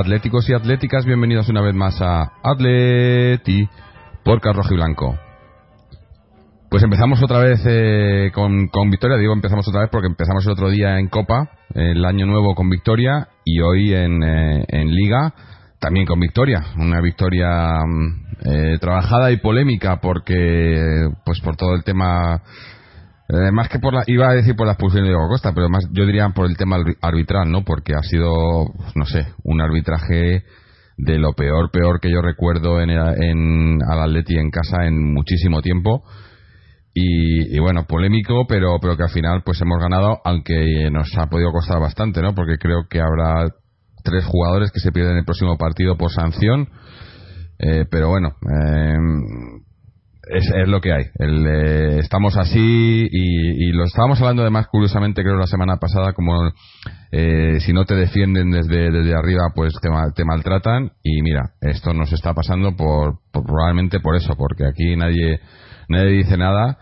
[0.00, 3.68] atléticos y atléticas, bienvenidos una vez más a Atleti
[4.24, 5.18] por Carrojo y Blanco.
[6.70, 9.18] Pues empezamos otra vez eh, con, con, victoria.
[9.18, 12.70] Digo empezamos otra vez porque empezamos el otro día en Copa, el año nuevo con
[12.70, 15.34] victoria, y hoy en, eh, en Liga
[15.78, 16.64] también con victoria.
[16.78, 22.42] Una victoria mm, eh, trabajada y polémica porque, pues por todo el tema,
[23.32, 25.68] eh, más que por la, iba a decir por la expulsión de Diego Costa, pero
[25.68, 27.64] más yo diría por el tema arbitral, ¿no?
[27.64, 30.44] Porque ha sido, no sé, un arbitraje
[30.96, 35.62] de lo peor, peor que yo recuerdo en, en al Atleti en casa en muchísimo
[35.62, 36.02] tiempo
[36.92, 41.52] y, bueno, polémico, pero, pero que al final pues hemos ganado, aunque nos ha podido
[41.52, 42.34] costar bastante, ¿no?
[42.34, 43.46] Porque creo que habrá
[44.02, 46.68] tres jugadores que se pierden el próximo partido por sanción.
[47.58, 48.96] Eh, pero bueno, eh,
[50.32, 51.04] es, es, lo que hay.
[51.18, 56.34] El, eh, estamos así y, lo estábamos hablando además curiosamente creo la semana pasada como
[57.12, 61.94] eh, si no te defienden desde, desde arriba pues te, te, maltratan y mira, esto
[61.94, 65.40] nos está pasando por, por probablemente por eso, porque aquí nadie
[65.88, 66.78] nadie dice nada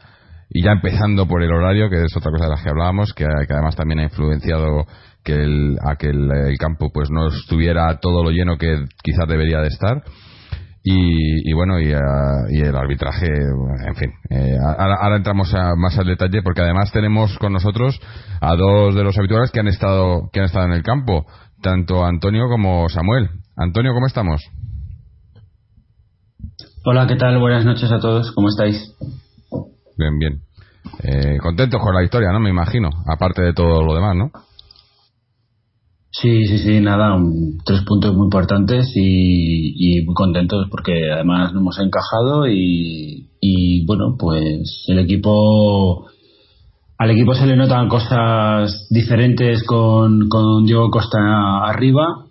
[0.51, 3.25] y ya empezando por el horario, que es otra cosa de la que hablábamos, que,
[3.25, 4.87] además también ha influenciado
[5.23, 9.61] que el, a que el, campo pues no estuviera todo lo lleno que quizás debería
[9.61, 10.03] de estar.
[10.85, 14.11] Y, bueno, y, el arbitraje, en fin.
[14.31, 18.01] Eh, ahora, entramos a, más al detalle porque además tenemos con nosotros
[18.41, 21.27] a dos de los habituales que han estado que han estado en el campo,
[21.63, 23.29] tanto Antonio como Samuel.
[23.57, 24.43] Antonio, ¿cómo estamos?
[26.85, 27.39] Hola, ¿qué tal?
[27.39, 28.97] Buenas noches a todos, ¿cómo estáis?
[29.99, 30.41] Bien, bien.
[31.03, 32.41] Eh, contentos con la victoria, ¿no?
[32.41, 34.31] Me imagino, aparte de todo lo demás, ¿no?
[36.11, 37.17] Sí, sí, sí, nada,
[37.65, 44.85] tres puntos muy importantes y, muy contentos porque además nos hemos encajado y, bueno, pues
[44.89, 46.07] el equipo,
[46.97, 51.19] al equipo se le notan cosas diferentes con, con Diego Costa
[51.65, 52.25] arriba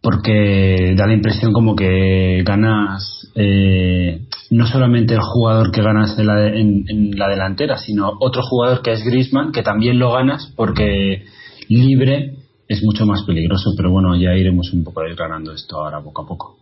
[0.00, 6.26] porque da la impresión como que ganas eh, no solamente el jugador que ganas en
[6.26, 11.24] la, en, la, delantera, sino otro jugador que es Grisman, que también lo ganas porque
[11.68, 12.37] libre
[12.68, 16.26] es mucho más peligroso, pero bueno, ya iremos un poco ganando esto ahora poco a
[16.26, 16.56] poco.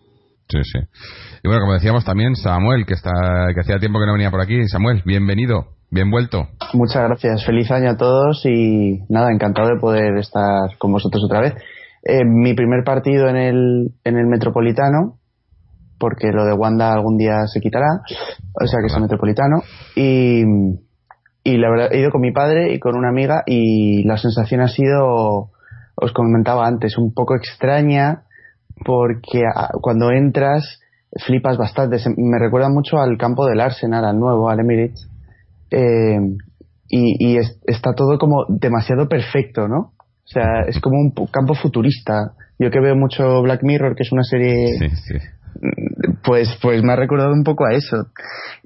[0.49, 0.79] Sí, sí.
[1.43, 3.11] Y bueno, como decíamos también, Samuel, que, está,
[3.53, 4.69] que hacía tiempo que no venía por aquí.
[4.69, 6.47] Samuel, bienvenido, bien vuelto.
[6.73, 11.41] Muchas gracias, feliz año a todos y nada, encantado de poder estar con vosotros otra
[11.41, 11.55] vez.
[12.05, 15.19] Eh, mi primer partido en el, en el Metropolitano,
[15.99, 18.03] porque lo de Wanda algún día se quitará,
[18.55, 19.63] o sea que es el Metropolitano,
[19.97, 20.45] y,
[21.43, 24.61] y la verdad he ido con mi padre y con una amiga y la sensación
[24.61, 25.51] ha sido,
[25.97, 28.23] os comentaba antes, un poco extraña,
[28.85, 29.43] porque
[29.81, 30.81] cuando entras
[31.27, 35.09] flipas bastante, me recuerda mucho al campo del Arsenal, al nuevo, al Emirates,
[35.71, 36.19] eh,
[36.89, 39.93] y, y está todo como demasiado perfecto, ¿no?
[40.27, 42.33] O sea, es como un campo futurista.
[42.59, 44.77] Yo que veo mucho Black Mirror, que es una serie,
[46.25, 48.09] pues, pues me ha recordado un poco a eso.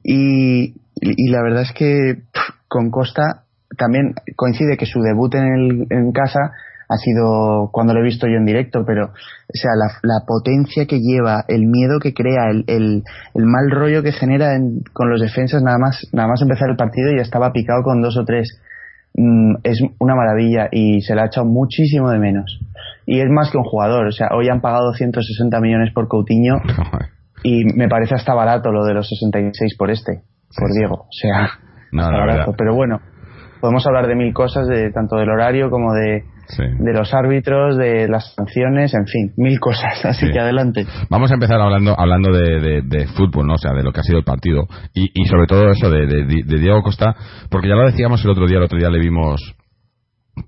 [0.02, 2.22] Y, y la verdad es que
[2.68, 3.44] con Costa
[3.76, 6.52] también coincide que su debut en, el, en casa
[6.90, 10.86] ha sido cuando lo he visto yo en directo, pero, o sea, la, la potencia
[10.86, 14.58] que lleva, el miedo que crea, el, el, el mal rollo que genera
[14.92, 18.18] con los defensas, nada más, nada más empezar el partido ya estaba picado con dos
[18.18, 18.60] o tres
[19.14, 22.58] mm, es una maravilla y se le ha echado muchísimo de menos.
[23.06, 26.56] Y es más que un jugador, o sea, hoy han pagado 160 millones por Coutinho
[27.44, 30.22] y me parece hasta barato lo de los 66 por este,
[30.58, 31.50] por Diego, o sea,
[31.92, 32.52] barato.
[32.58, 33.00] Pero bueno,
[33.60, 36.24] podemos hablar de mil cosas, de tanto del horario como de
[36.58, 40.04] de los árbitros, de las sanciones, en fin, mil cosas.
[40.04, 40.86] Así que adelante.
[41.08, 43.54] Vamos a empezar hablando hablando de, fútbol, ¿no?
[43.54, 46.06] O sea, de lo que ha sido el partido y, y sobre todo eso de,
[46.06, 47.14] de, Diego Costa,
[47.50, 49.54] porque ya lo decíamos el otro día, el otro día le vimos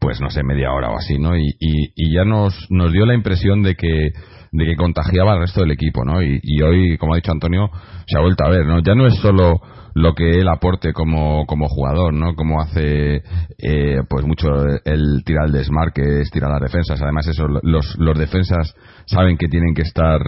[0.01, 1.37] pues no sé, media hora o así, ¿no?
[1.37, 4.11] Y, y, ya nos, nos dio la impresión de que
[4.55, 6.23] de que contagiaba al resto del equipo, ¿no?
[6.23, 7.71] Y, y hoy, como ha dicho Antonio,
[8.07, 8.81] se ha vuelto a ver, ¿no?
[8.81, 9.61] Ya no es solo
[9.95, 12.35] lo que él aporte como, como jugador, ¿no?
[12.35, 13.23] Como hace,
[13.59, 14.49] eh, pues mucho
[14.85, 17.01] el tirar el desmarque, es tirar las defensas.
[17.03, 18.75] Además, eso, los, los defensas
[19.07, 20.21] saben que tienen que estar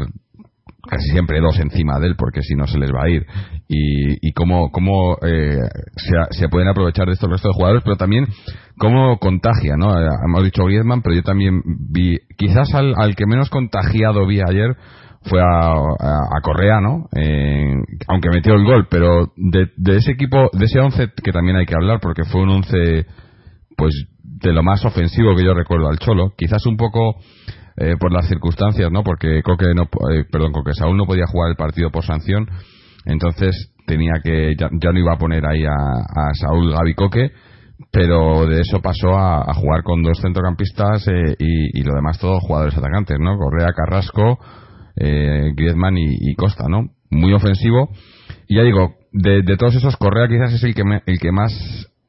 [0.88, 3.26] casi siempre dos encima de él porque si no se les va a ir
[3.68, 5.58] y, y cómo, cómo eh,
[5.96, 8.26] se, se, pueden aprovechar de esto el resto de jugadores pero también
[8.78, 13.26] cómo contagia no eh, hemos dicho Griezmann pero yo también vi quizás al, al que
[13.26, 14.76] menos contagiado vi ayer
[15.24, 17.08] fue a, Correa, ¿no?
[17.16, 17.74] Eh,
[18.08, 21.74] aunque metió el gol, pero de, ese equipo, de ese once que también hay que
[21.74, 23.06] hablar, porque fue un once,
[23.76, 26.34] pues, de lo más ofensivo que yo recuerdo al Cholo.
[26.36, 27.16] Quizás un poco
[27.76, 29.02] eh, por las circunstancias, ¿no?
[29.02, 32.46] Porque Coque no, eh, perdón, Coque Saúl no podía jugar el partido por sanción,
[33.04, 37.30] entonces tenía que, ya, no iba a poner ahí a, a Saúl Gaby Coque,
[37.90, 41.06] pero de eso pasó a, jugar con dos centrocampistas
[41.38, 43.36] y, y, lo demás todos jugadores atacantes, ¿no?
[43.36, 44.38] Correa, Carrasco,
[44.96, 46.90] eh, Griezmann y, Costa, ¿no?
[47.10, 47.90] Muy ofensivo.
[48.48, 51.52] Y ya digo, de, todos esos, Correa quizás es el que, el que más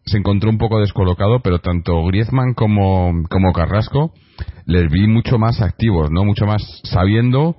[0.05, 4.13] se encontró un poco descolocado, pero tanto Griezmann como, como Carrasco
[4.65, 6.23] les vi mucho más activos, ¿no?
[6.23, 7.55] Mucho más sabiendo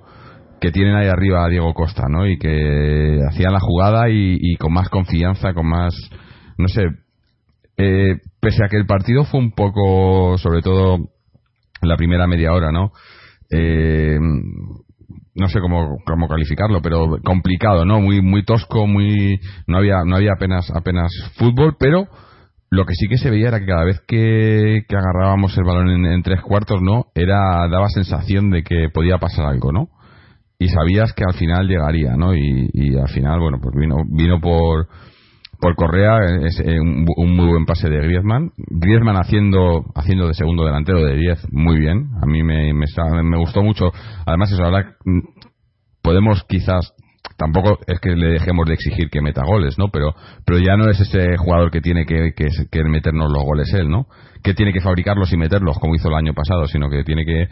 [0.61, 2.25] que tienen ahí arriba a Diego Costa, ¿no?
[2.25, 5.93] Y que hacían la jugada y, con más confianza, con más,
[6.57, 6.83] no sé,
[7.77, 10.97] eh, pese a que el partido fue un poco, sobre todo
[11.81, 12.91] la primera media hora, ¿no?
[13.51, 14.19] Eh,
[15.35, 18.01] no sé cómo, cómo calificarlo, pero complicado, ¿no?
[18.01, 22.07] Muy, muy tosco, muy, no había, no había apenas, apenas fútbol, pero
[22.69, 26.23] lo que sí que se veía era que cada vez que, agarrábamos el balón en,
[26.23, 27.07] tres cuartos, ¿no?
[27.15, 29.89] Era, daba sensación de que podía pasar algo, ¿no?
[30.59, 32.35] Y sabías que al final llegaría, ¿no?
[32.35, 34.87] Y, y al final, bueno, pues vino, vino por,
[35.59, 38.51] por Correa es eh, un, muy buen pase de Griezmann.
[38.57, 42.09] Griezmann haciendo haciendo de segundo delantero de 10 muy bien.
[42.21, 42.85] A mí me, me,
[43.23, 43.91] me, gustó mucho.
[44.25, 45.19] Además, eso ahora mm,
[46.01, 46.93] podemos quizás
[47.37, 49.89] tampoco es que le dejemos de exigir que meta goles, ¿no?
[49.91, 53.89] Pero pero ya no es ese jugador que tiene que, que, meternos los goles él,
[53.89, 54.07] ¿no?
[54.43, 57.47] Que tiene que fabricarlos y meterlos como hizo el año pasado, sino que tiene que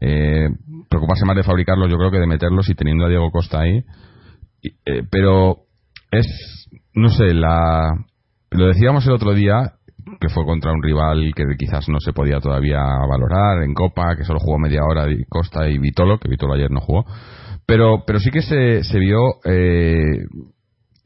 [0.00, 0.48] eh,
[0.88, 3.84] preocuparse más de fabricarlos, yo creo que de meterlos y teniendo a Diego Costa ahí.
[4.62, 5.64] Eh, pero
[6.10, 6.26] es
[6.94, 7.90] no sé, la,
[8.50, 9.72] lo decíamos el otro día,
[10.20, 14.24] que fue contra un rival que quizás no se podía todavía valorar en Copa, que
[14.24, 17.04] solo jugó media hora Costa y Vitolo, que Vitolo ayer no jugó,
[17.66, 20.24] pero, pero sí que se, se vio eh,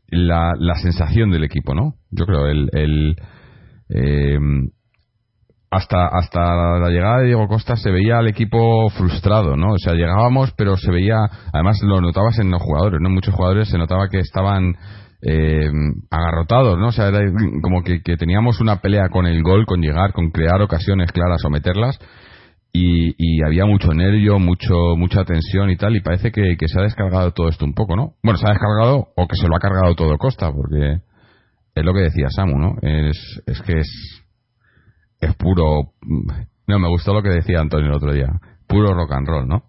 [0.09, 1.95] la, la sensación del equipo, ¿no?
[2.11, 3.17] Yo creo, el, el
[3.91, 4.39] eh,
[5.71, 9.73] hasta, hasta la llegada de Diego Costa se veía al equipo frustrado, ¿no?
[9.73, 11.19] O sea, llegábamos, pero se veía,
[11.53, 13.11] además lo notabas en los jugadores, ¿no?
[13.11, 14.77] Muchos jugadores se notaba que estaban
[15.21, 15.71] eh,
[16.11, 16.89] agarrotados, ¿no?
[16.89, 17.21] O sea, era
[17.63, 21.51] como que, teníamos una pelea con el gol, con llegar, con crear ocasiones claras o
[21.51, 21.99] meterlas.
[22.73, 27.33] Y, había mucho nervio, mucho, mucha tensión y tal, y parece que, se ha descargado
[27.33, 28.15] todo esto un poco, ¿no?
[28.23, 31.01] Bueno, se ha descargado o que se lo ha cargado todo Costa, porque
[31.75, 32.75] es lo que decía Samu, ¿no?
[32.83, 34.23] Es, es que es,
[35.21, 35.93] es puro.
[36.67, 38.29] No, me gustó lo que decía Antonio el otro día.
[38.67, 39.65] Puro rock and roll, ¿no?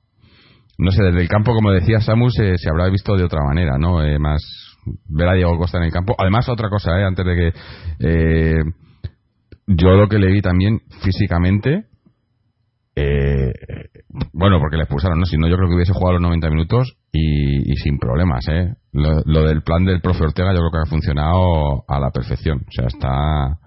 [0.77, 3.77] No sé, desde el campo, como decía Samu, se, se habrá visto de otra manera,
[3.77, 4.03] ¿no?
[4.03, 4.41] Eh, más,
[5.07, 6.15] ver a Diego Costa en el campo.
[6.17, 7.03] Además, otra cosa, ¿eh?
[7.03, 7.53] antes de que.
[7.99, 8.63] Eh,
[9.67, 11.85] yo lo que le vi también físicamente.
[12.99, 13.53] Eh,
[14.33, 15.25] bueno, porque le expulsaron, ¿no?
[15.25, 18.73] Si no, yo creo que hubiese jugado los 90 minutos y, sin problemas, ¿eh?
[18.91, 22.65] Lo, del plan del profe Ortega yo creo que ha funcionado a la perfección.
[22.67, 23.59] O sea, está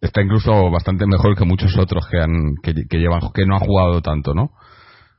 [0.00, 4.02] está incluso bastante mejor que muchos otros que han que, llevan que no han jugado
[4.02, 4.50] tanto, ¿no?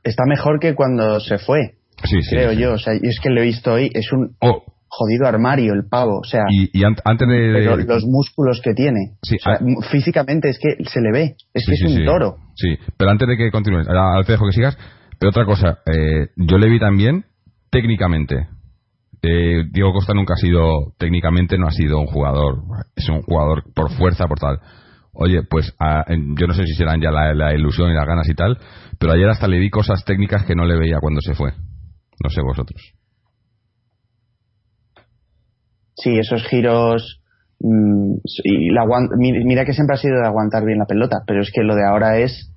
[0.04, 1.74] Está mejor que cuando se fue.
[2.04, 2.74] Sí, sí, creo yo.
[2.74, 3.90] O sea, es que lo he visto hoy.
[3.92, 8.74] Es un oh, jodido armario el pavo, o sea, y, antes de, los músculos que
[8.74, 9.12] tiene,
[9.90, 12.36] físicamente es que se le ve, es que es un toro.
[12.56, 14.76] Sí, pero antes de que continúes, ahora te dejo que sigas,
[15.18, 17.24] pero otra cosa, eh, yo le vi también
[17.70, 18.48] técnicamente.
[19.22, 22.62] Eh, Diego Costa nunca ha sido, técnicamente no ha sido un jugador,
[22.96, 24.58] es un jugador por fuerza, por tal.
[25.12, 25.72] Oye, pues
[26.36, 28.58] yo no sé si serán ya la, la ilusión y las ganas y tal,
[28.98, 31.52] pero ayer hasta le vi cosas técnicas que no le veía cuando se fue.
[32.22, 32.99] No sé vosotros.
[36.02, 37.22] Sí, esos giros
[37.60, 38.14] mm,
[38.44, 38.84] y la,
[39.16, 41.84] mira que siempre ha sido de aguantar bien la pelota, pero es que lo de
[41.84, 42.50] ahora es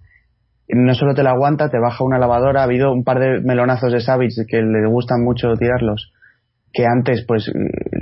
[0.69, 2.61] no solo te la aguanta, te baja una lavadora.
[2.61, 6.11] Ha habido un par de melonazos de Savage que le gustan mucho tirarlos,
[6.71, 7.51] que antes pues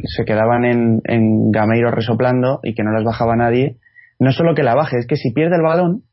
[0.03, 3.77] se quedaban en, en Gameiro resoplando y que no las bajaba nadie.
[4.19, 6.03] No solo que la baje, es que si pierde el balón,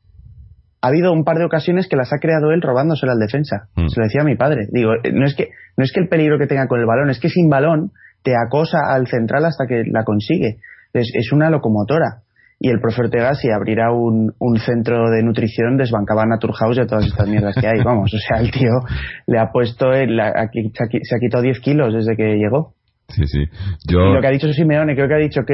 [0.81, 3.67] ha habido un par de ocasiones que las ha creado él robándosela al defensa.
[3.75, 3.87] Mm.
[3.87, 4.67] Se lo decía a mi padre.
[4.71, 7.09] Digo, eh, no es que no es que el peligro que tenga con el balón,
[7.09, 7.91] es que sin balón
[8.23, 10.57] te acosa al central hasta que la consigue.
[10.93, 12.23] Es, es una locomotora.
[12.61, 16.81] Y el profe Ortega, si abrirá un, un centro de nutrición, desbancaba a Naturhaus y
[16.81, 17.81] a todas estas mierdas que hay.
[17.83, 18.81] Vamos, o sea, el tío
[19.27, 22.73] le ha puesto, el, aquí, se ha quitado 10 kilos desde que llegó.
[23.07, 23.45] Sí, sí.
[23.87, 23.99] Yo...
[23.99, 25.53] Y lo que ha dicho Simeone, creo que ha dicho que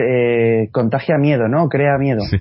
[0.63, 1.69] eh, contagia miedo, ¿no?
[1.69, 2.21] Crea miedo.
[2.21, 2.37] Sí.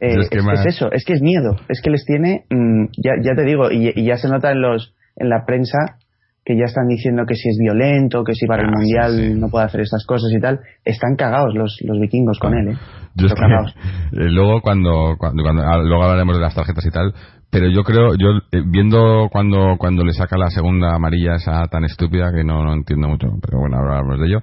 [0.00, 1.56] Eh, es, es, eso, es que es miedo.
[1.68, 4.62] Es que les tiene, mm, ya, ya te digo, y, y, ya se nota en
[4.62, 5.98] los en la prensa
[6.44, 9.48] que ya están diciendo que si es violento, que si para el ah, mundial no
[9.48, 12.78] puede hacer estas cosas y tal, están cagados los, los vikingos con él, ¿eh?
[13.14, 13.26] Yo
[14.12, 17.12] eh, luego cuando, cuando, ah, luego hablaremos de las tarjetas y tal,
[17.50, 21.84] pero yo creo, yo eh, viendo cuando cuando le saca la segunda amarilla esa tan
[21.84, 24.40] estúpida que no, no entiendo mucho, pero bueno, ahora hablamos de ello.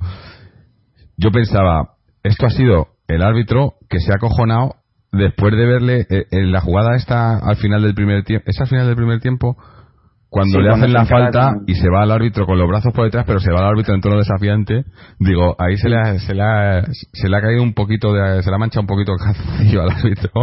[1.17, 4.75] Yo pensaba, esto ha sido el árbitro que se ha acojonado
[5.11, 8.69] después de verle eh, en la jugada esta al final del primer tiempo, esa al
[8.69, 9.57] final del primer tiempo
[10.29, 13.25] cuando le hacen la falta y se va al árbitro con los brazos por detrás,
[13.25, 14.83] pero se va al árbitro en tono desafiante,
[15.19, 18.43] digo, ahí se le ha, se le ha, se le ha caído un poquito, de,
[18.43, 20.31] se le ha manchado un poquito el calzoncillo al árbitro.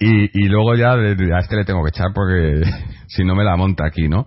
[0.00, 2.62] Y, y luego ya a este le tengo que echar porque
[3.08, 4.26] si no me la monta aquí, ¿no?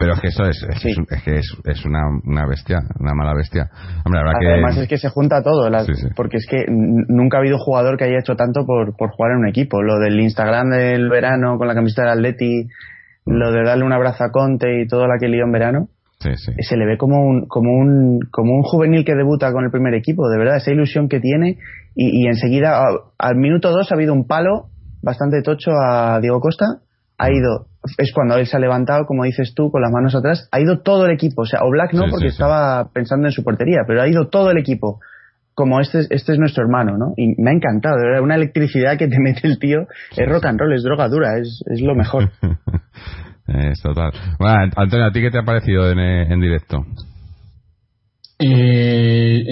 [0.00, 3.34] Pero es que eso es, es, es que es, es, una, una bestia, una mala
[3.34, 3.68] bestia.
[4.02, 5.70] Hombre, Además es que se junta todo,
[6.16, 9.40] porque es que nunca ha habido jugador que haya hecho tanto por, por jugar en
[9.40, 9.82] un equipo.
[9.82, 12.66] Lo del Instagram del verano con la camiseta del Atleti,
[13.30, 15.88] lo de darle un abrazo a Conte y todo lo que lió en verano,
[16.20, 19.94] se le ve como un, como, un, como un juvenil que debuta con el primer
[19.94, 21.56] equipo, de verdad, esa ilusión que tiene.
[21.94, 22.78] Y, enseguida,
[23.18, 24.66] al minuto dos ha habido un palo
[25.02, 26.66] bastante tocho a Diego Costa,
[27.16, 27.66] ha ido,
[27.98, 30.80] es cuando él se ha levantado, como dices tú, con las manos atrás, ha ido
[30.80, 34.02] todo el equipo, o sea, o Black no, porque estaba pensando en su portería, pero
[34.02, 35.00] ha ido todo el equipo
[35.60, 37.12] como este, este es nuestro hermano, ¿no?
[37.18, 39.80] Y me ha encantado, verdad, una electricidad que te mete el tío,
[40.16, 42.30] es rock and roll, es droga dura, es, es lo mejor.
[43.46, 44.10] es total.
[44.38, 46.86] Bueno, Antonio, ¿a ti qué te ha parecido en, en directo?
[48.38, 49.44] Eh,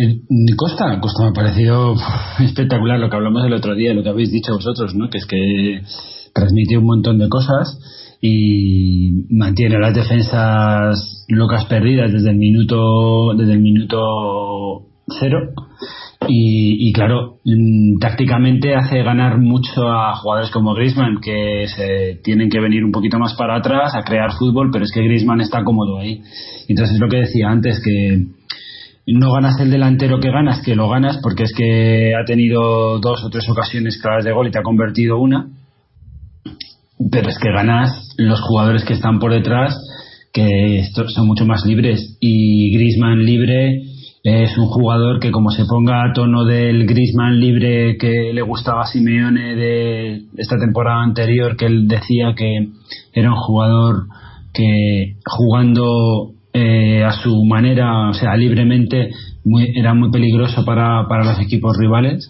[0.57, 1.95] Costa, Costa me ha parecido
[2.41, 5.11] espectacular lo que hablamos el otro día, lo que habéis dicho vosotros, ¿no?
[5.11, 5.83] Que es que
[6.35, 7.79] transmite un montón de cosas
[8.23, 14.89] y mantiene las defensas locas perdidas desde el minuto desde el minuto
[15.19, 15.53] cero
[16.31, 22.61] y, claro, mm, tácticamente hace ganar mucho a jugadores como Griezmann que se tienen que
[22.61, 25.99] venir un poquito más para atrás a crear fútbol, pero es que Griezmann está cómodo
[25.99, 26.21] ahí.
[26.69, 28.27] Entonces es lo que decía antes que
[29.07, 33.25] no ganas el delantero que ganas, que lo ganas porque es que ha tenido dos
[33.25, 35.49] o tres ocasiones claras de gol y te ha convertido una.
[37.11, 39.75] Pero es que ganas los jugadores que están por detrás
[40.33, 43.83] que son mucho más libres y Griezmann libre
[44.23, 48.83] es un jugador que como se ponga a tono del Grisman libre que le gustaba
[48.83, 52.69] a Simeone de esta temporada anterior, que él decía que
[53.13, 54.07] era un jugador
[54.53, 59.11] que jugando eh, a su manera, o sea, libremente,
[59.75, 62.29] era muy peligroso para, para los equipos rivales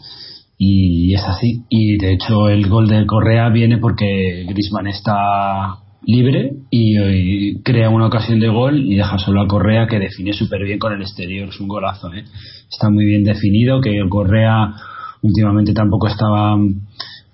[0.59, 1.65] y es así.
[1.69, 5.79] Y de hecho el gol de Correa viene porque Grisman está
[6.09, 10.65] libre y, crea una ocasión de gol y deja solo a Correa que define súper
[10.65, 11.51] bien con el exterior.
[11.51, 12.25] Es un golazo, ¿eh?
[12.71, 14.73] Está muy bien definido, que Correa
[15.21, 16.57] últimamente tampoco estaba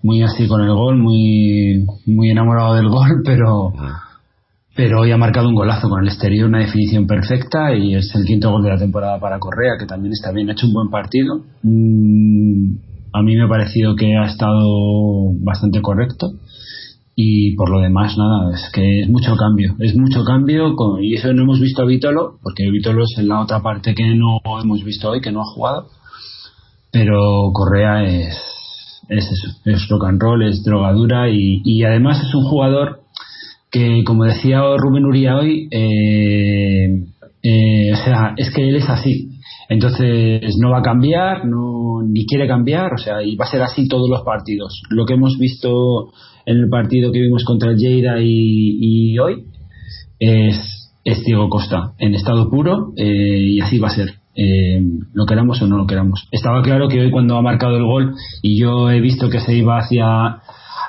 [0.02, 3.72] muy así con el gol, muy, muy enamorado del gol, pero,
[4.74, 8.24] pero hoy ha marcado un golazo con el exterior, una definición perfecta y es el
[8.24, 10.90] quinto gol de la temporada para Correa, que también está bien, ha hecho un buen
[10.90, 11.44] partido.
[11.62, 12.74] Mm,
[13.12, 16.32] a mí me ha parecido que ha estado bastante correcto
[17.16, 21.32] y por lo demás nada es que es mucho cambio es mucho cambio y eso
[21.32, 24.82] no hemos visto a Vitolo porque Vitolo es en la otra parte que no hemos
[24.82, 25.88] visto hoy que no ha jugado
[26.90, 28.36] pero Correa es
[29.08, 33.04] es eso es rock and roll es drogadura y, y además es un jugador
[33.74, 37.04] que como decía Rubén Uría hoy eh,
[37.42, 39.30] eh, o sea es que él es así.
[39.68, 43.62] Entonces no va a cambiar no ni quiere cambiar o sea y va a ser
[43.62, 44.80] así todos los partidos.
[44.90, 46.12] Lo que hemos visto
[46.46, 49.44] en el partido que vimos contra el Lleida y, hoy
[50.18, 50.56] es,
[51.24, 54.14] Diego Costa en estado puro eh, y así va a ser.
[54.36, 54.82] Eh,
[55.12, 56.26] lo queramos o no lo queramos.
[56.32, 59.54] Estaba claro que hoy cuando ha marcado el gol y yo he visto que se
[59.54, 60.40] iba hacia,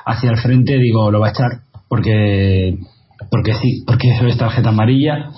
[0.04, 2.78] hacia el frente, digo, lo va a echar porque
[3.30, 5.30] porque sí, porque eso es tarjeta amarilla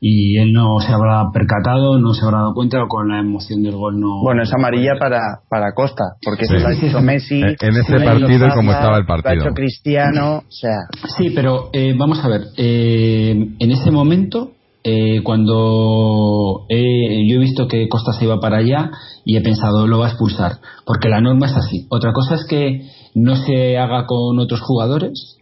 [0.00, 3.62] y él no se habrá percatado, no se habrá dado cuenta o con la emoción
[3.62, 4.22] del gol no.
[4.22, 7.40] Bueno, es amarilla para, para Costa, porque se lo ha hecho Messi.
[7.40, 9.34] En ese partido y como estaba el partido.
[9.34, 10.78] Lo ha hecho Cristiano, o sea.
[11.16, 14.52] Sí, pero eh, vamos a ver, eh, en ese momento
[14.86, 18.90] eh, cuando he, yo he visto que Costa se iba para allá
[19.24, 21.86] y he pensado lo va a expulsar, porque la norma es así.
[21.88, 22.82] Otra cosa es que
[23.14, 25.38] no se haga con otros jugadores.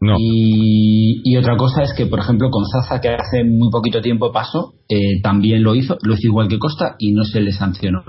[0.00, 4.74] Y, otra cosa es que, por ejemplo, con Zaza, que hace muy poquito tiempo pasó,
[4.88, 8.02] eh, también lo hizo, lo hizo igual que Costa y no se le sancionó.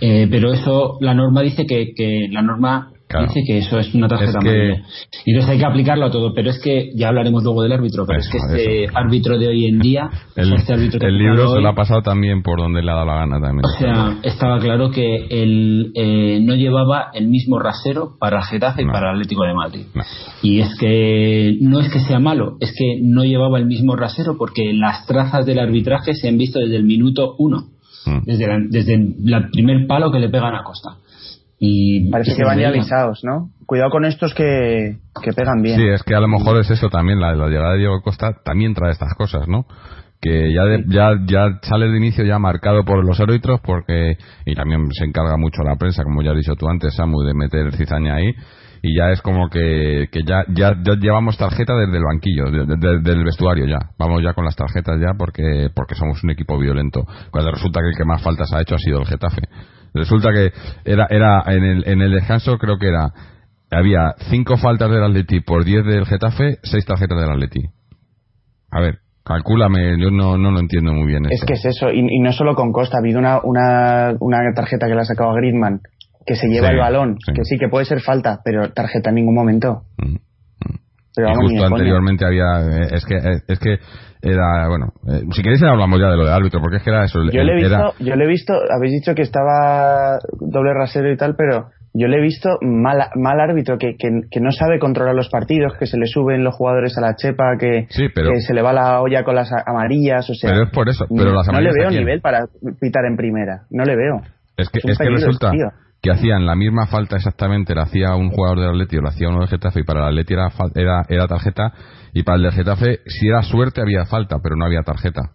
[0.00, 4.08] Eh, pero eso, la norma dice que, que la norma Dice que eso es una
[4.08, 4.82] tarjeta amarilla.
[5.24, 6.32] Y entonces hay que aplicarlo a todo.
[6.34, 8.06] Pero es que ya hablaremos luego del árbitro.
[8.06, 10.08] Pero es que este árbitro de hoy en día.
[10.36, 13.14] el, este el libro se lo ha pasado también por donde le ha dado la
[13.16, 13.64] gana también.
[13.64, 18.86] O sea, estaba claro que él eh, no llevaba el mismo rasero para Getafe y
[18.86, 19.86] para el Atlético de Madrid.
[20.42, 24.36] Y es que no es que sea malo, es que no llevaba el mismo rasero
[24.38, 27.68] porque las trazas del arbitraje se han visto desde el minuto uno.
[28.06, 28.24] Mm.
[28.24, 30.96] Desde, desde el primer palo que le pegan a Costa.
[31.62, 33.50] Y Parece que van ya avisados, ¿no?
[33.66, 35.76] Cuidado con estos que, que pegan bien.
[35.76, 38.32] Sí, es que a lo mejor es eso también, la, la llegada de Diego Costa
[38.42, 39.66] también trae estas cosas, ¿no?
[40.20, 44.86] que ya, ya ya sale de inicio ya marcado por los árbitros porque y también
[44.92, 48.16] se encarga mucho la prensa como ya has dicho tú antes Samu de meter cizaña
[48.16, 48.30] ahí
[48.82, 53.66] y ya es como que, que ya, ya, llevamos tarjeta desde el banquillo del vestuario
[53.66, 57.80] ya vamos ya con las tarjetas ya porque porque somos un equipo violento cuando resulta
[57.80, 59.48] que el que más faltas ha hecho ha sido el Getafe
[59.94, 60.52] Resulta que
[60.84, 63.12] era, era en, el, en el descanso creo que era
[63.70, 67.62] había cinco faltas del Atleti por 10 del Getafe, seis tarjetas del Atleti.
[68.70, 71.26] A ver, calcúlame, yo no, no lo entiendo muy bien.
[71.30, 74.86] Es que es eso, y, no solo con Costa, ha habido una, una, una tarjeta
[74.86, 75.80] que le ha sacado a Griezmann,
[76.26, 79.34] que se lleva el balón, que sí, que puede ser falta, pero tarjeta en ningún
[79.34, 79.82] momento.
[79.98, 80.16] Mm.
[81.14, 83.78] Pero y justo anteriormente había, eh, es que, eh, es que
[84.22, 87.04] era, bueno, eh, si queréis hablamos ya de lo de árbitro, porque es que era
[87.04, 87.18] eso.
[87.32, 91.16] Yo le he visto, yo le he visto, habéis dicho que estaba doble rasero y
[91.16, 95.28] tal, pero yo le he visto mal, mal árbitro, que, que, no sabe controlar los
[95.28, 98.72] partidos, que se le suben los jugadores a la chepa, que, que se le va
[98.72, 100.50] la olla con las amarillas, o sea.
[100.50, 102.46] Pero es por eso, pero las No le veo nivel para
[102.80, 104.22] pitar en primera, no le veo.
[104.56, 105.50] Es que, es, que resulta
[106.02, 109.28] que hacían la misma falta exactamente, la hacía un jugador del Atleti o la hacía
[109.28, 111.72] uno del Getafe y para el Atleti era, era, era tarjeta
[112.14, 115.32] y para el del Getafe si era suerte había falta pero no había tarjeta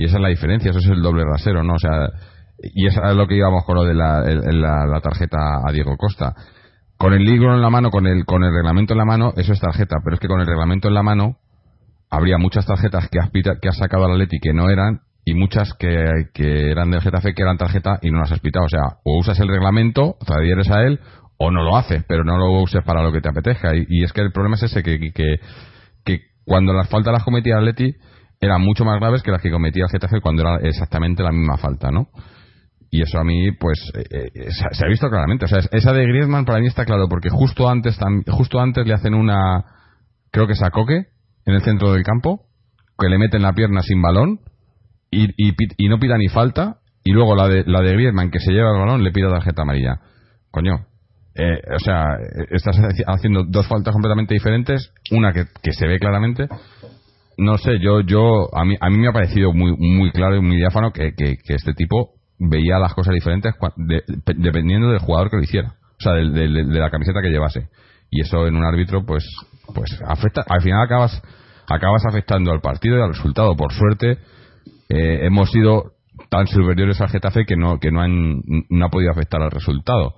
[0.00, 1.74] y esa es la diferencia, eso es el doble rasero, ¿no?
[1.74, 2.08] O sea,
[2.62, 6.34] y eso es lo que íbamos con lo de la, la, tarjeta a Diego Costa.
[6.96, 9.52] Con el libro en la mano, con el, con el reglamento en la mano, eso
[9.52, 11.36] es tarjeta, pero es que con el reglamento en la mano
[12.08, 16.28] habría muchas tarjetas que has, que sacado al Atleti que no eran y muchas que,
[16.32, 18.64] que, eran del Getafe que eran tarjeta y no las has pitado.
[18.64, 21.00] O sea, o usas el reglamento, te adhieres a él,
[21.38, 23.74] o no lo haces, pero no lo uses para lo que te apetezca.
[23.74, 25.40] Y, es que el problema es ese, que, que,
[26.04, 27.94] que cuando las faltas las cometía Atleti
[28.40, 31.58] eran mucho más graves que las que cometía el Getafe cuando era exactamente la misma
[31.58, 32.08] falta, ¿no?
[32.90, 35.44] Y eso a mí, pues, eh, eh, se, ha visto claramente.
[35.44, 38.94] O sea, esa de Griezmann para mí está claro, porque justo antes, justo antes le
[38.94, 39.64] hacen una,
[40.32, 41.06] creo que es a Coque,
[41.46, 42.46] en el centro del campo,
[42.98, 44.40] que le meten la pierna sin balón,
[45.10, 48.52] y, y, no pida ni falta y luego la de la de Griezmann que se
[48.52, 50.00] lleva el balón le pida tarjeta amarilla.
[50.50, 50.86] Coño
[51.34, 52.04] eh, o sea
[52.50, 56.46] estás haciendo dos faltas completamente diferentes una que, se ve claramente.
[57.38, 60.40] No sé yo yo a mí a mí me ha parecido muy muy claro y
[60.40, 63.54] muy diáfano que, que, este tipo veía las cosas diferentes
[64.36, 67.68] dependiendo del jugador que lo hiciera o sea de, de, la camiseta que llevase.
[68.10, 69.24] Y eso en un árbitro pues
[69.74, 71.20] pues afecta al final acabas
[71.68, 74.18] acabas afectando al partido y al resultado por suerte
[74.90, 75.92] eh, hemos sido
[76.28, 80.14] tan superiores al Getafe que no que no han no ha podido afectar al resultado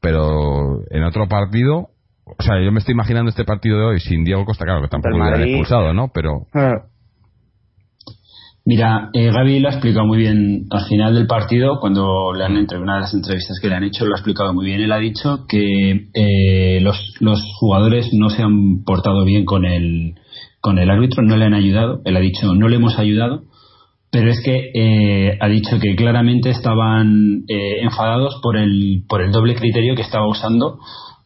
[0.00, 1.90] pero en otro partido
[2.24, 4.88] o sea yo me estoy imaginando este partido de hoy sin Diego Costa claro que
[4.88, 6.46] tampoco lo hubiera expulsado no pero.
[8.68, 12.56] Mira, eh, Gaby lo ha explicado muy bien al final del partido, cuando le han
[12.56, 14.80] entre una de las entrevistas que le han hecho, lo ha explicado muy bien.
[14.80, 20.16] Él ha dicho que eh, los, los jugadores no se han portado bien con el,
[20.60, 22.02] con el árbitro, no le han ayudado.
[22.04, 23.44] Él ha dicho, no le hemos ayudado
[24.16, 29.30] pero es que eh, ha dicho que claramente estaban eh, enfadados por el, por el
[29.30, 30.78] doble criterio que estaba usando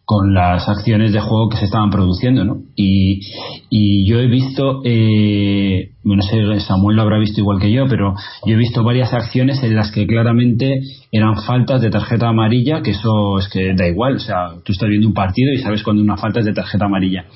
[0.04, 2.62] con las acciones de juego que se estaban produciendo, ¿no?
[2.74, 3.20] Y,
[3.70, 8.14] y yo he visto, eh, no sé, Samuel lo habrá visto igual que yo, pero
[8.44, 10.80] yo he visto varias acciones en las que claramente
[11.12, 14.88] eran faltas de tarjeta amarilla, que eso es que da igual, o sea, tú estás
[14.88, 17.26] viendo un partido y sabes cuando una falta es de tarjeta amarilla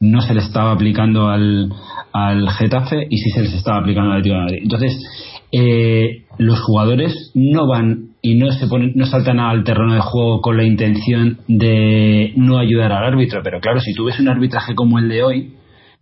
[0.00, 1.72] no se le estaba aplicando al,
[2.12, 4.62] al Getafe y sí se les estaba aplicando al Atlético de Madrid.
[4.62, 5.06] Entonces,
[5.52, 10.40] eh, los jugadores no van y no se ponen, no saltan al terreno de juego
[10.40, 14.74] con la intención de no ayudar al árbitro, pero claro, si tú ves un arbitraje
[14.74, 15.54] como el de hoy,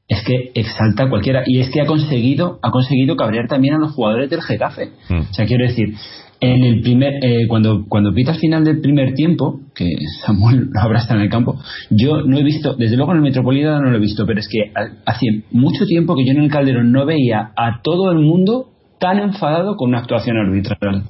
[0.07, 3.79] es que exalta a cualquiera y es que ha conseguido ha conseguido cabrear también a
[3.79, 4.91] los jugadores del Getafe.
[5.09, 5.21] Mm.
[5.31, 5.95] O sea, quiero decir,
[6.41, 9.87] en el primer eh, cuando cuando pita al final del primer tiempo, que
[10.27, 13.81] Samuel habrá estado en el campo, yo no he visto, desde luego en el Metropolitano
[13.81, 14.73] no lo he visto, pero es que
[15.05, 18.71] hace mucho tiempo que yo en el Calderón no veía a todo el mundo
[19.01, 21.05] tan enfadado con una actuación arbitral.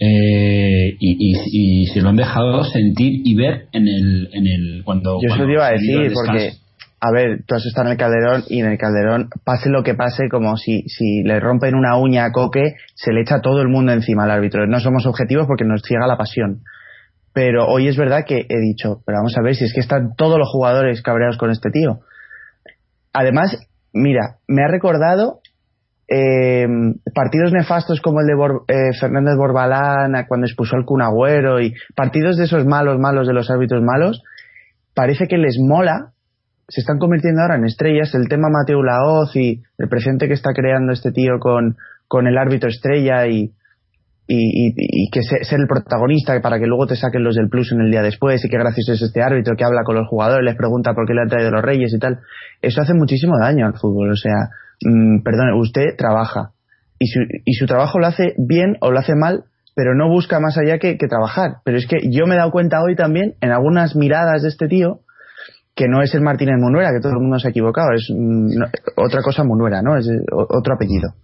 [0.00, 4.84] Eh, y, y, y, se lo han dejado sentir y ver en el, en el
[4.84, 5.18] cuando.
[5.20, 6.52] Yo eso te iba a decir, porque,
[7.00, 9.94] a ver, tú has estado en el Calderón y en el Calderón, pase lo que
[9.94, 13.68] pase, como si, si le rompen una uña a Coque, se le echa todo el
[13.68, 14.66] mundo encima al árbitro.
[14.66, 16.62] No somos objetivos porque nos ciega la pasión.
[17.32, 20.14] Pero hoy es verdad que he dicho, pero vamos a ver si es que están
[20.16, 22.00] todos los jugadores cabreados con este tío.
[23.12, 23.56] Además,
[23.92, 25.40] mira, me ha recordado
[26.08, 26.66] eh,
[27.14, 32.38] partidos nefastos como el de Bor eh, Fernández Borbalán cuando expulsó al Cunagüero y partidos
[32.38, 34.22] de esos malos, malos de los árbitros malos,
[34.94, 36.12] parece que les mola,
[36.68, 38.14] se están convirtiendo ahora en estrellas.
[38.14, 41.76] El tema Mateo Laoz y el presente que está creando este tío con,
[42.06, 43.52] con el árbitro estrella y,
[44.26, 47.72] y, y, que se, ser el protagonista para que luego te saquen los del plus
[47.72, 50.44] en el día después y que gracias es este árbitro que habla con los jugadores,
[50.44, 52.20] les pregunta por qué le han traído los reyes y tal.
[52.60, 54.10] Eso hace muchísimo daño al fútbol.
[54.10, 54.50] O sea,
[54.82, 56.50] mmm, perdone, usted trabaja
[56.98, 60.38] y su, y su trabajo lo hace bien o lo hace mal, pero no busca
[60.38, 61.62] más allá que, que, trabajar.
[61.64, 64.68] Pero es que yo me he dado cuenta hoy también en algunas miradas de este
[64.68, 65.00] tío
[65.78, 68.62] que no es el Martínez Munuera, que todo el mundo se ha equivocado, es mm,
[68.96, 69.96] otra cosa Munuera, ¿no?
[69.96, 71.14] Es otro apellido.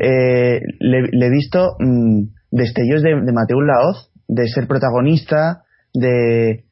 [0.00, 6.64] Eh, le, he visto mmm, destellos de, de Mateo Laoz, de ser protagonista, de,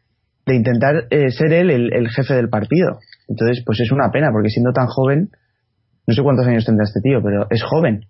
[0.46, 3.00] de intentar eh, ser él el, el jefe del partido.
[3.28, 5.28] Entonces, pues es una pena, porque siendo tan joven,
[6.06, 8.06] no sé cuántos años tendrá este tío, pero es joven.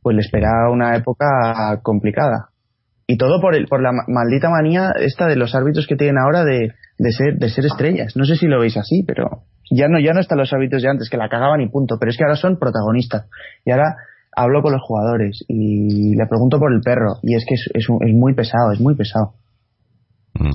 [0.00, 2.48] Pues le espera una época complicada.
[3.06, 6.44] Y todo por, el, por la maldita manía esta de los árbitros que tienen ahora
[6.44, 8.16] de, de, ser, de ser estrellas.
[8.16, 10.90] No sé si lo veis así, pero ya no, ya no están los hábitos de
[10.90, 11.96] antes, que la cagaban y punto.
[11.98, 13.26] Pero es que ahora son protagonistas.
[13.64, 13.96] Y ahora
[14.36, 17.16] hablo con los jugadores y le pregunto por el perro.
[17.22, 19.32] Y es que es, es, es muy pesado, es muy pesado.
[20.34, 20.50] Mm.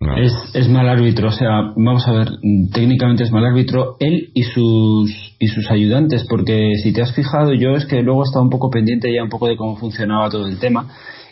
[0.00, 0.16] No.
[0.18, 2.28] Es, es, mal árbitro, o sea, vamos a ver,
[2.74, 7.54] técnicamente es mal árbitro él y sus y sus ayudantes, porque si te has fijado,
[7.54, 10.28] yo es que luego he estado un poco pendiente ya un poco de cómo funcionaba
[10.28, 10.88] todo el tema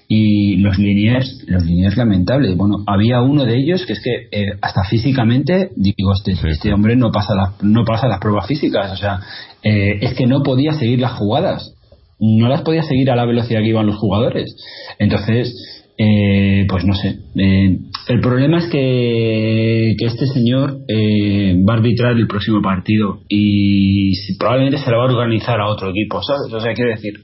[0.08, 2.56] y los liniers, los liniers lamentables.
[2.56, 6.46] Bueno, había uno de ellos que es que eh, hasta físicamente, digo, este, sí.
[6.48, 9.20] este hombre no pasa la, no pasa las pruebas físicas, o sea,
[9.62, 11.74] eh, es que no podía seguir las jugadas,
[12.18, 14.54] no las podía seguir a la velocidad que iban los jugadores.
[14.98, 15.54] Entonces,
[15.98, 17.18] eh, pues no sé.
[17.36, 23.20] Eh, el problema es que, que este señor eh, va a arbitrar el próximo partido
[23.28, 26.52] y probablemente se lo va a organizar a otro equipo, ¿sabes?
[26.52, 27.14] O sea, quiero decir,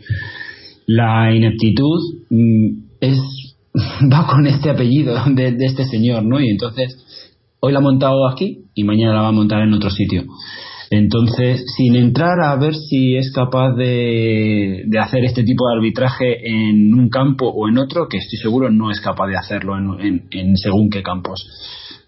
[0.88, 2.66] la ineptitud mm,
[3.00, 3.18] es
[4.12, 6.40] va con este apellido de, de, este señor, ¿no?
[6.40, 6.96] Y entonces
[7.60, 10.24] hoy la ha montado aquí y mañana la va a montar en otro sitio.
[10.90, 16.48] Entonces, sin entrar a ver si es capaz de, de, hacer este tipo de arbitraje
[16.48, 20.00] en un campo o en otro, que estoy seguro no es capaz de hacerlo en,
[20.00, 21.46] en, en según qué campos.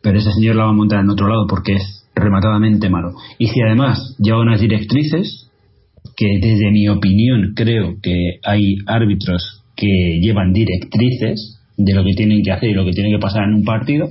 [0.01, 3.13] Pero ese señor la va a montar en otro lado porque es rematadamente malo.
[3.39, 5.50] Y si además lleva unas directrices,
[6.21, 12.43] que desde mi opinión creo que hay árbitros que llevan directrices de lo que tienen
[12.43, 14.07] que hacer y lo que tiene que pasar en un partido,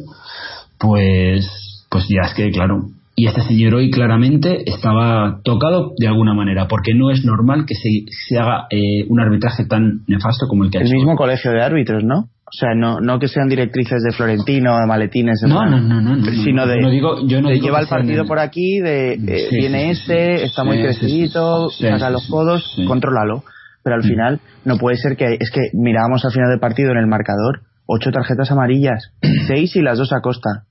[0.80, 6.34] pues, pues ya es que, claro, y este señor hoy claramente estaba tocado de alguna
[6.34, 10.64] manera, porque no es normal que se, se haga eh, un arbitraje tan nefasto como
[10.64, 10.96] el que ha El hecho.
[10.96, 12.30] mismo colegio de árbitros, ¿no?
[12.50, 16.16] O sea, no, no que sean directrices de Florentino, de maletines, no, no, no, no,
[16.16, 20.40] no, sino de, digo, yo no lleva el partido por aquí, de eh, viene este,
[20.40, 23.44] sí, está muy crecidito, saca los codos, contrólalo.
[23.84, 24.08] Pero al Mm.
[24.08, 27.62] final no puede ser que, es que mirábamos al final del partido en el marcador,
[27.86, 29.14] ocho tarjetas amarillas,
[29.48, 30.66] seis y las dos a costa.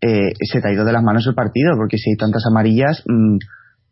[0.00, 3.02] Eh, se te ha ido de las manos el partido, porque si hay tantas amarillas,
[3.06, 3.36] mmm,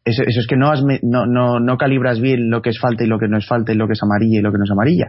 [0.05, 3.05] eso, eso, es que no, has, no, no, no calibras bien lo que es falta
[3.05, 4.65] y lo que no es falta y lo que es amarilla y lo que no
[4.65, 5.07] es amarilla.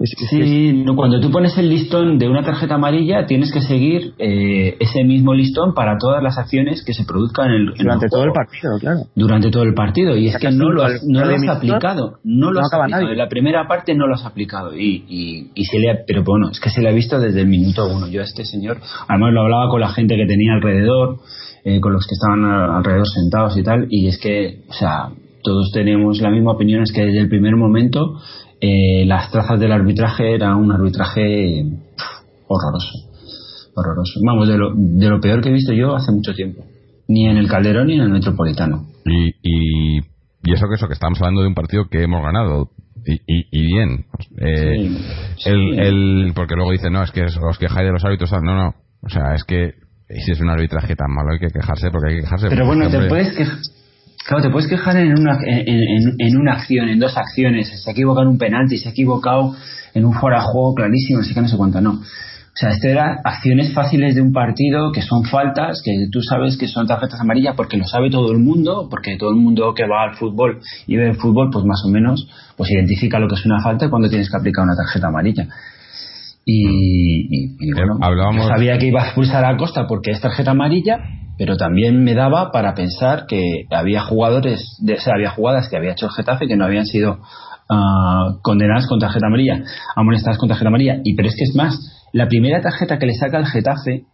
[0.00, 3.60] Es, es, Sí, no, cuando tú pones el listón de una tarjeta amarilla, tienes que
[3.60, 7.74] seguir eh, ese mismo listón para todas las acciones que se produzcan en el, en
[7.78, 9.00] durante el todo el partido, claro.
[9.14, 10.16] Durante todo el partido.
[10.16, 12.18] Y es que no lo has, no lo has aplicado.
[12.24, 13.02] No lo no has aplicado.
[13.02, 13.12] nadie.
[13.12, 14.76] En la primera parte no lo has aplicado.
[14.76, 17.40] Y, y, y se le ha, pero bueno, es que se le ha visto desde
[17.40, 18.08] el minuto uno.
[18.08, 21.18] Yo a este señor, además lo hablaba con la gente que tenía alrededor,
[21.64, 23.86] eh, con los que estaban alrededor sentados y tal.
[23.90, 25.08] Y es que, o sea,
[25.44, 28.18] todos tenemos la misma opinión, es que desde el primer momento
[28.60, 31.62] eh, las trazas del arbitraje era un arbitraje
[31.96, 32.92] pff, horroroso.
[33.76, 34.20] Horroroso.
[34.24, 36.64] Vamos, de lo, de lo peor que he visto yo hace mucho tiempo.
[37.08, 38.86] Ni en el Calderón ni en el Metropolitano.
[39.04, 39.98] Y, y,
[40.44, 42.70] y eso que eso, que estamos hablando de un partido que hemos ganado.
[43.04, 44.06] Y, y, y bien.
[44.38, 44.98] Eh, Sí,
[45.38, 45.50] sí.
[45.50, 48.32] el, el, porque luego dicen, no, es que os quejáis de los árbitros.
[48.42, 48.74] No, no.
[49.02, 49.72] O sea, es que
[50.24, 52.48] si es un arbitraje tan malo hay que quejarse porque hay que quejarse.
[52.48, 53.60] Pero bueno, este te puedes, quej-
[54.26, 57.68] Claro, te puedes quejar en una, en, en, una acción, en dos acciones.
[57.82, 59.54] Se ha equivocado en un penalti, se ha equivocado
[59.92, 62.00] en un fuera de juego clarísimo, sé qué, no sé cuánto, no.
[62.54, 66.56] O sea, esto era acciones fáciles de un partido que son faltas, que tú sabes
[66.56, 69.88] que son tarjetas amarillas porque lo sabe todo el mundo, porque todo el mundo que
[69.88, 73.34] va al fútbol y ve el fútbol, pues más o menos, pues identifica lo que
[73.34, 75.48] es una falta cuando tienes que aplicar una tarjeta amarilla.
[76.46, 77.98] Y, bueno,
[78.46, 80.98] sabía que iba a expulsar a Costa porque es tarjeta amarilla,
[81.38, 85.76] pero también me daba para pensar que había jugadores, de, o sea, había jugadas que
[85.76, 87.20] había hecho el Getafe que no habían sido
[87.70, 89.62] uh, condenadas con tarjeta amarilla,
[89.96, 90.98] amonestadas con tarjeta amarilla.
[91.02, 94.04] Y pero es que es más, la primera tarjeta que le saca el Getafe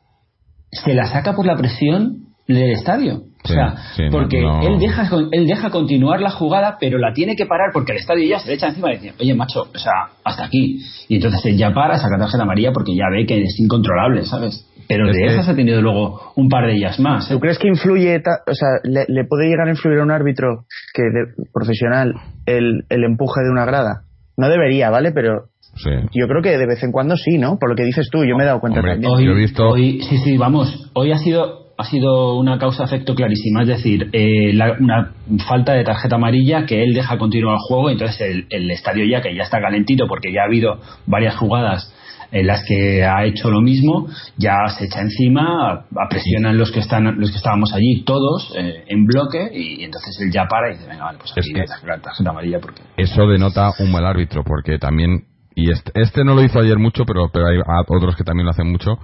[0.71, 3.23] se la saca por la presión del estadio.
[3.45, 3.75] o sea,
[4.11, 7.99] porque él deja él deja continuar la jugada, pero la tiene que parar porque el
[7.99, 9.93] estadio ya se le echa encima y dice, oye macho, o sea,
[10.25, 10.81] hasta aquí.
[11.09, 14.67] Y entonces él ya para, saca tarjeta amarilla porque ya ve que es incontrolable, ¿sabes?
[14.91, 17.31] Pero de esas ha tenido luego un par de ellas más.
[17.31, 17.35] ¿eh?
[17.35, 21.03] ¿Tú crees que influye, o sea, le, puede llegar a influir a un árbitro que
[21.03, 24.03] de, profesional el, el empuje de una grada?
[24.37, 25.13] No debería, ¿vale?
[25.13, 25.51] Pero
[26.13, 27.57] Yo creo que de vez en cuando sí, ¿no?
[27.61, 29.13] Por lo que dices tú, yo me he dado cuenta también.
[29.13, 29.69] Hoy, he visto...
[29.69, 30.91] hoy, sí, sí, vamos.
[30.95, 35.13] Hoy ha sido ha sido una causa-efecto clarísima, es decir, eh, una
[35.49, 39.21] falta de tarjeta amarilla que él deja continuar el juego, entonces el, el, estadio ya
[39.21, 41.93] que ya está calentito porque ya ha habido varias jugadas
[42.33, 47.19] en las que ha hecho lo mismo, ya se echa encima, presionan los que están
[47.19, 50.89] los que estábamos allí todos eh, en bloque y, entonces él ya para y dice,
[50.89, 54.79] venga, vale, pues aquí es que tarjeta amarilla porque eso denota un mal árbitro porque
[54.79, 58.47] también y este, este no lo hizo ayer mucho, pero pero hay otros que también
[58.47, 58.99] lo hacen mucho,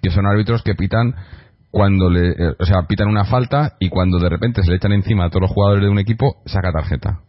[0.00, 1.14] que son árbitros que pitan
[1.70, 4.92] cuando le, eh, o sea, pitan una falta y cuando de repente se le echan
[4.92, 7.20] encima a todos los jugadores de un equipo, saca tarjeta.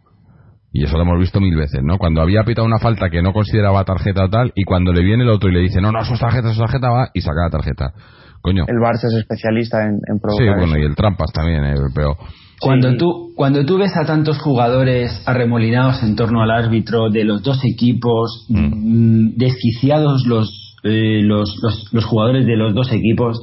[0.72, 1.98] Y eso lo hemos visto mil veces, ¿no?
[1.98, 5.24] Cuando había pitado una falta que no consideraba tarjeta o tal, y cuando le viene
[5.24, 7.20] el otro y le dice, no, no, eso es tarjeta, eso es tarjeta, va, y
[7.20, 7.92] saca la tarjeta.
[8.40, 8.64] Coño.
[8.68, 12.16] El Barça es especialista en, en provocar Sí, bueno, y el Trampas también, eh, pero...
[12.60, 17.42] Cuando, tú, cuando tú ves a tantos jugadores arremolinados en torno al árbitro de los
[17.42, 18.58] dos equipos, mm.
[18.58, 23.40] mm desquiciados los, eh, los, los, los jugadores de los dos equipos,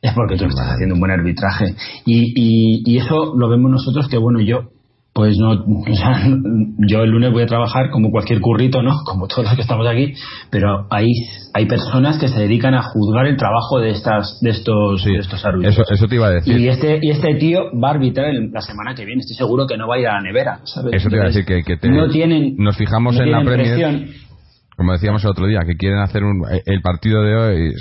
[0.02, 1.74] es porque tú estás haciendo un buen arbitraje.
[2.04, 4.70] Y, y, y, eso lo vemos nosotros que, bueno, yo
[5.12, 6.22] pues no, o sea,
[6.78, 8.92] yo el lunes voy a trabajar como cualquier currito, ¿no?
[9.04, 10.14] Como todos los que estamos aquí,
[10.50, 11.08] pero hay,
[11.52, 15.44] hay personas que se dedican a juzgar el trabajo de estas, de estos, de estos
[15.44, 15.74] árbitros.
[15.74, 16.58] Eso, eso te iba a decir.
[16.58, 19.76] Y este, y este tío va a arbitrar la semana que viene, estoy seguro que
[19.76, 20.94] no va a ir a la nevera, ¿sabes?
[20.94, 24.10] Eso te iba a decir que, que no tienen, nos fijamos en la Premier.
[24.80, 27.74] Como decíamos el otro día, que quieren hacer un, el partido de hoy,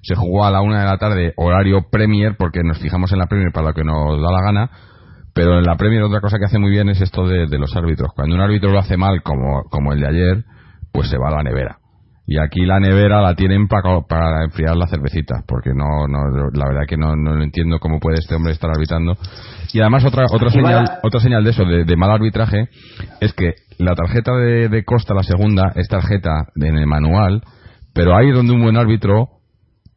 [0.00, 3.26] se jugó a la una de la tarde, horario Premier, porque nos fijamos en la
[3.26, 4.70] Premier para lo que nos da la gana
[5.34, 8.12] pero en la Premier otra cosa que hace muy bien es esto de, los árbitros.
[8.14, 10.44] Cuando un árbitro lo hace mal, como, como el de ayer,
[10.92, 11.79] pues se va a la nevera.
[12.32, 16.68] Y aquí la nevera la tienen para, para enfriar las cervecitas, porque no, no, la
[16.68, 19.16] verdad que no, no entiendo cómo puede este hombre estar arbitrando.
[19.72, 22.68] Y además otra, otra señal, otra señal de eso, de, mal arbitraje,
[23.20, 27.42] es que la tarjeta de, de Costa, la segunda, es tarjeta en el manual,
[27.94, 29.30] pero ahí donde un buen árbitro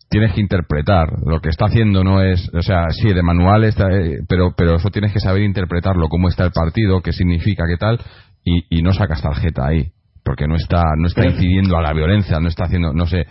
[0.10, 1.10] tienes que interpretar.
[1.28, 4.78] Lo que está haciendo no es, o sea, sí, de manual está, eh, pero, pero
[4.78, 8.00] eso tienes que saber interpretarlo, cómo está el partido, qué significa, qué tal,
[8.44, 9.92] y, y no sacas tarjeta ahí.
[10.24, 13.26] Porque no está, no está incidiendo a la violencia, no está haciendo, no sé.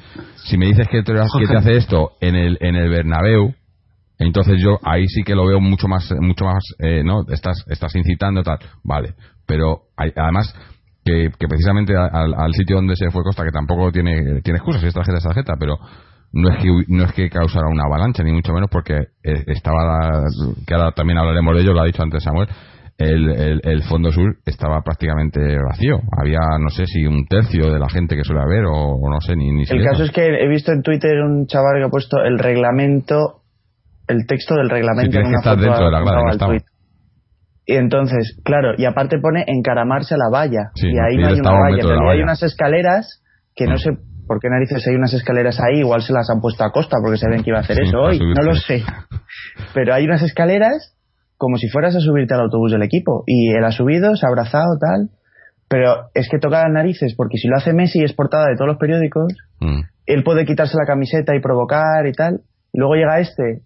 [0.44, 3.54] Si me dices que te, que te hace esto en el, en el Bernabéu,
[4.18, 7.22] entonces yo ahí sí que lo veo mucho más, mucho más, eh, ¿no?
[7.28, 9.14] Estás, estás incitando tal, vale.
[9.46, 10.54] Pero hay, además,
[11.04, 14.82] que, que precisamente al, al, sitio donde se fue Costa, que tampoco tiene, tiene excusas,
[14.82, 15.78] si es tarjeta es tarjeta, pero
[16.32, 20.24] no es que no es que causara una avalancha ni mucho menos porque eh, estaba
[20.66, 22.48] que ahora también hablaremos de ello lo ha dicho antes Samuel
[22.98, 27.88] el, el, fondo sur estaba prácticamente vacío había no sé si un tercio de la
[27.88, 30.72] gente que suele haber o, no sé ni, ni el caso es que he visto
[30.72, 33.42] en Twitter un chaval que ha puesto el reglamento
[34.08, 36.58] el texto del reglamento que estar dentro de la grada
[37.64, 41.52] y entonces claro y aparte pone encaramarse a la valla y ahí no hay una
[41.52, 43.22] valla pero hay unas escaleras
[43.54, 43.78] que no mm.
[43.78, 43.90] se
[44.26, 45.80] ¿por qué narices hay unas escaleras ahí?
[45.80, 48.18] Igual se las han puesto a costa porque saben que iba a hacer eso hoy,
[48.18, 48.82] no lo sé.
[49.74, 50.96] Pero hay unas escaleras
[51.42, 54.28] como si fueras a subirte al autobús del equipo y él ha subido, se ha
[54.28, 55.10] abrazado, tal.
[55.68, 58.68] Pero es que toca las narices porque si lo hace Messi es portada de todos
[58.68, 59.80] los periódicos, mm.
[60.06, 62.42] él puede quitarse la camiseta y provocar y tal.
[62.72, 63.62] Y luego llega este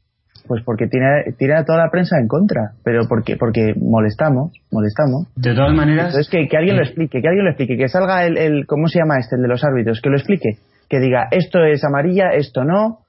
[0.49, 5.29] pues porque tiene, tiene a toda la prensa en contra, pero porque porque molestamos, molestamos.
[5.37, 6.07] De todas maneras.
[6.07, 8.89] Entonces que, que alguien lo explique, que alguien lo explique, que salga el, el, ¿cómo
[8.89, 10.01] se llama este, el de los árbitros?
[10.01, 10.57] Que lo explique,
[10.89, 13.01] que diga esto es amarilla, esto no,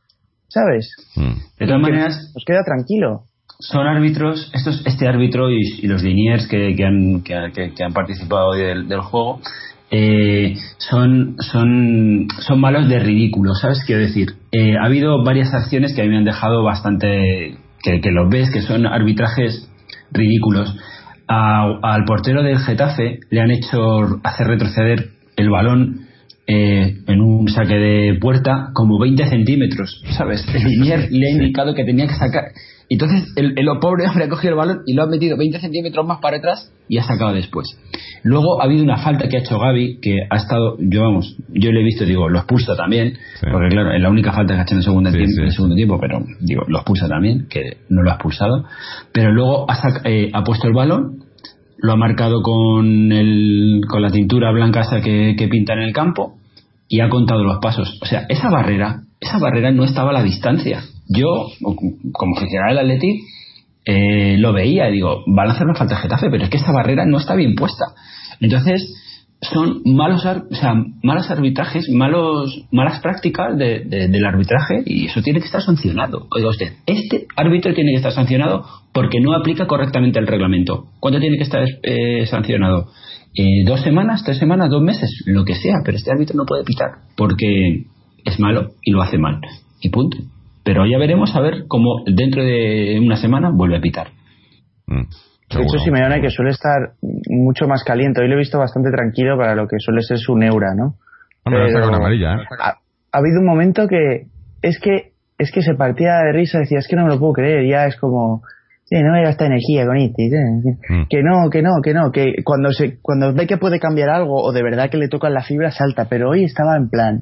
[0.49, 0.91] ¿sabes?
[1.15, 1.39] Hmm.
[1.57, 2.33] De todas maneras.
[2.35, 3.23] Nos queda tranquilo.
[3.59, 8.49] Son árbitros, estos, este árbitro y, los liniers que, que, han, que, que, han participado
[8.49, 9.41] hoy del, del juego,
[9.89, 13.83] eh, son, son, son malos de ridículo, ¿sabes?
[13.85, 18.01] Quiero decir, eh, ha habido varias acciones que a mí me han dejado bastante, que,
[18.01, 19.69] que los ves, que son arbitrajes
[20.11, 20.75] ridículos.
[21.27, 26.07] al portero del Getafe le han hecho hacer retroceder el balón
[26.47, 30.45] eh, en un saque de puerta como 20 centímetros, ¿sabes?
[30.53, 32.45] El Linier le ha indicado que tenía que sacar.
[32.89, 36.05] Entonces, el, el pobre hombre ha cogido el balón y lo ha metido 20 centímetros
[36.07, 37.67] más para atrás y ha sacado después.
[38.23, 41.71] Luego ha habido una falta que ha hecho Gaby, que ha estado, yo vamos, yo
[41.71, 44.63] le he visto, digo, lo expulsa también, porque claro, es la única falta que ha
[44.63, 48.03] hecho en el segundo, tiempo, el segundo tiempo, pero digo, lo expulsa también, que no
[48.03, 48.65] lo ha expulsado.
[49.11, 51.23] Pero luego ha, eh, ha puesto el balón,
[51.77, 55.93] lo ha marcado con, el, con la tintura blanca esa que, que pinta en el
[55.93, 56.37] campo
[56.87, 57.99] y ha contado los pasos.
[58.01, 60.81] O sea, esa barrera, esa barrera no estaba a la distancia.
[61.09, 63.21] Yo, como aficionado del Atleti,
[63.85, 66.57] eh, lo veía y digo, van a hacer una falta de Getafe, pero es que
[66.57, 67.85] esa barrera no está bien puesta.
[68.41, 68.93] Entonces,
[69.41, 75.39] son malos, o sea, malos arbitrajes, malos, malas prácticas de, del arbitraje y eso tiene
[75.39, 76.27] que estar sancionado.
[76.31, 80.87] Oiga usted, este árbitro tiene que estar sancionado porque no aplica correctamente el reglamento.
[80.99, 82.89] ¿Cuándo tiene que estar eh, sancionado?
[83.35, 86.63] Eh, dos semanas, tres semanas, dos meses, lo que sea, pero este árbitro no puede
[86.63, 87.85] pitar porque
[88.25, 89.39] es malo y lo hace mal.
[89.81, 90.17] Y punto.
[90.67, 94.07] Pero ya veremos a ver cómo dentro de una semana vuelve a pitar.
[94.85, 95.03] Mm,
[95.55, 96.93] de hecho, Simeone que suele estar
[97.29, 98.21] mucho más caliente.
[98.21, 100.95] Hoy lo he visto bastante tranquilo para lo que suele ser su neura, ¿no?
[101.43, 102.45] Pero amarilla, ¿eh?
[102.59, 102.77] ha, ha,
[103.11, 104.27] habido un momento que
[104.61, 107.33] es que es que se partía de risa, decía, es que no me lo puedo
[107.33, 108.41] creer, ya es como,
[108.89, 110.29] Sí, no me gasta energía con este.
[110.29, 111.07] Mm.
[111.09, 114.41] Que no, que no, que no, que cuando se cuando ve que puede cambiar algo
[114.41, 117.21] o de verdad que le tocan la fibra salta, pero hoy estaba en plan,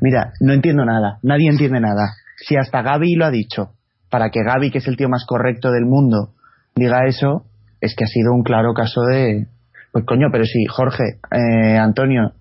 [0.00, 2.14] mira, no entiendo nada, nadie entiende nada.
[2.46, 3.72] Si hasta Gaby lo ha dicho,
[4.10, 6.34] para que Gaby, que es el tío más correcto del mundo,
[6.74, 7.44] diga eso,
[7.80, 9.46] es que ha sido un claro caso de,
[9.92, 12.32] pues coño, pero si Jorge, eh, Antonio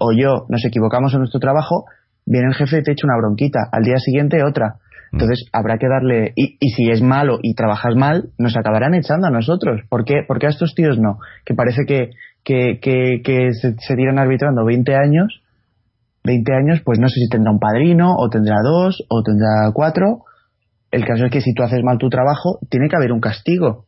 [0.00, 1.84] o yo nos equivocamos en nuestro trabajo,
[2.24, 4.80] viene el jefe y te echa una bronquita, al día siguiente otra
[5.12, 5.16] Mm.
[5.16, 6.32] Entonces habrá que darle.
[6.34, 9.82] Y, y, si es malo y trabajas mal, nos acabarán echando a nosotros.
[9.88, 11.18] ¿Por qué, Porque a estos tíos no?
[11.44, 12.10] Que parece que,
[12.44, 15.42] que, que, que se, se, tiran arbitrando 20 años.
[16.26, 20.24] 20 años, pues no sé si tendrá un padrino, o tendrá dos, o tendrá cuatro.
[20.90, 23.84] El caso es que si tú haces mal tu trabajo, tiene que haber un castigo.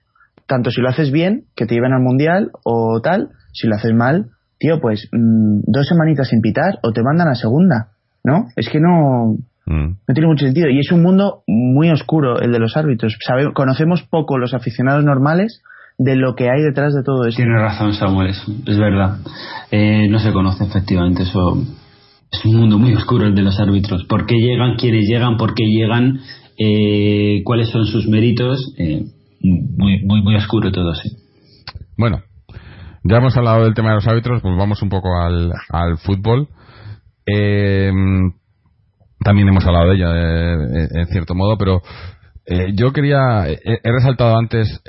[0.47, 3.31] Tanto si lo haces bien, que te lleven al mundial, o tal.
[3.53, 7.35] Si lo haces mal, tío, pues mmm, dos semanitas sin pitar, o te mandan a
[7.35, 7.89] segunda.
[8.25, 8.47] ¿No?
[8.57, 9.37] Es que no
[9.69, 9.97] Mm.
[10.09, 10.69] No tiene mucho sentido.
[10.69, 13.17] Y es un mundo muy oscuro el de los árbitros.
[13.55, 15.63] conocemos poco los aficionados normales
[15.99, 17.37] de lo que hay detrás de todo esto.
[17.37, 19.19] Tiene razón, Samuel, es, verdad.
[19.71, 21.63] Eh, no se conoce efectivamente eso.
[22.31, 24.05] Es un mundo muy oscuro el de los árbitros.
[24.05, 24.77] ¿Por qué llegan?
[24.77, 25.37] ¿Quiénes llegan?
[25.37, 26.21] ¿Por qué llegan?
[26.59, 28.75] Eh, ¿Cuáles son sus méritos?
[28.79, 29.05] Eh,
[29.41, 31.09] muy, muy, muy oscuro todo, sí.
[31.97, 32.23] Bueno,
[33.05, 36.49] ya hemos hablado del tema de los árbitros, pues vamos un poco al, al fútbol.
[37.27, 37.91] Eh,
[39.25, 41.83] también hemos hablado de ella eh, en cierto modo, pero
[42.73, 44.81] yo quería, he, resaltado antes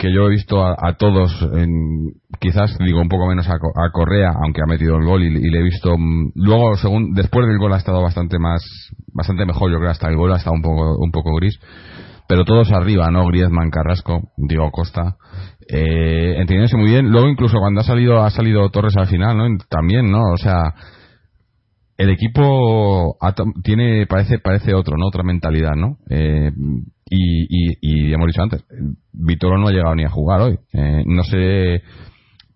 [0.00, 3.58] que yo he visto a, todos, en, quizás digo un poco menos a,
[3.92, 7.58] Correa, aunque ha metido el gol y, le he visto, mm, luego según después del
[7.58, 8.62] gol ha estado bastante más,
[9.12, 11.60] bastante mejor, yo creo hasta el gol ha estado un poco, un poco gris,
[12.26, 13.26] pero todos arriba, ¿no?
[13.26, 15.16] Griezmann, Carrasco, Diego Costa,
[15.68, 17.10] eh, entendiéndose muy bien.
[17.10, 19.44] Luego incluso cuando ha salido, ha salido Torres al final, ¿no?
[19.68, 20.32] También, ¿no?
[20.32, 20.74] O sea,
[21.98, 23.18] el equipo
[23.62, 26.50] tiene parece parece otro no otra mentalidad no eh,
[27.10, 28.64] y, y, hemos dicho antes
[29.12, 30.58] Vitoro no ha llegado ni a jugar hoy.
[30.72, 31.82] Eh, no sé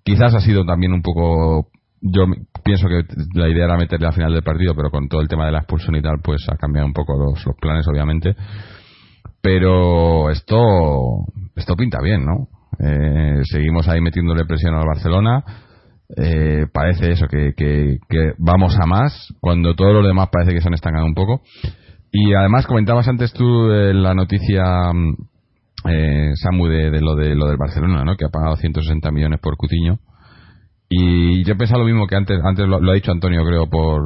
[0.04, 1.68] quizás ha sido también un poco
[2.00, 2.24] yo
[2.62, 3.02] pienso que
[3.34, 5.58] la idea era meterle al final del partido pero con todo el tema de la
[5.58, 8.36] expulsión y tal pues ha cambiado un poco los, los planes obviamente.
[9.42, 11.24] Pero esto
[11.56, 15.44] esto pinta bien no eh, seguimos ahí metiéndole presión al Barcelona.
[16.16, 17.98] Eh, parece eso, que, que,
[18.38, 21.42] vamos a más, cuando todos los demás parece que se han estancado un poco.
[22.16, 25.16] Y además comentabas antes tú eh, la noticia, mm,
[25.90, 28.16] eh, Samu, de, lo de lo del Barcelona, ¿no?
[28.16, 29.98] que ha pagado 160 millones por Cutiño.
[30.88, 34.00] Y yo he pensado lo mismo que antes, antes lo, ha dicho Antonio, creo, por,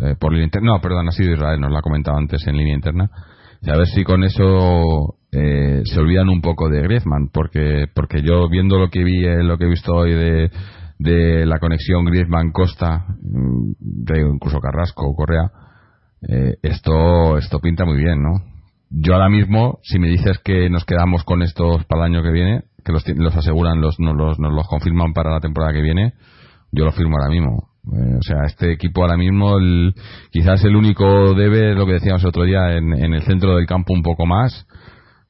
[0.00, 0.72] eh, por línea interna.
[0.72, 3.10] No, perdón, ha sido Israel, nos lo ha comentado antes en línea interna.
[3.60, 8.22] Y a ver si con eso eh, se olvidan un poco de Griezmann, porque, porque
[8.22, 10.50] yo viendo lo que vi, lo que he visto hoy de,
[10.98, 13.72] de la conexión Griezmann-Costa, mm,
[14.32, 15.50] incluso Carrasco o Correa,
[16.28, 18.42] eh, esto, esto pinta muy bien, ¿no?
[18.90, 22.30] Yo ahora mismo, si me dices que nos quedamos con estos para el año que
[22.30, 25.82] viene, que los, los aseguran, los, nos, los, nos los confirman para la temporada que
[25.82, 26.14] viene,
[26.72, 27.68] yo lo firmo ahora mismo.
[27.92, 29.94] Eh, o sea, este equipo ahora mismo, el,
[30.30, 33.66] quizás el único debe, lo que decíamos el otro día, en, en el centro del
[33.66, 34.66] campo un poco más,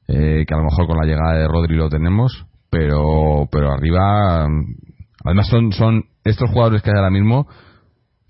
[0.07, 4.47] eh, que a lo mejor con la llegada de Rodri lo tenemos, pero, pero arriba
[5.23, 7.47] Además son, son estos jugadores que hay ahora mismo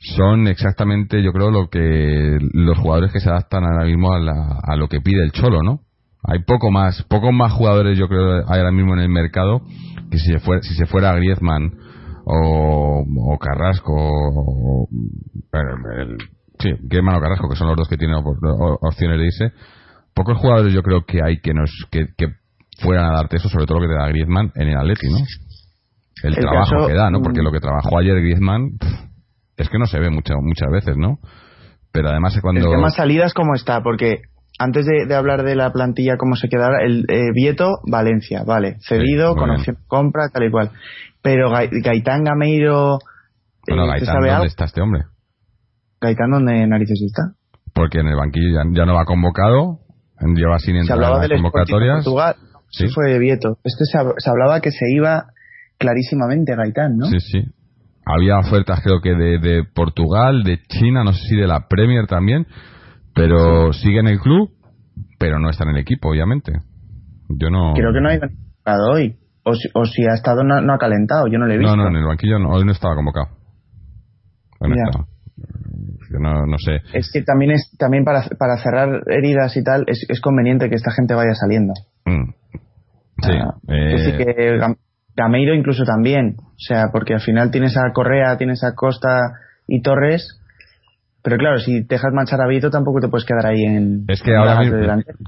[0.04, 4.60] son exactamente, yo creo, lo que los jugadores que se adaptan ahora mismo a, la,
[4.62, 5.80] a lo que pide el Cholo, ¿no?
[6.24, 9.62] Hay poco más, pocos más jugadores yo creo ahora mismo en el mercado
[10.10, 11.74] que si se fuera, si se fuera Griezmann
[12.26, 14.88] o, o Carrasco o,
[15.51, 16.18] el,
[16.60, 18.18] sí, Griezmann o Carrasco que son los dos que tienen
[18.82, 19.51] opciones de irse.
[20.14, 22.28] Pocos jugadores yo creo que hay que nos que, que
[22.80, 25.18] fueran a darte eso, sobre todo lo que te da Griezmann en el Atleti, ¿no?
[26.24, 27.22] El, trabajo que da, ¿no?
[27.22, 27.43] Porque mm.
[27.43, 28.78] lo que trabajó ayer Griezmann
[29.64, 31.20] es que no se ve muchas muchas veces, ¿no?
[31.91, 32.61] Pero además cuando...
[32.61, 33.82] El tema salidas, ¿cómo está?
[33.82, 34.22] Porque
[34.59, 38.78] antes de, hablar de la plantilla, cómo se queda el eh, Vieto, Valencia, vale.
[38.88, 40.72] Cedido, con opción compra, tal y cual.
[41.22, 42.97] Pero Gaitán Gameiro...
[43.68, 45.03] Bueno, eh, Gaitán, ¿dónde está este hombre?
[46.01, 47.36] Gaitán, ¿dónde narices está?
[47.74, 49.80] Porque en el banquillo ya, no va convocado,
[50.36, 51.95] lleva sin entrar en las convocatorias.
[52.03, 52.36] Portugal,
[52.70, 52.88] sí.
[52.89, 53.57] fue Vieto.
[53.64, 55.28] Este se, se hablaba que se iba
[55.78, 57.05] clarísimamente Gaitán, ¿no?
[57.05, 57.43] Sí, sí.
[58.06, 62.06] Había ofertas creo que de, de Portugal, de China, no sé si de la Premier
[62.08, 62.45] también,
[63.16, 64.51] pero sigue en el club,
[65.20, 66.51] pero no está en el equipo, obviamente.
[67.30, 67.74] Yo no.
[67.74, 69.16] Creo que no ha estado hoy.
[69.45, 71.28] O si, o si ha estado, no, ha calentado.
[71.28, 71.76] Yo no le he visto.
[71.76, 73.28] No, no, en el banquillo no, hoy no estaba convocado.
[76.20, 76.82] No, no, sé.
[76.93, 80.76] Es que también es también para, para cerrar heridas y tal es, es conveniente que
[80.76, 81.74] esta gente vaya saliendo.
[82.06, 82.32] Mm.
[83.22, 83.32] Sí.
[83.32, 84.16] Ah, eh...
[84.18, 84.60] que
[85.16, 86.36] Gameiro incluso también.
[86.39, 89.20] O sea, porque al final tienes a Correa, tienes a Costa
[89.68, 90.39] y Torres
[91.24, 94.03] pero claro, si te dejas manchar a Vito tampoco te puedes quedar ahí en.
[94.09, 94.78] Es que ahora mismo.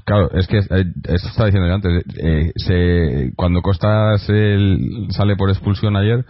[0.04, 2.04] Claro, es que eh, esto estaba diciendo antes.
[2.22, 6.26] Eh, se, cuando Costa sale por expulsión ayer.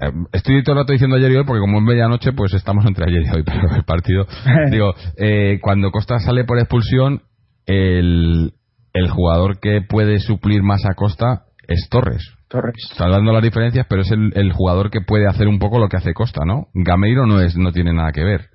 [0.00, 2.86] Eh, estoy todo el rato diciendo ayer y hoy porque como es medianoche pues estamos
[2.86, 4.26] entre ayer y hoy, pero el partido.
[4.70, 7.20] digo, eh, cuando Costa sale por expulsión,
[7.66, 8.54] el,
[8.94, 12.22] el jugador que puede suplir más a Costa es Torres.
[12.52, 12.74] Torres.
[12.90, 15.88] Está dando las diferencias, pero es el, el, jugador que puede hacer un poco lo
[15.88, 16.68] que hace Costa, ¿no?
[16.74, 18.50] Gameiro no es, no tiene nada que ver.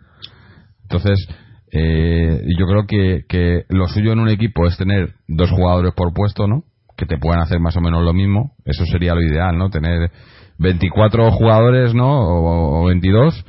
[0.83, 1.27] Entonces,
[1.71, 6.13] eh, yo creo que, que lo suyo en un equipo es tener dos jugadores por
[6.13, 6.63] puesto, ¿no?
[6.95, 8.53] Que te puedan hacer más o menos lo mismo.
[8.65, 9.69] Eso sería lo ideal, ¿no?
[9.69, 10.11] Tener
[10.59, 12.81] 24 jugadores, ¿no?
[12.81, 13.45] O, 22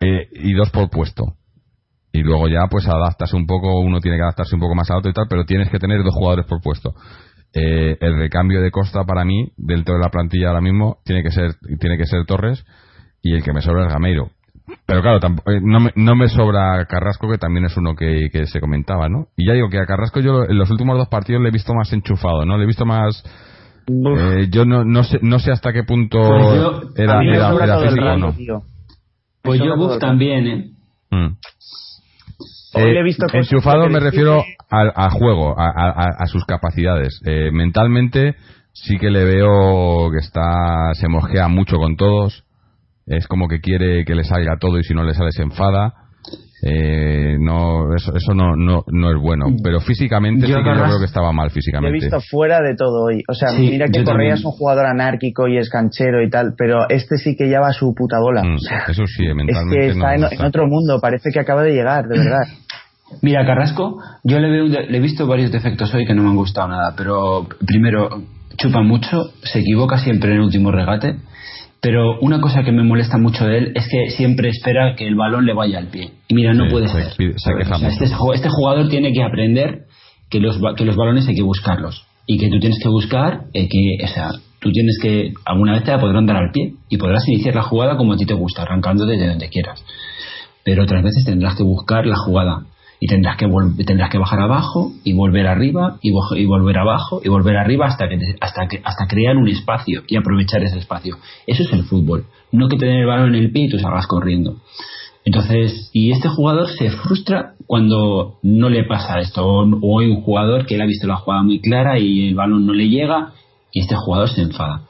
[0.00, 1.34] eh, y dos por puesto.
[2.12, 4.96] Y luego ya, pues adaptas un poco, uno tiene que adaptarse un poco más a
[4.96, 6.94] otro y tal, pero tienes que tener dos jugadores por puesto.
[7.52, 11.30] Eh, el recambio de Costa para mí, dentro de la plantilla ahora mismo, tiene que
[11.30, 12.64] ser, tiene que ser Torres
[13.22, 14.30] y el que me sobra es Gameiro.
[14.86, 18.60] Pero claro, eh, no me, no me sobra Carrasco, que también es uno que, se
[18.60, 19.26] comentaba, ¿no?
[19.36, 21.74] Y ya digo que a Carrasco yo en los últimos dos partidos le he visto
[21.74, 22.56] más enchufado, ¿no?
[22.56, 23.22] Le he visto más...
[23.88, 28.16] Eh, yo no, no, sé, no sé hasta qué punto pues era, era, físico o
[28.16, 28.34] no.
[29.42, 30.70] Pues yo Buff también, ¿eh?
[31.10, 31.36] Mm.
[32.74, 37.20] He visto enchufado me refiero a, juego, a, sus capacidades.
[37.24, 38.36] Eh, mentalmente
[38.72, 42.44] sí que le veo que está se mosquea mucho con todos.
[43.06, 45.94] Es como que quiere que le salga todo y si no le sale se enfada.
[46.62, 49.46] Eh, no eso, eso no, no, no es bueno.
[49.64, 51.96] Pero físicamente yo sí que yo creo que estaba mal físicamente.
[51.96, 53.22] he visto fuera de todo hoy.
[53.28, 56.86] O sea mira que Correa es un jugador anárquico y es canchero y tal pero
[56.90, 58.42] este sí que ya va a su puta bola.
[58.42, 58.56] Mm,
[58.90, 62.18] eso sí mentalmente es que está, en, otro mundo parece que acaba de llegar de
[62.18, 62.46] verdad
[63.22, 66.36] mira Carrasco yo le, veo, le he visto varios defectos hoy que no me han
[66.36, 68.22] gustado nada pero primero
[68.56, 71.16] chupa mucho se equivoca siempre en el último regate
[71.82, 75.14] pero una cosa que me molesta mucho de él es que siempre espera que el
[75.14, 76.10] balón le vaya al pie.
[76.28, 77.32] Y mira, no puede pues, ser.
[77.88, 78.04] este,
[78.34, 79.84] este, jugador tiene que aprender
[80.28, 82.04] que los, que los balones hay que buscarlos.
[82.26, 84.30] Y que tú tienes que buscar, eh, que, o sea,
[84.60, 87.96] tú tienes que, alguna vez te podrán dar al pie y podrás iniciar la jugada
[87.96, 89.82] como a ti te gusta, arrancando desde donde quieras.
[90.62, 92.66] Pero otras veces tendrás que buscar la jugada
[93.00, 93.48] y tendrás que
[93.86, 98.18] tendrás que bajar abajo y volver arriba y, volver abajo y volver arriba hasta que
[98.40, 101.16] hasta que hasta crear un espacio y aprovechar ese espacio.
[101.46, 102.26] Eso es el fútbol.
[102.52, 104.56] No que tener el balón en el pie y tú salgas corriendo.
[105.24, 109.46] Entonces y este jugador se frustra cuando no le pasa esto.
[109.46, 112.66] O, hay un jugador que él ha visto la jugada muy clara y el balón
[112.66, 113.32] no le llega
[113.72, 114.82] y este jugador se enfada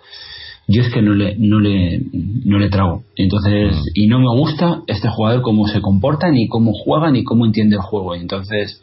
[0.71, 2.01] yo es que no le, no le,
[2.45, 3.03] no le trago.
[3.17, 3.83] Entonces, mm.
[3.95, 7.77] y no me gusta este jugador cómo se comporta, ni cómo juega, ni cómo entiende
[7.77, 8.15] el juego.
[8.15, 8.81] Entonces,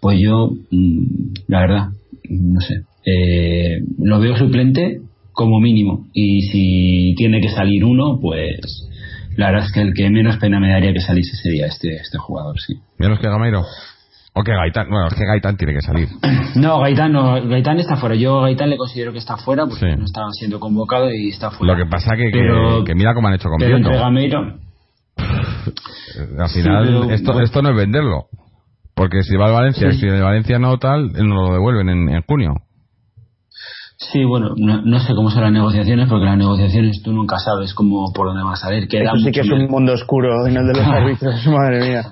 [0.00, 1.04] pues yo, mm,
[1.48, 1.88] la verdad,
[2.28, 5.00] no sé, eh, lo veo suplente
[5.32, 6.08] como mínimo.
[6.12, 8.88] Y si tiene que salir uno, pues
[9.36, 12.18] la verdad es que el que menos pena me daría que saliese sería este, este
[12.18, 12.74] jugador, sí.
[12.98, 13.64] Menos que Gameiro.
[14.32, 16.08] O que Gaitán, bueno, es que Gaitán tiene que salir.
[16.56, 18.16] No, Gaitán no, Gaitán está fuera.
[18.16, 21.74] Yo Gaitán le considero que está fuera porque no estaba siendo convocado y está fuera.
[21.74, 24.58] Lo que pasa que, que, mira cómo han hecho con pero entre Gameiro...
[26.38, 28.26] Al final, esto, esto no es venderlo.
[28.94, 32.22] Porque si va al Valencia, si de Valencia no tal, no lo devuelven en, en
[32.22, 32.54] junio.
[33.96, 38.12] Sí, bueno, no, sé cómo son las negociaciones, porque las negociaciones tú nunca sabes cómo
[38.14, 38.88] por dónde va a salir.
[38.90, 42.02] Eso sí que es un mundo oscuro en el de los árbitros, madre mía.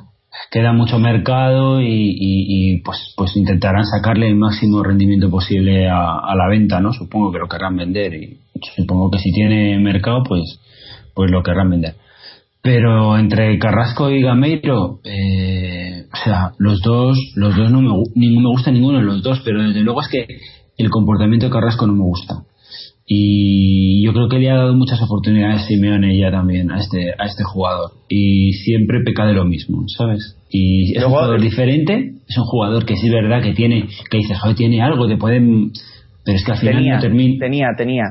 [0.51, 6.81] Queda mucho mercado y, pues, pues intentarán sacarle el máximo rendimiento posible a, la venta,
[6.81, 6.93] ¿no?
[6.93, 8.39] Supongo que lo querrán vender y
[8.77, 10.61] supongo que si tiene mercado, pues,
[11.15, 11.95] pues lo querrán vender.
[12.61, 18.37] Pero entre Carrasco y Gameiro, eh, o sea, los dos, los dos no me, ni
[18.37, 20.27] me gusta ninguno de los dos, pero desde luego es que
[20.77, 22.43] el comportamiento de Carrasco no me gusta
[23.11, 27.25] y yo creo que le ha dado muchas oportunidades Simeone ya también a este a
[27.25, 27.93] este jugador.
[28.11, 32.85] Y siempre peca de lo mismo sabes y es un jugador diferente es un jugador
[32.85, 35.73] que sí es verdad que tiene que dices joder tiene algo te pueden
[36.23, 38.05] pero es que al final no termina tenía tenía.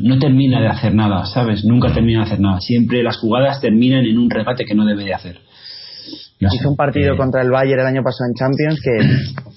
[0.00, 2.60] No, termina de hacer nada sabes nunca termina de hacer nada.
[2.60, 5.38] Siempre las jugadas terminan en un regate que no debe de hacer.
[6.40, 9.48] Hizo un partido contra el Bayern el año pasado en Champions que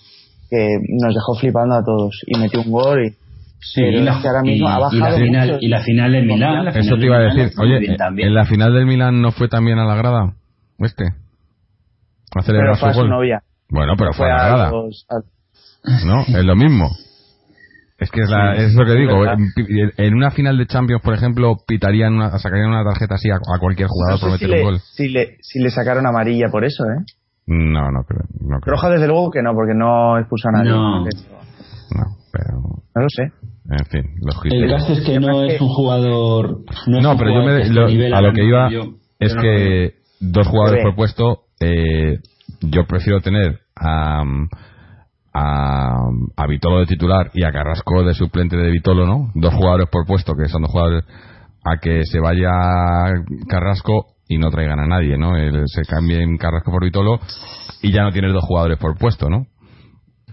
[0.52, 0.68] que
[1.02, 2.24] nos dejó flipando a todos.
[2.28, 3.21] Y metió un gol y
[3.64, 6.68] Sí, y la, final, y la final del Milán.
[6.70, 7.52] Eso te iba a decir.
[7.60, 10.34] Oye, ¿en la final del Milán no fue también a la grada?
[10.80, 11.06] ¿Este?
[12.36, 13.44] A celebrar pero fue su, novia.
[13.70, 14.72] Bueno, pero fue, a la grada.
[16.06, 16.90] No, es lo mismo.
[18.00, 19.24] Es que es, la, es lo que digo.
[19.98, 23.90] En, una final de Champions, por ejemplo, pitarían una, sacarían una tarjeta así a, cualquier
[23.90, 24.80] jugador por meter un gol.
[24.80, 27.04] Si le, si le sacaron amarilla por eso, ¿eh?
[27.46, 28.24] No, no creo.
[28.40, 28.76] No creo.
[28.76, 30.72] Roja, desde luego que no, porque no expuso a nadie.
[30.72, 31.04] No.
[31.04, 32.60] No, pero...
[32.96, 33.32] No lo sé.
[33.70, 34.04] En fin,
[34.44, 36.64] El caso es que no es un jugador.
[36.88, 38.70] No, pero yo me, a lo que iba
[39.20, 42.20] es que dos jugadores por puesto, eh,
[42.62, 44.24] yo prefiero tener a,
[45.34, 45.96] a,
[46.36, 49.32] a Vitolo de titular y a Carrasco de suplente de Vitolo, ¿no?
[49.36, 51.06] Dos jugadores por puesto, que son dos jugadores
[51.64, 52.50] a que se vaya
[53.48, 55.34] Carrasco y no traigan a nadie, ¿no?
[55.66, 57.20] se cambien Carrasco por Vitolo
[57.82, 59.46] y ya no tienes dos jugadores por puesto, ¿no?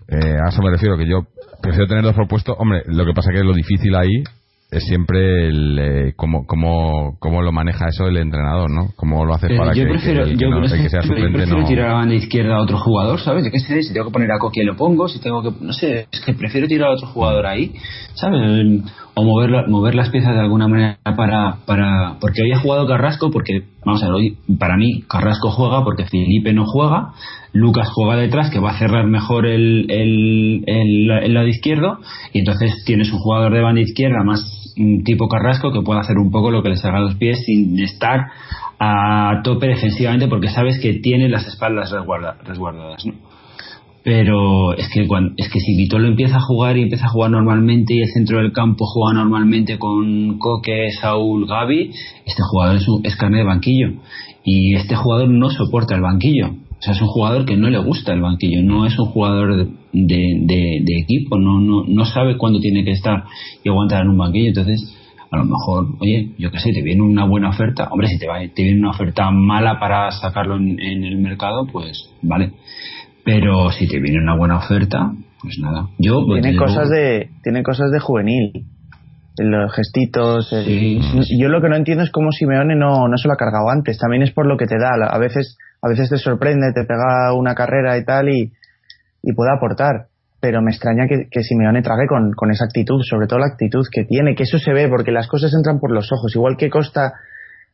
[0.08, 1.26] Eh, a eso me refiero, que yo
[1.60, 2.56] prefiero tener dos propuestos.
[2.58, 4.24] Hombre, lo que pasa que lo difícil ahí
[4.70, 8.90] es siempre el, eh, cómo, cómo, cómo, lo maneja eso el entrenador, ¿no?
[8.96, 12.56] Cómo lo hace para yo que, prefiero, yo sea suplente prefiero tirar a banda izquierda
[12.56, 13.46] a otro jugador, ¿sabes?
[13.46, 15.64] Yo qué sé, si tengo que poner a Coquia lo pongo, si tengo que...
[15.64, 17.74] No sé, es que prefiero tirar a otro jugador ahí,
[18.14, 18.40] ¿sabes?
[19.20, 22.18] O mover, mover las piezas de alguna manera para, para...
[22.20, 26.04] Porque hoy ha jugado Carrasco, porque, vamos a ver, hoy para mí Carrasco juega porque
[26.04, 27.14] Felipe no juega,
[27.52, 31.98] Lucas juega detrás que va a cerrar mejor el, el, el, lado izquierdo
[32.32, 34.72] y entonces tienes un jugador de banda izquierda más
[35.04, 37.76] tipo Carrasco que puede hacer un poco lo que le salga a los pies sin
[37.80, 38.20] estar
[38.78, 43.27] a tope defensivamente porque sabes que tiene las espaldas resguardadas, ¿no?
[44.08, 47.30] Pero es que cuando, es que si Vitolo empieza a jugar y empieza a jugar
[47.30, 51.90] normalmente y el centro del campo juega normalmente con Coque, Saúl, Gaby,
[52.24, 53.88] este jugador es, es carne de banquillo
[54.42, 56.46] y este jugador no soporta el banquillo.
[56.46, 59.68] O sea, es un jugador que no le gusta el banquillo, no es un jugador
[59.92, 63.24] de, de, equipo, no, no, no sabe cuándo tiene que estar
[63.62, 64.48] y aguantar en un banquillo.
[64.48, 64.96] Entonces,
[65.30, 68.26] a lo mejor, oye, yo qué sé, te viene una buena oferta, hombre, si te,
[68.26, 72.52] va, te viene una oferta mala para sacarlo en, el mercado, pues vale.
[73.28, 75.12] Pero si te viene una buena oferta,
[75.42, 75.88] pues nada.
[75.98, 78.52] Yo, pues, tiene cosas de, tiene cosas de juvenil
[79.38, 80.50] los gestitos.
[80.50, 83.98] Yo lo que no entiendo es cómo Simeone no, no se lo ha cargado antes.
[83.98, 84.90] También es por lo que te da.
[85.06, 88.52] A veces a veces te sorprende, te pega una carrera y tal y,
[89.22, 90.06] y puede aportar.
[90.40, 93.84] Pero me extraña que, que Simeone trague con, con esa actitud, sobre todo la actitud
[93.92, 96.34] que tiene, que eso se ve porque las cosas entran por los ojos.
[96.34, 97.12] Igual que Costa,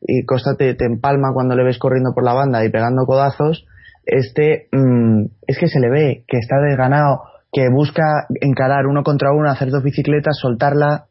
[0.01, 3.67] y Costa te, te empalma cuando le ves corriendo por la banda y pegando codazos,
[4.07, 9.33] este mm, es que se le ve que está desganado, que busca encarar uno contra
[9.33, 11.07] uno, hacer dos bicicletas, soltarla,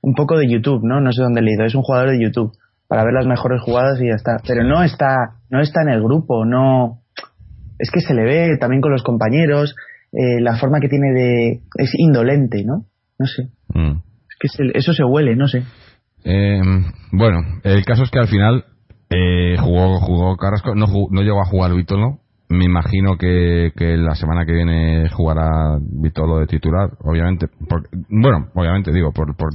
[0.00, 1.00] un poco de YouTube, ¿no?
[1.00, 2.52] No sé dónde he leído, es un jugador de YouTube
[2.88, 4.38] para ver las mejores jugadas y ya está.
[4.46, 5.14] Pero no está,
[5.50, 7.00] no está en el grupo, no.
[7.78, 9.74] Es que se le ve también con los compañeros,
[10.12, 11.60] eh, la forma que tiene de.
[11.76, 12.86] es indolente, ¿no?
[13.18, 13.48] No sé.
[13.74, 13.98] Mm.
[14.28, 15.62] Es que eso se huele, no sé.
[16.24, 16.60] Eh,
[17.12, 18.64] bueno, el caso es que al final
[19.10, 22.17] eh, jugó, jugó Carrasco, no, no llegó a jugar Vítolo,
[22.50, 27.46] me imagino que, que, la semana que viene jugará Vitolo de titular, obviamente.
[28.08, 29.50] bueno, obviamente digo, por, por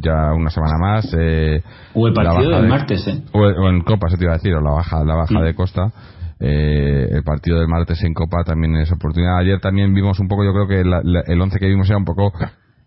[0.00, 1.12] ya una semana más.
[1.18, 1.62] Eh,
[1.94, 3.22] o el partido del martes, ¿eh?
[3.32, 5.92] O, en Copa, se te iba a decir, o la baja, la baja de Costa.
[6.38, 9.38] Eh, el partido del martes en Copa también es oportunidad.
[9.38, 12.32] Ayer también vimos un poco, yo creo que el 11 que vimos era un poco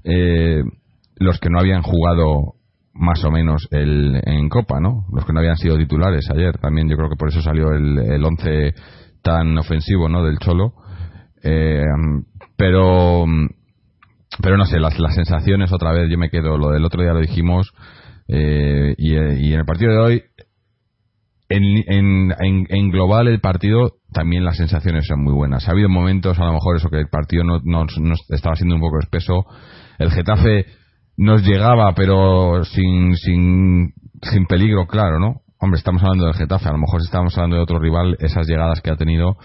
[0.05, 0.63] eh,
[1.17, 2.53] los que no habían jugado
[2.93, 5.05] más o menos el, en Copa, ¿no?
[5.13, 6.57] Los que no habían sido titulares ayer.
[6.59, 8.73] También yo creo que por eso salió el, el 11
[9.21, 10.23] tan ofensivo ¿no?
[10.23, 10.73] del Cholo.
[11.43, 11.83] Eh,
[12.57, 13.25] pero
[14.41, 17.13] pero no sé, las, las sensaciones otra vez, yo me quedo, lo del otro día
[17.13, 17.73] lo dijimos,
[18.27, 20.23] eh, y, y, en el partido de hoy,
[21.49, 25.67] en, en, en, global el partido también las sensaciones son muy buenas.
[25.67, 28.75] Ha habido momentos, a lo mejor eso que el partido no, no, no estaba siendo
[28.75, 29.45] un poco espeso.
[29.97, 30.67] El Getafe
[31.17, 35.41] nos llegaba, pero sin, sin, sin peligro, claro, ¿no?
[35.59, 38.47] Hombre, estamos hablando del Getafe, a lo mejor si estábamos hablando de otro rival, esas
[38.47, 39.37] llegadas que ha tenido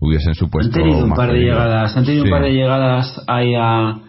[0.00, 0.78] hubiesen supuesto.
[0.78, 4.00] Han tenido un par de llegadas, han tenido un par de llegadas ahí a,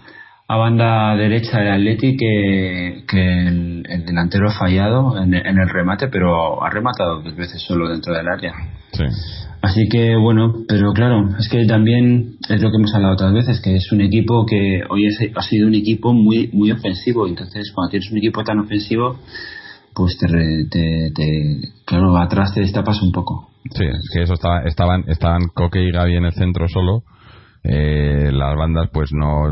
[0.47, 6.07] a banda derecha del Atleti que, que el, delantero ha fallado en, en, el remate,
[6.09, 8.53] pero ha rematado dos veces solo dentro del área.
[8.91, 9.03] Sí.
[9.61, 13.61] Así que bueno, pero claro, es que también es lo que hemos hablado otras veces,
[13.61, 17.25] que es un equipo que hoy es, ha sido un equipo muy muy ofensivo.
[17.27, 19.19] Entonces, cuando tienes un equipo tan ofensivo,
[19.95, 23.49] pues te, te, te claro, atrás te destapas un poco.
[23.71, 27.03] Sí, es que eso estaba, estaban, estaban Coque y Gaby en el centro solo.
[27.63, 29.43] Eh, las bandas, pues no.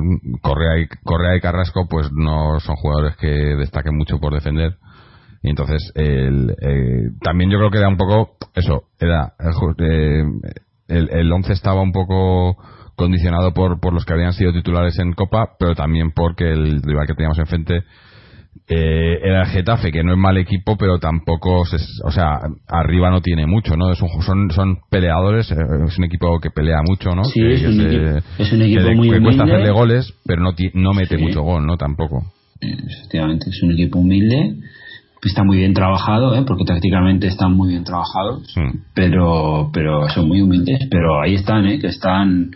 [0.41, 4.77] Correa y, Correa y Carrasco, pues no son jugadores que destaquen mucho por defender.
[5.43, 8.35] Y entonces, el, eh, también yo creo que era un poco.
[8.53, 9.33] Eso, era.
[9.79, 10.23] Eh,
[10.89, 12.57] el, el once estaba un poco
[12.95, 17.07] condicionado por, por los que habían sido titulares en Copa, pero también porque el rival
[17.07, 17.83] que teníamos enfrente
[18.67, 23.21] eh, era el Getafe, que no es mal equipo, pero tampoco, o sea, arriba no
[23.21, 23.91] tiene mucho, ¿no?
[23.91, 25.55] Es un, son, son peleadores, eh,
[25.87, 27.25] es un equipo que pelea mucho, ¿no?
[27.25, 30.51] Sí, que, es, un equipo, es, un equipo, muy que cuesta hacerle goles, pero no,
[30.73, 31.77] no mete mucho gol, ¿no?
[31.77, 32.23] Tampoco.
[32.61, 34.55] Efectivamente, es un equipo humilde,
[35.23, 36.43] está muy bien trabajado, ¿eh?
[36.47, 38.77] porque tácticamente están muy bien trabajados, Hmm.
[38.93, 41.79] pero, pero son muy humildes, pero ahí están, ¿eh?
[41.79, 42.51] Que están,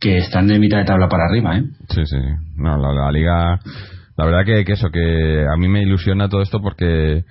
[0.00, 1.64] que están de mitad de tabla para arriba, ¿eh?
[1.88, 2.16] Sí, sí.
[2.56, 3.60] No, la, la liga
[4.16, 7.24] la verdad que, que, eso, que a mí me ilusiona todo esto porque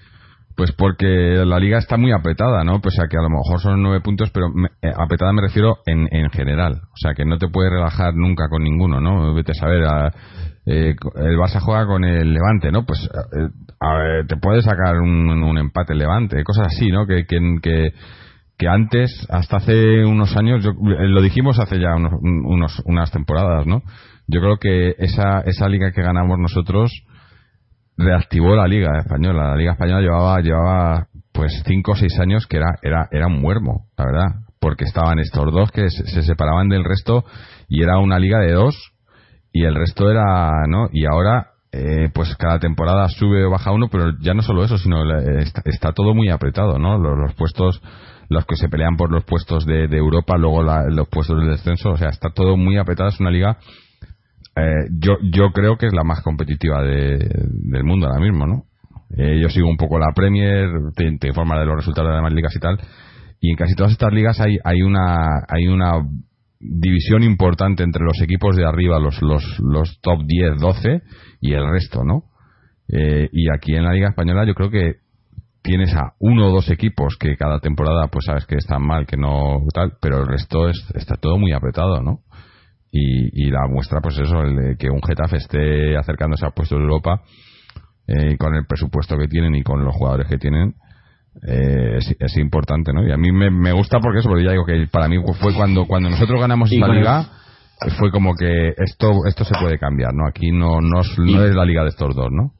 [0.56, 2.82] pues porque la liga está muy apretada, ¿no?
[2.82, 5.78] Pues a que a lo mejor son nueve puntos, pero me, eh, apretada me refiero
[5.86, 6.82] en, en general.
[6.92, 9.34] O sea, que no te puedes relajar nunca con ninguno, ¿no?
[9.34, 10.14] Vete a saber, a,
[10.66, 12.86] eh, el Barça juega con el Levante, ¿no?
[12.86, 17.08] Pues eh, te puede sacar un, un, empate Levante, cosas así, ¿no?
[17.08, 17.94] Que, que, que,
[18.58, 23.66] que antes, hasta hace unos años, yo, lo dijimos hace ya unos, unos, unas temporadas,
[23.66, 23.82] ¿no?
[24.32, 26.92] Yo creo que esa, esa liga que ganamos nosotros
[27.98, 29.50] reactivó la liga española.
[29.50, 33.42] La liga española llevaba, llevaba pues cinco o seis años que era, era, era un
[33.42, 34.28] muermo, la verdad.
[34.60, 37.26] Porque estaban estos dos que se, se separaban del resto
[37.68, 38.94] y era una liga de dos
[39.52, 40.88] y el resto era, ¿no?
[40.94, 44.78] Y ahora, eh, pues cada temporada sube o baja uno, pero ya no solo eso,
[44.78, 45.04] sino
[45.40, 46.98] está, está todo muy apretado, ¿no?
[46.98, 47.82] Los, los, puestos,
[48.30, 51.50] los que se pelean por los puestos de, de Europa, luego la, los puestos del
[51.50, 53.58] descenso, o sea, está todo muy apretado, es una liga
[54.56, 58.66] eh, yo, yo creo que es la más competitiva de, del mundo ahora mismo, ¿no?
[59.18, 62.20] Eh, yo sigo un poco la Premier, te, te informa de los resultados de las
[62.20, 62.80] demás ligas y tal,
[63.40, 65.94] y en casi todas estas ligas hay, hay una, hay una
[66.60, 71.02] división importante entre los equipos de arriba, los, los, los top 10, 12
[71.42, 72.26] y el resto, ¿no?
[72.88, 74.96] Eh, y aquí en la Liga Española yo creo que
[75.64, 79.18] tienes a uno o dos equipos que cada temporada pues sabes que están mal, que
[79.18, 82.20] no tal, pero el resto es, está todo muy apretado, ¿no?
[82.92, 86.78] Y, y, la muestra, pues eso, el de que un Getafe esté acercándose a puestos
[86.78, 87.22] de Europa
[88.06, 90.74] eh, con el presupuesto que tienen y con los jugadores que tienen,
[91.48, 93.08] eh, es, es, importante, ¿no?
[93.08, 95.54] Y a mí me, me, gusta porque eso, porque ya digo que para mí fue
[95.54, 97.30] cuando, cuando nosotros ganamos esta liga,
[97.98, 100.28] fue como que esto, esto se puede cambiar, ¿no?
[100.28, 102.52] Aquí no, no, no es la liga de estos dos, ¿no?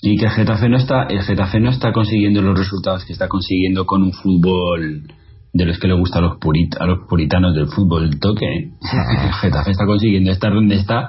[0.00, 3.26] Y que el Getafe no está, el Getafe no está consiguiendo los resultados que está
[3.26, 5.08] consiguiendo con un fútbol
[5.52, 8.46] de los que le gusta a los, purit a los puritanos del fútbol el toque.
[8.46, 11.08] El Getafe está consiguiendo estar donde está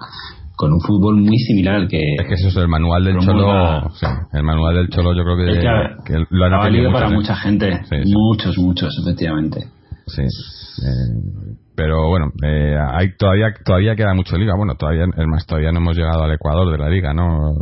[0.55, 2.01] con un fútbol muy similar al que.
[2.19, 3.89] Es que eso es el manual del Cholo.
[3.93, 7.09] Sí, el manual del Cholo, yo creo que, es que, que lo han valido para
[7.09, 7.79] mucha gente.
[7.83, 8.13] Sí, sí.
[8.13, 9.67] Muchos, muchos, efectivamente.
[10.07, 10.23] Sí.
[10.23, 14.53] Eh, pero bueno, eh, hay todavía todavía queda mucho liga.
[14.57, 17.53] Bueno, todavía es más, todavía no hemos llegado al Ecuador de la liga, ¿no?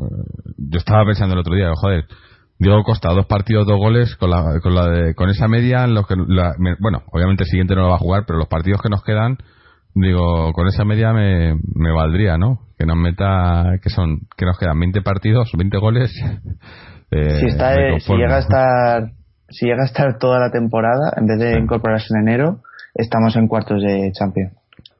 [0.58, 2.06] Yo estaba pensando el otro día, joder
[2.60, 6.08] Diego Costa, dos partidos, dos goles, con, la, con, la de, con esa media, los
[6.08, 8.82] que, la, me, bueno, obviamente el siguiente no lo va a jugar, pero los partidos
[8.82, 9.38] que nos quedan,
[9.94, 12.62] digo, con esa media me, me valdría, ¿no?
[12.78, 16.12] Que nos meta, que son, que nos quedan 20 partidos, 20 goles.
[17.10, 19.12] Eh, si, está, eh, si llega a estar,
[19.48, 21.60] si llega a estar toda la temporada, en vez de sí.
[21.60, 22.60] incorporarse en enero,
[22.94, 24.52] estamos en cuartos de Champions.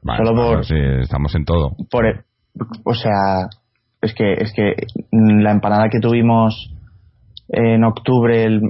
[0.02, 1.76] Vale, Solo por, sí, estamos en todo.
[1.90, 2.24] Por,
[2.82, 3.48] o sea,
[4.00, 4.74] es que, es que
[5.10, 6.72] la empanada que tuvimos
[7.48, 8.60] en octubre, el,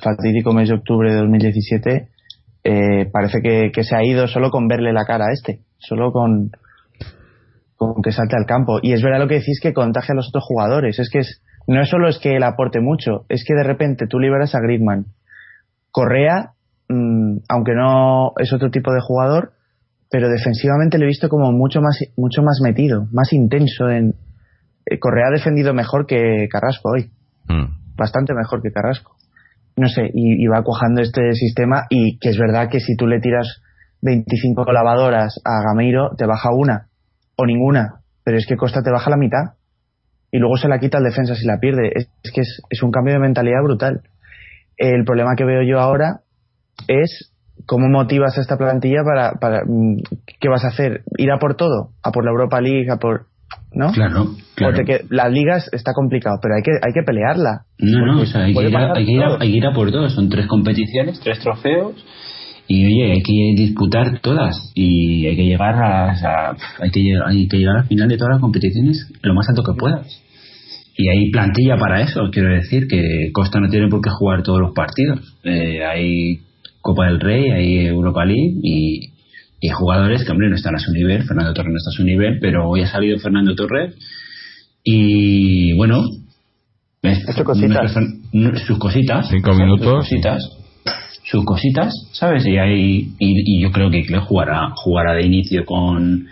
[0.00, 2.08] fatídico mes de octubre de 2017,
[2.64, 6.50] eh, parece que, se ha ido solo con verle la cara a este, solo con,
[7.76, 8.80] con que salte al campo.
[8.82, 10.98] Y es verdad lo que decís que contagia a los otros jugadores.
[10.98, 14.18] Es que es, no solo es que él aporte mucho, es que de repente tú
[14.18, 15.06] liberas a Griezmann.
[15.92, 16.54] Correa,
[16.88, 19.52] mmm, aunque no es otro tipo de jugador,
[20.10, 24.14] pero defensivamente lo he visto como mucho más, mucho más metido, más intenso en,
[24.86, 27.10] eh, Correa ha defendido mejor que Carrasco hoy.
[27.46, 29.16] Mm bastante mejor que Carrasco.
[29.76, 33.18] No sé, y, va cuajando este sistema y que es verdad que si tú le
[33.18, 33.60] tiras
[34.02, 36.86] 25 lavadoras a Gameiro, te baja una
[37.36, 39.56] o ninguna, pero es que Costa te baja la mitad
[40.30, 41.90] y luego se la quita el defensa si la pierde.
[41.92, 44.02] Es, es que es, es, un cambio de mentalidad brutal.
[44.76, 46.20] El problema que veo yo ahora
[46.86, 47.32] es
[47.66, 50.02] cómo motivas a esta plantilla para, para mm,
[50.40, 51.02] ¿qué vas a hacer?
[51.16, 51.90] ¿Ir a por todo?
[52.02, 52.90] ¿A por la Europa League?
[52.90, 53.26] ¿A por...?
[53.72, 53.90] ¿No?
[53.92, 54.76] Claro, claro.
[54.76, 57.62] Porque la liga está complicado, pero hay que, hay que pelearla.
[57.78, 59.66] No, no, o sea, hay que, ir a, hay, que ir a, hay que ir
[59.66, 60.08] a por todo.
[60.10, 61.94] Son tres competiciones, tres trofeos.
[62.68, 64.70] Y oye, hay que disputar todas.
[64.74, 66.12] Y hay que llegar a.
[66.12, 69.34] o sea, hay, que, llegar- hay que llegar al final de todas las competiciones lo
[69.34, 70.22] más alto que puedas.
[70.96, 72.30] Y hay plantilla para eso.
[72.30, 75.36] Quiero decir que Costa no tiene por qué jugar todos los partidos.
[75.42, 76.38] Eh, hay
[76.80, 79.13] Copa del Rey, hay Europa League y,
[79.64, 81.22] y hay jugadores que, hombre, no están a su nivel.
[81.22, 83.94] Fernando Torres no está a su nivel, pero hoy ha salido Fernando Torres.
[84.82, 86.02] Y bueno,
[87.00, 87.94] es- hecho cositas.
[88.66, 89.28] sus cositas.
[89.30, 89.58] Cinco ¿sabes?
[89.58, 89.86] minutos.
[90.06, 90.42] Sus cositas.
[91.24, 92.46] Sus cositas, ¿sabes?
[92.46, 96.26] Y, hay, y, y yo creo que Cle jugará, jugará de inicio con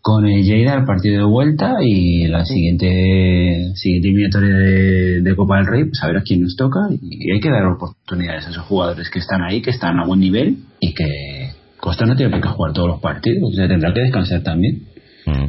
[0.00, 5.58] con el Lleida el partido de vuelta y la siguiente siguiente eliminatoria de, de Copa
[5.58, 8.50] del Rey, pues a ver a quién nos toca y hay que dar oportunidades a
[8.50, 11.41] esos jugadores que están ahí, que están a buen nivel y que
[11.82, 14.82] Costa no tiene por qué jugar todos los partidos, ya tendrá que descansar también.
[15.26, 15.46] Mm.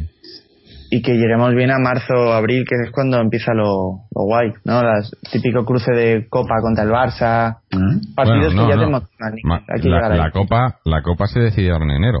[0.90, 4.50] Y que lleguemos bien a marzo o abril, que es cuando empieza lo, lo guay,
[4.64, 4.82] ¿no?
[4.82, 7.58] Las típico cruce de Copa contra el Barça.
[7.72, 8.14] ¿Mm?
[8.16, 8.82] Partidos Bueno, no, que ya no.
[8.82, 9.34] te emocionan.
[9.44, 12.18] Ma- Hay que la, la copa la copa se decide ahora en enero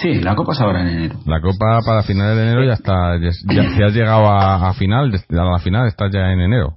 [0.00, 1.16] Sí, la Copa es ahora en enero.
[1.26, 4.72] la copa para finales de enero ya está ya, ya- si has llegado a, a
[4.74, 6.74] final a la final estás ya en enero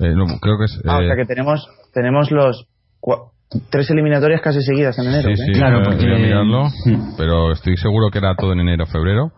[0.00, 2.66] Eh, no, creo que es Ah, o eh, sea que tenemos, tenemos los
[3.70, 5.22] tres eliminatorias casi seguidas en enero.
[5.22, 5.36] sí ¿eh?
[5.46, 6.68] sí Claro, a- porque- voy a mirarlo
[7.18, 9.32] pero estoy seguro que era todo en enero febrero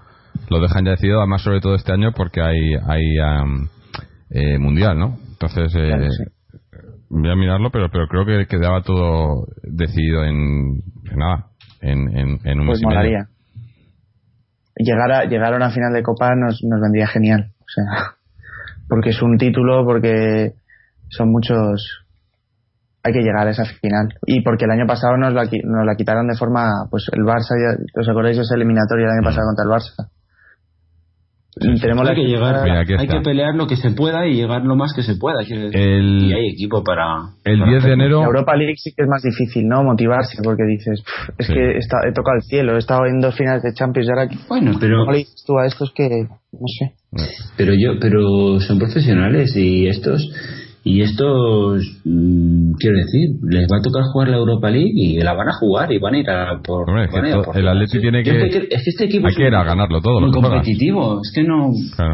[0.49, 3.69] lo dejan ya decidido además sobre todo este año porque hay hay am,
[4.31, 6.25] eh, mundial no entonces eh, Claro, sí.
[7.11, 11.47] voy a mirarlo pero pero creo que quedaba todo decidido en, en nada
[11.81, 12.99] en, en, en un Pues mes y medio.
[12.99, 13.27] molaría.
[14.77, 17.51] Llegar a, llegar a una final de Copa nos, nos vendría genial.
[17.61, 18.15] O sea,
[18.89, 20.55] porque es un título, porque
[21.11, 22.04] son muchos.
[23.05, 24.09] Hay que llegar a esa final.
[24.27, 26.71] Y porque el año pasado nos la, qui- nos la quitaron de forma.
[26.91, 30.11] Pues el Barça, ya, ¿os acordáis de esa eliminatoria del año pasado contra el Barça?
[31.81, 33.07] Tenemos la hay que llegar, Mira, hay está.
[33.19, 35.39] que pelear lo que se pueda y llegar lo más que se pueda.
[35.43, 37.05] El- Y hay equipo para.
[37.45, 39.85] el para 10 de enero La Europa League sí que es más difícil, ¿no?
[39.85, 41.53] Motivarse, porque dices, "Pff, es Sí.
[41.55, 44.29] que está- he tocado el cielo, he estado en dos finales de Champions y ahora.
[44.49, 46.09] Bueno, pero, ¿Cómo le dices tú a estos que.?
[46.29, 46.95] No sé.
[47.57, 50.29] pero yo, pero son profesionales y estos,
[50.87, 55.32] y estos, mm, quiero decir, les va a tocar jugar la Europa League y la
[55.32, 56.89] van a jugar y van a ir a por.
[56.89, 57.68] Hombre, es que van a ir a to- por el.
[57.68, 58.55] Atleti tiene que- es
[58.85, 61.20] que este equipo hay es que ir a ganarlo todo, lo muy competitivo.
[61.22, 61.70] Es que no.
[61.97, 62.12] Claro.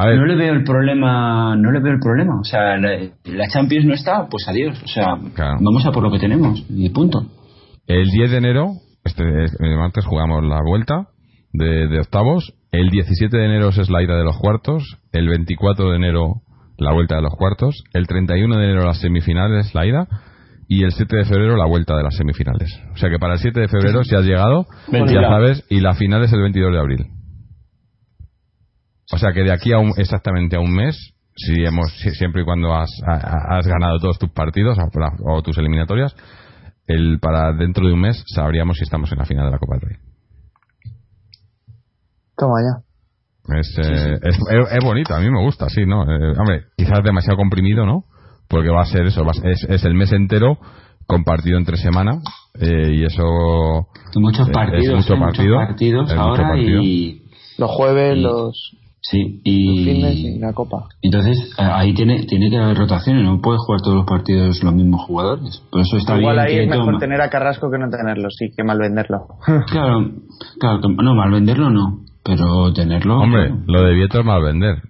[0.00, 2.40] A ver, No le veo el problema, no le veo el problema.
[2.40, 4.76] O sea, la, la Champions no está, pues adiós.
[4.82, 5.58] O sea, Claro.
[5.60, 7.20] vamos a por lo que tenemos y punto.
[7.86, 8.70] el 10 de enero,
[9.04, 11.08] este el martes jugamos la vuelta
[11.52, 12.54] de, de octavos.
[12.72, 14.98] El 17 de enero es la ida de los cuartos.
[15.12, 16.40] El 24 de enero
[16.76, 17.82] la vuelta de los cuartos.
[17.92, 20.06] El 31 de enero las semifinales, la ida.
[20.66, 22.70] Y el 7 de febrero la vuelta de las semifinales.
[22.94, 24.64] O sea que para el 7 de febrero, si has llegado,
[25.12, 27.06] ya sabes, y la final es el 22 de abril.
[29.12, 30.96] O sea que de aquí a un, exactamente a un mes,
[31.36, 35.42] si hemos, si- siempre y cuando has, ha- has ganado todos tus partidos o, o
[35.42, 36.16] tus eliminatorias,
[36.86, 39.74] el para dentro de un mes sabríamos si estamos en la final de la Copa
[39.76, 39.96] del Rey.
[42.36, 42.84] Toma ya.
[43.48, 46.02] Es, eh, es, es- es bonito, a mí me gusta, sí, ¿no?
[46.04, 48.04] Eh, hombre, quizás demasiado comprimido, ¿no?
[48.48, 50.58] Porque va a ser eso, va a ser- es, es el mes entero
[51.06, 52.20] compartido entre semana
[52.58, 55.18] eh, y eso Y muchos Es- es partidos, mucho ¿eh?
[55.18, 56.82] partido, muchos partidos es mucho ahora partido.
[56.82, 57.22] y
[57.58, 60.86] Los jueves, Y- los, sí los fines y y la Copa.
[61.02, 64.74] entonces eh, ahí tiene tiene que haber rotaciones, no puede jugar todos los partidos los
[64.74, 65.62] mismos jugadores.
[65.70, 67.90] Por eso está Igual bien ahí que es mejor toma- tener a Carrasco que no
[67.90, 69.26] tenerlo, sí, que mal venderlo.
[69.66, 70.10] Claro,
[70.58, 73.18] claro, no mal venderlo no, pero tenerlo.
[73.18, 74.82] Hombre, lo de Vieto es mal vender.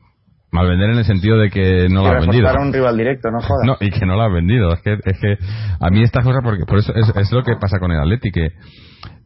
[0.54, 2.42] Mal vender en el sentido de que no lo Que has vendido.
[2.44, 3.62] reforzar a un rival directo, no jodas.
[3.66, 4.72] No, y que no lo has vendido.
[4.72, 5.36] Es que, es que
[5.80, 8.30] a mí estas cosas, porque por eso es, es lo que pasa con el Atleti,
[8.30, 8.48] que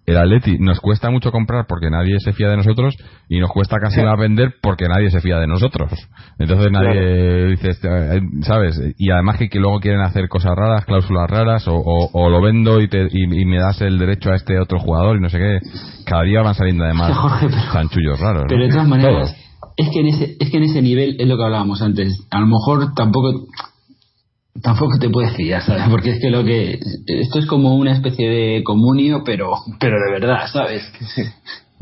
[0.06, 2.96] el Atleti nos cuesta mucho comprar porque nadie se fía de nosotros
[3.28, 5.92] y nos cuesta casi más vender porque nadie se fía de nosotros.
[6.38, 8.80] Entonces nadie dice, eh, ¿sabes?
[8.96, 12.40] Y además que, que luego quieren hacer cosas raras, cláusulas raras, o, o- o lo
[12.40, 15.28] vendo y, te, y, y me das el derecho a este otro jugador y no
[15.28, 15.58] sé qué.
[16.06, 18.44] Cada día van saliendo además Jorge, pero- chanchullos raros.
[18.44, 18.48] ¿no?
[18.48, 19.47] Pero de todas maneras, Todos.
[19.78, 22.26] Es que en ese, es que en ese nivel es lo que hablábamos antes.
[22.30, 23.46] A lo mejor tampoco
[24.62, 25.84] tampoco te puedes fiar, ¿sabes?
[25.90, 30.12] Porque es que lo que esto es como una especie de comunio, pero pero de
[30.20, 30.82] verdad, ¿sabes?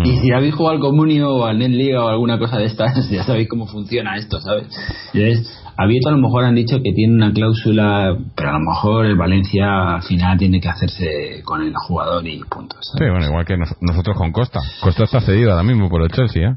[0.05, 3.25] Y si habéis jugado al comunio o al Netliga o alguna cosa de estas, ya
[3.25, 4.67] sabéis cómo funciona esto, ¿sabes?
[5.15, 8.61] Entonces, a Vieto a lo mejor han dicho que tiene una cláusula, pero a lo
[8.61, 12.77] mejor el Valencia al final tiene que hacerse con el jugador y punto.
[12.83, 14.61] Sí, bueno, igual que nos- nosotros con Costa.
[14.83, 16.57] Costa está cedido ahora mismo por el Chelsea, ¿eh?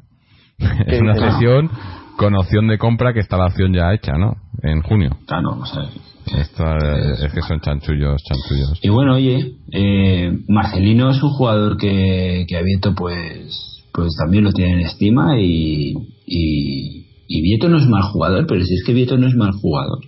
[0.87, 1.33] Es una dices?
[1.33, 1.69] cesión
[2.17, 4.35] con opción de compra que está la opción ya hecha, ¿no?
[4.61, 5.17] En junio.
[5.25, 8.79] Claro, o sea, O Esto, eh, es que son chanchullos, chanchullos.
[8.83, 14.43] Y bueno, oye, eh, Marcelino es un jugador que, que a Vieto pues, pues también
[14.43, 15.93] lo tiene en estima y,
[16.25, 19.53] y, y Vieto no es mal jugador, pero si es que Vieto no es mal
[19.53, 19.99] jugador.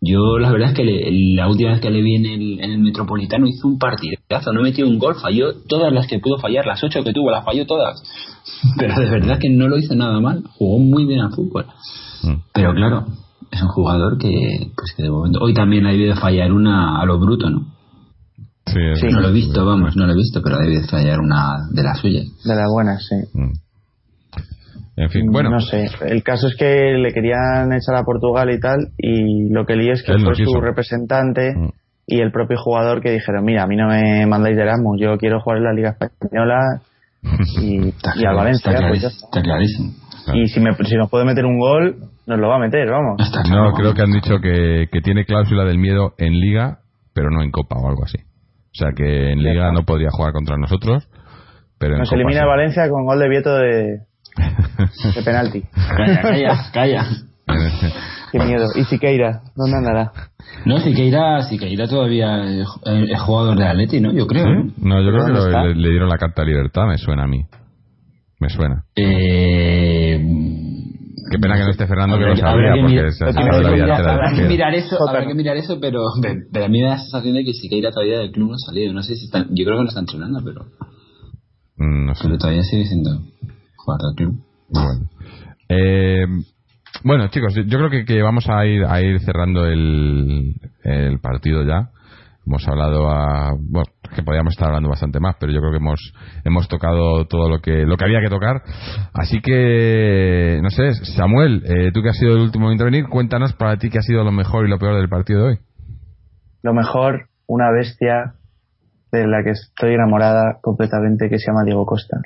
[0.00, 0.84] Yo la verdad es que
[1.34, 3.78] la última vez que le vi en el, en el Metropolitano hizo un
[4.28, 7.30] partidazo, no metió un gol, falló todas las que pudo fallar, las ocho que tuvo,
[7.30, 8.02] las falló todas.
[8.78, 11.66] Pero de verdad que no lo hizo nada mal, jugó muy bien al fútbol.
[12.22, 12.34] Mm.
[12.52, 13.06] Pero claro,
[13.50, 17.06] es un jugador que, pues que de momento, hoy también ha debido fallar una a
[17.06, 17.74] lo bruto, ¿no?
[18.66, 21.68] Sí, no lo he visto, vamos, no lo he visto, pero ha debido fallar una
[21.70, 22.24] de las suyas.
[22.44, 23.14] De las buenas, sí.
[23.32, 23.52] Mm.
[24.96, 25.50] En fin, bueno.
[25.50, 29.66] No sé, el caso es que le querían echar a Portugal y tal, y lo
[29.66, 31.68] que leí es que fue su representante mm.
[32.06, 35.18] Y el propio jugador que dijeron, mira, a mí no me mandáis de Erasmus, yo
[35.18, 36.80] quiero jugar en la Liga Española
[37.60, 38.72] y, y al Valencia.
[38.88, 39.92] Pues está, clarísimo.
[40.34, 41.96] Y si, me, si nos puede meter un gol,
[42.26, 43.20] nos lo va a meter, vamos.
[43.50, 46.78] no, creo que han dicho que, que tiene cláusula del miedo en Liga,
[47.14, 48.18] pero no en Copa o algo así.
[48.18, 51.08] O sea que en Liga no podría jugar contra nosotros.
[51.78, 54.00] Pero Nos elimina Valencia con gol de Vieto de,
[55.14, 55.62] de penalti.
[55.96, 57.06] Calla, calla, calla.
[58.32, 58.66] Qué miedo.
[58.74, 59.42] ¿Y Siqueira?
[59.54, 60.12] ¿Dónde andará?
[60.64, 62.66] No, Siqueira, Siqueira todavía es,
[63.20, 64.12] jugador de Atleti, ¿no?
[64.12, 64.46] Yo creo.
[64.78, 67.44] No, yo creo que le, dieron la carta de libertad, me suena a mí.
[68.40, 68.84] Me suena.
[68.96, 70.20] Eh...
[71.28, 73.96] Qué pena que no esté Fernando, que lo sabría, porque se ha sacado la vida
[73.96, 76.04] Habrá que mirar eso, habrá que mirar eso, pero,
[76.52, 78.58] pero a mí me da la sensación de que Siqueira todavía del club no ha
[78.58, 78.92] salido.
[78.92, 80.66] No sé si están, yo creo que no están entrenando, pero...
[81.78, 82.24] Mm, no sé.
[82.24, 83.10] Pero todavía sigue siendo
[84.68, 85.08] bueno.
[85.68, 86.26] Eh,
[87.04, 90.54] bueno, chicos, yo creo que, vamos a ir a ir cerrando el,
[91.22, 91.90] partido ya.
[92.46, 96.00] Hemos hablado a, bueno, que podríamos estar hablando bastante más, pero yo creo que hemos
[96.44, 98.62] hemos tocado todo lo que lo que había que tocar.
[99.12, 103.52] Así que no sé, Samuel, eh, tú que has sido el último en intervenir, cuéntanos
[103.54, 105.58] para ti qué ha sido lo mejor y lo peor del partido de hoy.
[106.62, 108.34] Lo mejor, una bestia
[109.10, 112.18] de la que estoy enamorada completamente que se llama Diego Costa.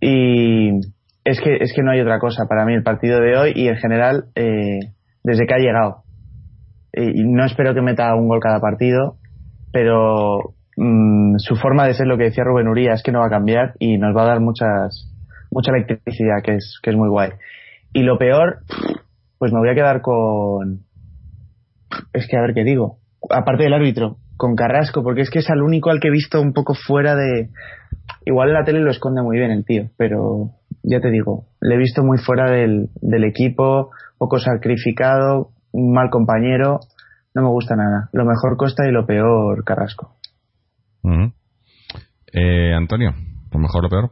[0.00, 0.80] Y
[1.24, 3.68] es que, es que no hay otra cosa para mí el partido de hoy y
[3.68, 4.78] en general eh,
[5.22, 6.02] desde que ha llegado.
[6.92, 9.16] Y no espero que meta un gol cada partido,
[9.72, 13.26] pero mm, su forma de ser, lo que decía Rubén Uría, es que no va
[13.26, 15.08] a cambiar y nos va a dar muchas,
[15.52, 17.30] mucha electricidad, que es, que es muy guay.
[17.92, 18.58] Y lo peor,
[19.38, 20.80] pues me voy a quedar con.
[22.12, 22.98] Es que a ver qué digo.
[23.30, 26.40] Aparte del árbitro, con Carrasco, porque es que es el único al que he visto
[26.40, 27.50] un poco fuera de,
[28.24, 30.50] Igual en la tele lo esconde muy bien el tío, pero
[30.82, 36.10] ya te digo, le he visto muy fuera del, del equipo, poco sacrificado, un mal
[36.10, 36.80] compañero,
[37.34, 38.08] no me gusta nada.
[38.12, 40.16] Lo mejor Costa y lo peor Carrasco.
[42.32, 43.14] eh, Antonio,
[43.52, 44.10] ¿lo mejor o lo peor?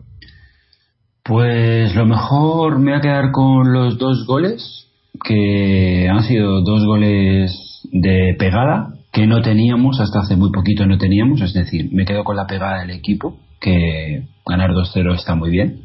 [1.23, 4.89] Pues lo mejor me voy a quedar con los dos goles,
[5.23, 10.97] que han sido dos goles de pegada, que no teníamos, hasta hace muy poquito no
[10.97, 15.51] teníamos, es decir, me quedo con la pegada del equipo, que ganar 2-0 está muy
[15.51, 15.83] bien,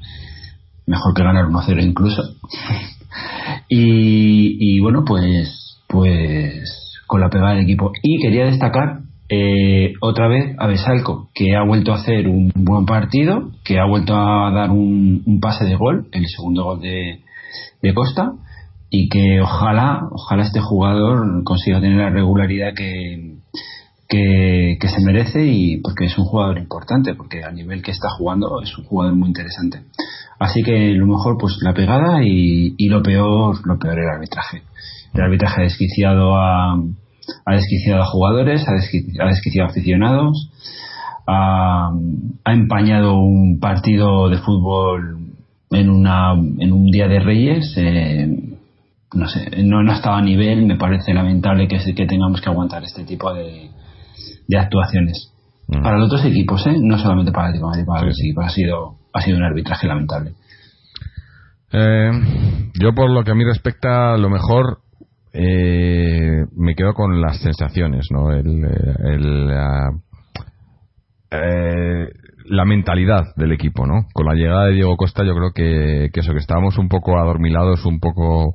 [0.86, 2.24] mejor que ganar 1-0 incluso.
[3.70, 7.92] y, bueno, pues, pues con la pegada del equipo.
[8.02, 12.86] Y quería destacar eh, otra vez a Besalco, que ha vuelto a hacer un buen
[12.86, 17.22] partido, que ha vuelto a dar un, un pase de gol, el segundo gol de,
[17.82, 18.34] de Costa,
[18.90, 23.38] y que ojalá, ojalá este jugador consiga tener la regularidad que,
[24.80, 28.61] que, se merece y porque es un jugador importante, porque a nivel que está jugando
[28.61, 29.84] es un jugador muy interesante.
[30.39, 34.61] Así que lo mejor pues la pegada y, lo peor, lo peor el arbitraje.
[35.14, 40.51] El arbitraje ha desquiciado a, ha desquiciado a jugadores, ha desquiciado, a aficionados,
[41.26, 41.91] ha,
[42.45, 45.18] empañado un partido de fútbol
[45.72, 47.74] en, una, en un día de Reyes.
[47.78, 48.28] Eh,
[49.14, 52.84] no sé, no, no estaba a nivel, me parece lamentable que, que tengamos que aguantar
[52.84, 53.70] este tipo de,
[54.47, 55.32] de actuaciones.
[55.68, 55.82] Mm.
[55.82, 56.76] Para los otros equipos, ¿eh?
[56.80, 60.34] no solamente para el Atlético para los equipos, ha sido, ha sido un arbitraje lamentable.
[61.72, 62.11] Eh,
[62.80, 64.80] yo, por lo que a mí respecta, lo mejor
[65.34, 68.32] eh, me quedo con las sensaciones, ¿no?
[68.32, 68.64] El,
[69.03, 69.49] el,
[71.32, 72.07] eh,
[72.45, 74.05] la mentalidad del equipo, ¿no?
[74.14, 77.18] Con la llegada de Diego Costa, yo creo que, que eso, que estábamos un poco
[77.18, 78.53] adormilados, un poco.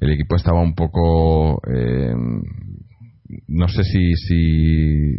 [0.00, 1.60] El equipo estaba un poco.
[1.68, 2.14] Eh,
[3.48, 5.16] no sé si, si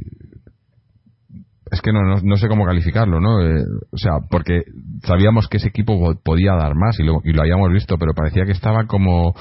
[1.72, 3.42] es que no, no, sé cómo calificarlo, ¿no?
[3.42, 4.64] Eh, o sea, porque
[5.04, 8.46] sabíamos que ese equipo podía dar más y lo, y lo habíamos visto, pero parecía
[8.46, 9.34] que estaba como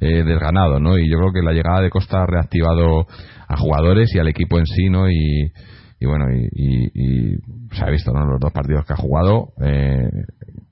[0.00, 0.98] eh, desganado, ¿no?
[0.98, 3.06] Y yo creo que la llegada de Costa ha reactivado
[3.46, 5.10] a jugadores y al equipo en sí, ¿no?
[5.10, 5.52] Y,
[6.00, 7.36] y bueno, y,
[7.72, 8.24] se ha visto, ¿no?
[8.24, 10.08] Los dos partidos que ha jugado, eh,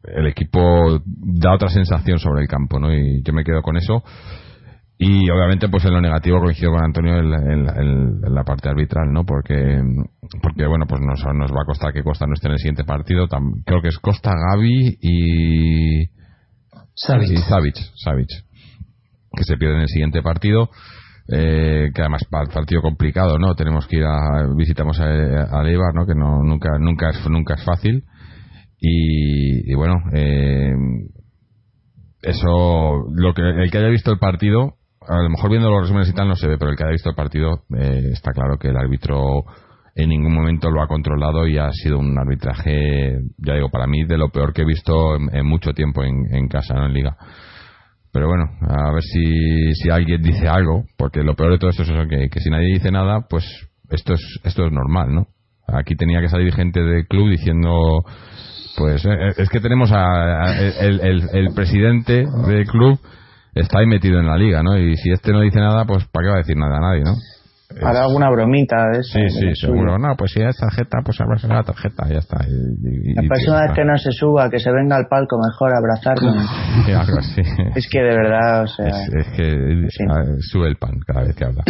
[0.04, 2.94] el equipo da otra sensación sobre el campo, ¿no?
[2.94, 4.02] Y yo me quedo con eso.
[4.98, 9.80] Y obviamente pues en lo negativo coincido con Antonio en, la parte arbitral no porque
[10.42, 12.84] porque bueno pues nos, nos va a costar que Costa no esté en el siguiente
[12.84, 13.26] partido.
[13.66, 16.06] Creo que es Costa Gaby y
[16.94, 17.38] Savic.
[17.96, 18.28] Savic,
[19.36, 20.70] que se pierde en el siguiente partido
[21.28, 25.62] eh, que además para el partido complicado no tenemos que ir a visitamos a, a
[25.62, 28.04] Leibar no que no nunca nunca es nunca es fácil.
[28.84, 30.74] Y, bueno eh,
[32.22, 34.74] eso lo que el que haya visto el partido
[35.08, 36.92] a lo mejor viendo los resúmenes y tal no se ve, pero el que haya
[36.92, 39.44] visto el partido eh, está claro que el árbitro
[39.94, 44.04] en ningún momento lo ha controlado y ha sido un arbitraje, ya digo, para mí
[44.04, 46.86] de lo peor que he visto en, mucho tiempo en, casa, ¿no?
[46.86, 47.16] En liga.
[48.10, 51.82] Pero bueno, a ver si, si alguien dice algo, porque lo peor de todo esto
[51.82, 53.44] es eso, que, si nadie dice nada, pues
[53.90, 55.26] esto es, esto es normal, ¿no?
[55.66, 58.04] Aquí tenía que salir gente del club diciendo,
[58.76, 62.98] pues eh, es que tenemos a, el, el presidente del club
[63.54, 64.78] está ahí metido en la liga, ¿no?
[64.78, 67.02] Y si este no dice nada, pues ¿para qué va a decir nada a nadie,
[67.04, 67.14] no?
[67.82, 69.18] Hará alguna bromita de eso.
[69.18, 69.98] Sí, sí, seguro.
[69.98, 72.38] No, pues si es tarjeta, pues abrazar la tarjeta, ya está.
[72.38, 76.32] la próxima vez que no se suba, que se venga al palco, mejor abrazarlo.
[77.74, 78.86] Es que de verdad, o sea.
[78.86, 79.86] Es, que
[80.40, 81.62] sube el pan cada vez que habla.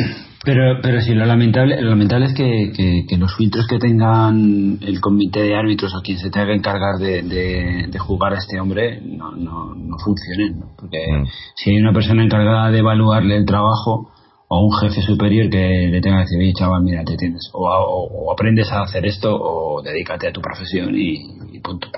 [0.44, 2.72] Pero, pero sí, lo lamentable, lo lamentable es que,
[3.08, 6.98] que, los filtros que tengan el comité de árbitros o quien se tenga que encargar
[6.98, 10.58] de, de, jugar a este hombre no, no, no funcionen.
[10.58, 10.74] ¿no?
[10.76, 11.26] Porque mm.
[11.54, 14.10] si hay una persona encargada de evaluarle el trabajo
[14.54, 17.50] o un jefe superior que le tenga que decir, oye, chaval, mira, te tienes.
[17.54, 21.88] O, aprendes a hacer esto o dedícate a tu profesión y, punto.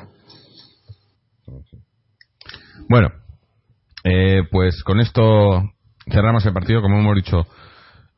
[2.88, 3.09] Bueno,
[4.05, 5.64] eh, pues con esto
[6.09, 7.40] cerramos el partido, como hemos dicho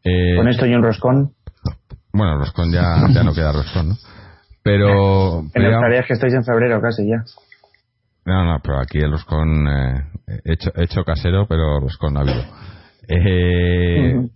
[0.05, 1.33] eh, Con esto y un roscón.
[2.13, 3.95] Bueno, roscón ya, ya no queda roscón, ¿no?
[4.63, 5.39] Pero.
[5.39, 7.25] En pero que estáis en febrero casi ya.
[8.27, 10.03] No, no, pero aquí el roscón eh,
[10.45, 12.45] hecho, hecho casero, pero roscón no ha habido.
[13.09, 14.29] Eh,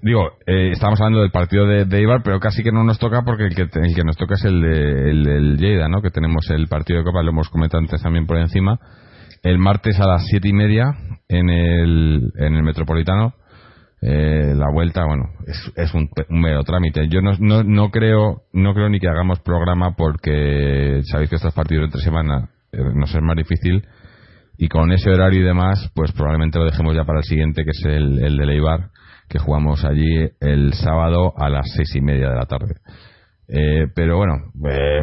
[0.00, 3.22] Digo, eh, estamos hablando del partido de, de, Ibar, pero casi que no nos toca
[3.22, 6.00] porque el que, el que nos toca es el de, el, Lleida, ¿no?
[6.00, 8.78] Que tenemos el partido de Copa, lo hemos comentado antes también por encima.
[9.42, 10.94] El martes a las siete y media
[11.28, 13.34] en el, en el Metropolitano
[14.00, 17.08] eh, la vuelta, bueno, es, es un, mero trámite.
[17.08, 21.54] Yo no, no, no, creo no creo ni que hagamos programa porque sabéis que estos
[21.54, 23.84] partidos entre semana eh, nos es más difícil
[24.58, 27.70] y con ese horario y demás, pues probablemente lo dejemos ya para el siguiente, que
[27.70, 28.90] es el, el de Leibar,
[29.28, 32.74] que jugamos allí el sábado a las seis y media de la tarde.
[33.46, 34.34] Eh, pero bueno,
[34.68, 35.02] eh,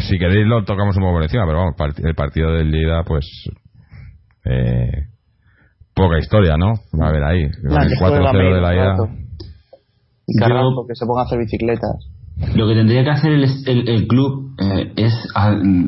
[0.00, 3.24] si queréis lo tocamos un poco por encima, pero vamos, el partido del Lleida, pues
[4.44, 5.06] eh,
[5.94, 6.74] poca historia, ¿no?
[7.00, 7.42] Va a ver ahí.
[7.42, 8.96] el 4-0 de la ida.
[10.26, 12.15] Y Carrasco, que se ponga a hacer bicicletas.
[12.54, 15.12] Lo que tendría que hacer el, el, club eh, es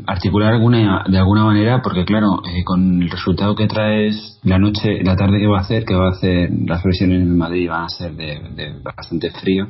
[0.06, 5.02] articular alguna de alguna manera, porque claro, eh, con el resultado que traes la noche,
[5.04, 7.84] la tarde que va a hacer, que va a hacer las previsiones en Madrid van
[7.84, 9.68] a ser de, de, bastante frío,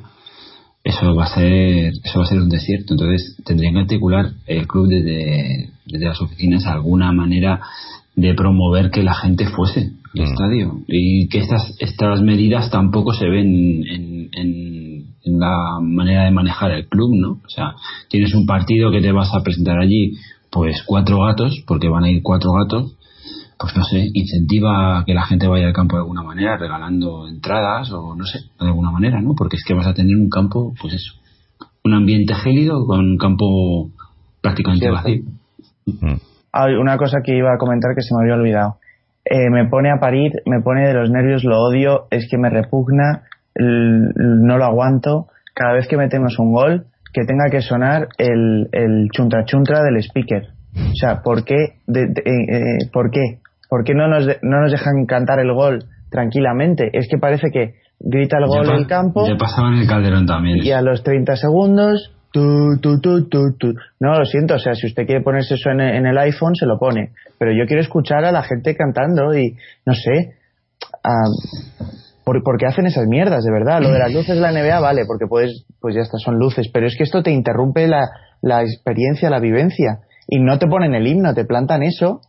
[0.85, 2.95] eso va a ser eso va a ser un desierto.
[2.95, 7.61] Entonces tendrían que articular el club desde, desde las oficinas alguna manera
[8.15, 10.31] de promover que la gente fuese al mm.
[10.31, 14.88] estadio y que estas estas medidas tampoco se ven en, en,
[15.29, 17.75] en, la manera de manejar el club no o sea
[18.09, 20.15] tienes un partido que te vas a presentar allí
[20.51, 22.95] pues cuatro gatos porque van a ir cuatro gatos
[23.59, 27.27] pues no sé incentiva a que la gente vaya al campo de alguna manera regalando
[27.29, 30.29] entradas o no sé de alguna manera no porque es que vas a tener un
[30.29, 31.15] campo pues eso
[31.85, 33.91] un ambiente gélido con un campo
[34.41, 35.23] prácticamente vacío
[35.87, 36.29] mm.
[36.53, 38.77] Hay una cosa que iba a comentar que se me había olvidado.
[39.25, 42.49] Eh, me pone a parir, me pone de los nervios, lo odio, es que me
[42.49, 43.25] repugna,
[43.55, 45.29] no lo aguanto.
[45.55, 49.97] Cada vez que metemos un gol, que tenga que sonar el, el chuntra chuntra del
[50.03, 50.49] speaker.
[50.75, 51.79] O sea, ¿por qué?
[51.87, 53.41] De, eh, eh, ¿Por qué?
[53.69, 56.91] ¿Por qué no nos, no nos dejan cantar el gol tranquilamente?
[56.93, 59.27] Es que parece que grita el gol del campo.
[59.27, 60.59] Ya pasaba en el Calderón también.
[60.63, 64.87] Y a los 30 segundos Tu, tu, tu, tu, No, lo siento, o sea, si
[64.87, 67.13] usted quiere ponerse eso en, el iPhone, se lo pone.
[67.39, 70.37] Pero yo quiero escuchar a la gente cantando y, no sé,
[72.43, 73.81] por, qué hacen esas mierdas, de verdad?
[73.81, 76.69] Lo de las luces de la NBA, vale, porque puedes, pues ya está, son luces,
[76.73, 80.01] pero es que esto te interrumpe la, experiencia, la vivencia.
[80.27, 82.21] Y no te ponen el himno, te plantan eso,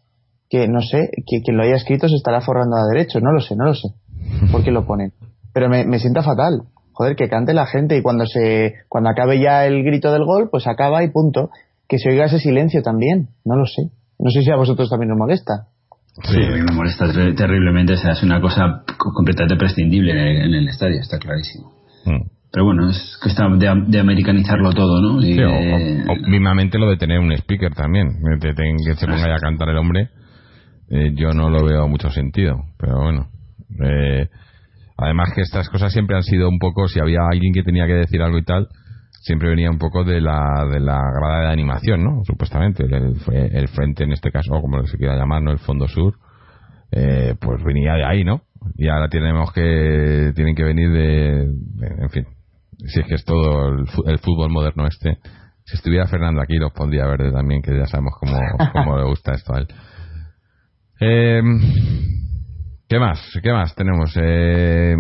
[0.49, 3.41] que no sé, que quien lo haya escrito se estará forrando a derecho, no lo
[3.41, 3.89] sé, no lo sé.
[4.51, 5.13] ¿Por qué lo ponen?
[5.53, 6.63] Pero me, me sienta fatal
[6.99, 10.49] joder, que cante la gente y cuando se cuando acabe ya el grito del gol,
[10.51, 11.49] pues acaba y punto.
[11.87, 13.89] Que se oiga ese silencio también, no lo sé.
[14.19, 15.69] No sé si a vosotros también os molesta.
[16.23, 20.67] Sí, a mí me molesta terriblemente, o sea, es una cosa completamente prescindible en el,
[20.67, 21.71] estadio, está clarísimo.
[22.05, 22.27] Mm.
[22.51, 25.21] Pero bueno, es cuestión de, americanizarlo todo, ¿no?
[25.21, 28.07] sí, o, mismamente lo de tener un speaker también,
[28.41, 30.09] que se ponga a cantar el hombre,
[30.89, 33.27] eh, yo no lo veo mucho sentido, pero bueno.
[33.83, 34.27] Eh,
[35.01, 37.93] Además que estas cosas siempre han sido un poco, si había alguien que tenía que
[37.93, 38.67] decir algo y tal,
[39.21, 42.23] siempre venía un poco de la, de la grada de animación, ¿no?
[42.23, 45.51] Supuestamente, el, frente en este caso, o como se quiera llamar, ¿no?
[45.51, 46.15] El fondo sur,
[46.91, 48.41] eh, pues venía de ahí, ¿no?
[48.75, 52.25] Y ahora tenemos que, tienen que venir de, en fin,
[52.85, 53.69] si es que es todo
[54.05, 55.17] el, fútbol moderno este.
[55.65, 58.39] Si estuviera Fernando aquí, los pondría verde también, que ya sabemos cómo,
[58.73, 59.67] cómo le gusta esto a él.
[61.01, 61.41] Eh,
[62.87, 63.19] ¿Qué más?
[63.43, 64.11] ¿Qué más tenemos?
[64.19, 64.95] Eh,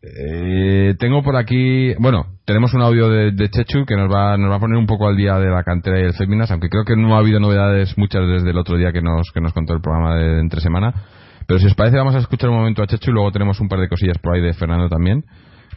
[0.00, 4.56] eh, tengo por aquí, bueno, tenemos un audio de, Chechu que nos va, nos va
[4.56, 6.96] a poner un poco al día de la cantera y el Féminas, aunque creo que
[6.96, 9.80] no ha habido novedades muchas desde el otro día que nos, que nos contó el
[9.80, 10.94] programa de, entre semana.
[11.46, 13.68] Pero si os parece, vamos a escuchar un momento a Chechu y luego tenemos un
[13.68, 15.24] par de cosillas por ahí de Fernando también.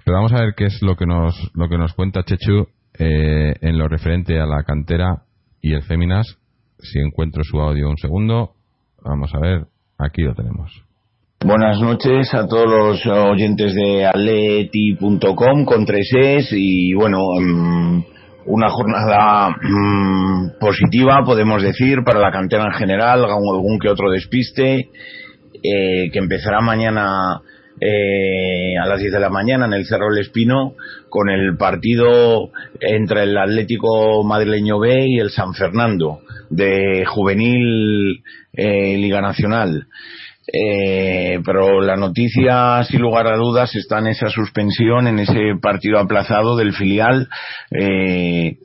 [0.03, 2.67] Pero vamos a ver qué es lo que nos, lo que nos cuenta Chechu
[2.99, 5.23] eh, en lo referente a la cantera
[5.61, 6.37] y el Féminas.
[6.79, 8.53] Si encuentro su audio un segundo,
[9.03, 9.65] vamos a ver.
[9.97, 10.90] Aquí lo tenemos.
[11.43, 18.03] Buenas noches a todos los oyentes de atleti.com con tres es y bueno, mm,
[18.45, 24.91] una jornada mm, positiva podemos decir para la cantera en general, algún que otro despiste,
[25.63, 27.41] eh, que empezará mañana
[27.79, 30.75] eh, a las 10 de la mañana en el Cerro del Espino
[31.09, 36.19] con el partido entre el Atlético Madrileño B y el San Fernando
[36.51, 38.21] de Juvenil
[38.53, 39.87] eh, Liga Nacional.
[40.53, 45.99] Eh, pero la noticia, sin lugar a dudas, está en esa suspensión, en ese partido
[45.99, 47.29] aplazado del filial.
[47.71, 48.57] Eh,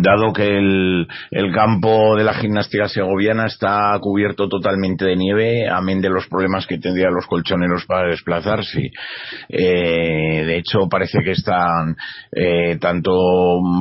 [0.00, 6.00] dado que el, el, campo de la gimnástica segoviana está cubierto totalmente de nieve, amén
[6.00, 8.90] de los problemas que tendrían los colchoneros para desplazarse.
[9.48, 11.94] Eh, de hecho, parece que están,
[12.34, 13.12] eh, tanto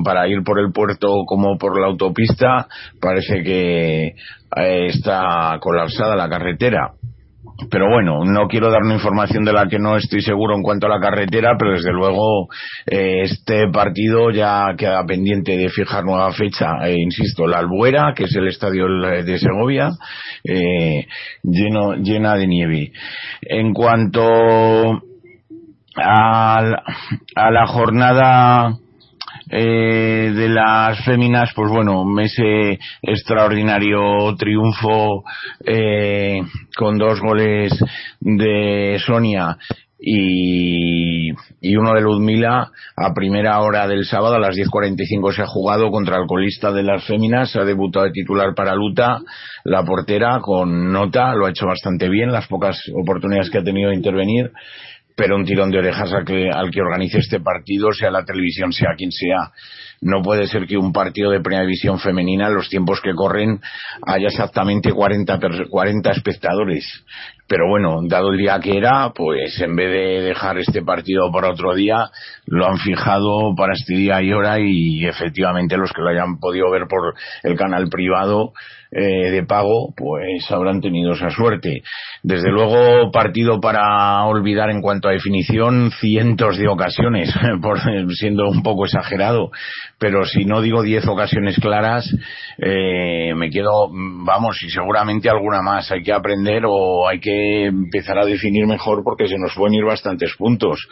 [0.04, 2.68] para ir por el puerto como por la autopista,
[3.00, 6.92] parece que eh, está colapsada la carretera
[7.70, 10.88] pero bueno, no quiero dar una información de la que no estoy seguro en cuanto
[10.88, 12.48] a la carretera, pero desde luego
[12.86, 16.78] eh, este partido ya queda pendiente de fijar nueva fecha.
[16.84, 19.90] E insisto, la Albuera, que es el estadio de Segovia,
[20.44, 21.06] eh,
[21.44, 22.92] lleno, llena de nieve.
[23.42, 24.24] En cuanto
[25.96, 26.60] a,
[27.36, 28.78] a la jornada
[29.54, 35.26] eh, de las féminas, pues bueno, ese extraordinario triunfo
[35.66, 36.42] eh,
[36.76, 37.72] con dos goles
[38.22, 39.58] de Sonia
[40.00, 45.48] y, y, uno de Ludmila a primera hora del sábado a las 10.45 se ha
[45.48, 49.20] jugado contra el colista de las féminas, ha debutado de titular para Luta,
[49.66, 53.90] la portera con nota, lo ha hecho bastante bien, las pocas oportunidades que ha tenido
[53.90, 54.52] de intervenir
[55.16, 58.72] pero un tirón de orejas al que, al que organice este partido, sea la televisión,
[58.72, 59.52] sea quien sea.
[60.02, 63.62] No puede ser que un partido de primera división femenina, en los tiempos que corren,
[64.06, 65.40] haya exactamente 40,
[65.70, 67.06] 40 espectadores.
[67.52, 71.50] Pero bueno, dado el día que era, pues en vez de dejar este partido para
[71.50, 72.10] otro día,
[72.46, 76.72] lo han fijado para este día y hora y efectivamente los que lo hayan podido
[76.72, 78.54] ver por el canal privado,
[78.94, 81.82] eh, de pago, pues habrán tenido esa suerte.
[82.24, 87.80] Desde luego, partido para olvidar en cuanto a definición, cientos de ocasiones, por
[88.14, 89.50] siendo un poco exagerado,
[89.98, 92.06] pero si no digo diez ocasiones claras,
[92.58, 95.90] eh, me quedo, vamos, y seguramente alguna más.
[95.90, 99.86] Hay que aprender o hay que empezar a definir mejor porque se nos pueden ir
[99.86, 100.88] bastantes puntos.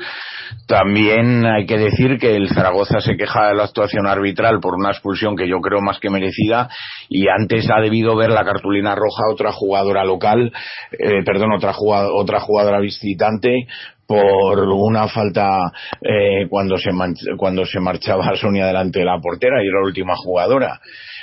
[0.68, 4.92] También hay que decir que el Zaragoza se queja de la actuación arbitral por una
[4.92, 6.70] expulsión que yo creo más que merecida
[7.08, 10.52] y antes ha debido ver la cartulina roja otra jugadora local,
[10.92, 13.68] eh, perdón, otra jugadora, otra jugadora visitante
[14.10, 15.72] por una falta
[16.02, 16.90] eh, cuando se
[17.38, 20.80] cuando se marchaba Sonia delante de la portera y era la última jugadora.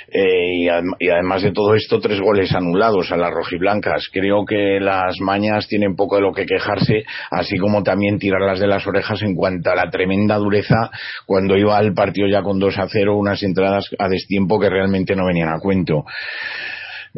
[0.09, 0.67] Eh,
[0.99, 4.07] y, además de todo esto, tres goles anulados a las rojiblancas.
[4.11, 8.67] Creo que las mañas tienen poco de lo que quejarse, así como también tirarlas de
[8.67, 10.89] las orejas en cuanto a la tremenda dureza
[11.25, 15.15] cuando iba al partido ya con 2 a 0, unas entradas a destiempo que realmente
[15.15, 16.05] no venían a cuento.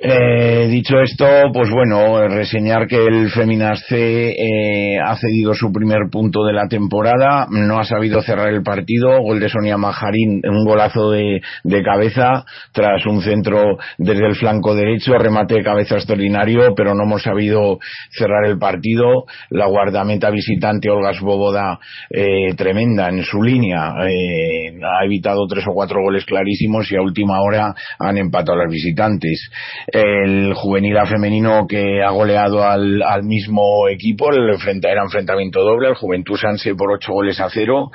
[0.01, 6.09] Eh, dicho esto, pues bueno, reseñar que el Feminas C eh, ha cedido su primer
[6.09, 10.63] punto de la temporada, no ha sabido cerrar el partido, gol de Sonia Majarín, un
[10.63, 11.41] golazo de,
[11.83, 17.23] cabeza tras un centro desde el flanco derecho, remate de cabeza extraordinario, pero no hemos
[17.23, 17.79] sabido
[18.11, 19.25] cerrar el partido.
[19.49, 21.77] La guardameta visitante Olga Svoboda,
[22.09, 27.01] eh, tremenda en su línea, eh, ha evitado tres o cuatro goles clarísimos y a
[27.01, 29.49] última hora han empatado a las visitantes
[29.91, 35.61] el juvenil a femenino que ha goleado al, al mismo equipo, el enfrenta, era enfrentamiento
[35.61, 37.91] doble, el Juventud Sanse por ocho goles a cero,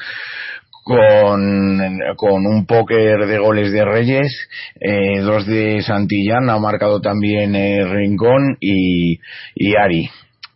[0.85, 1.79] con,
[2.17, 4.49] con un póker de goles de Reyes,
[4.81, 9.19] eh, dos de Santillán, ha marcado también eh, Rincón y,
[9.55, 10.11] y Ari.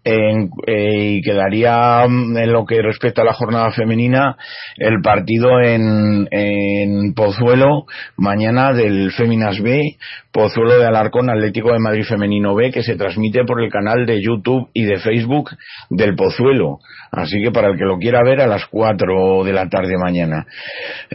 [0.08, 4.36] Eh, y quedaría mm, en lo que respecta a la jornada femenina
[4.76, 7.84] el partido en, en Pozuelo
[8.16, 9.96] mañana del Féminas B,
[10.32, 14.22] Pozuelo de Alarcón Atlético de Madrid Femenino B, que se transmite por el canal de
[14.22, 15.50] YouTube y de Facebook
[15.90, 16.78] del Pozuelo.
[17.10, 20.46] Así que para el que lo quiera ver a las 4 de la tarde mañana.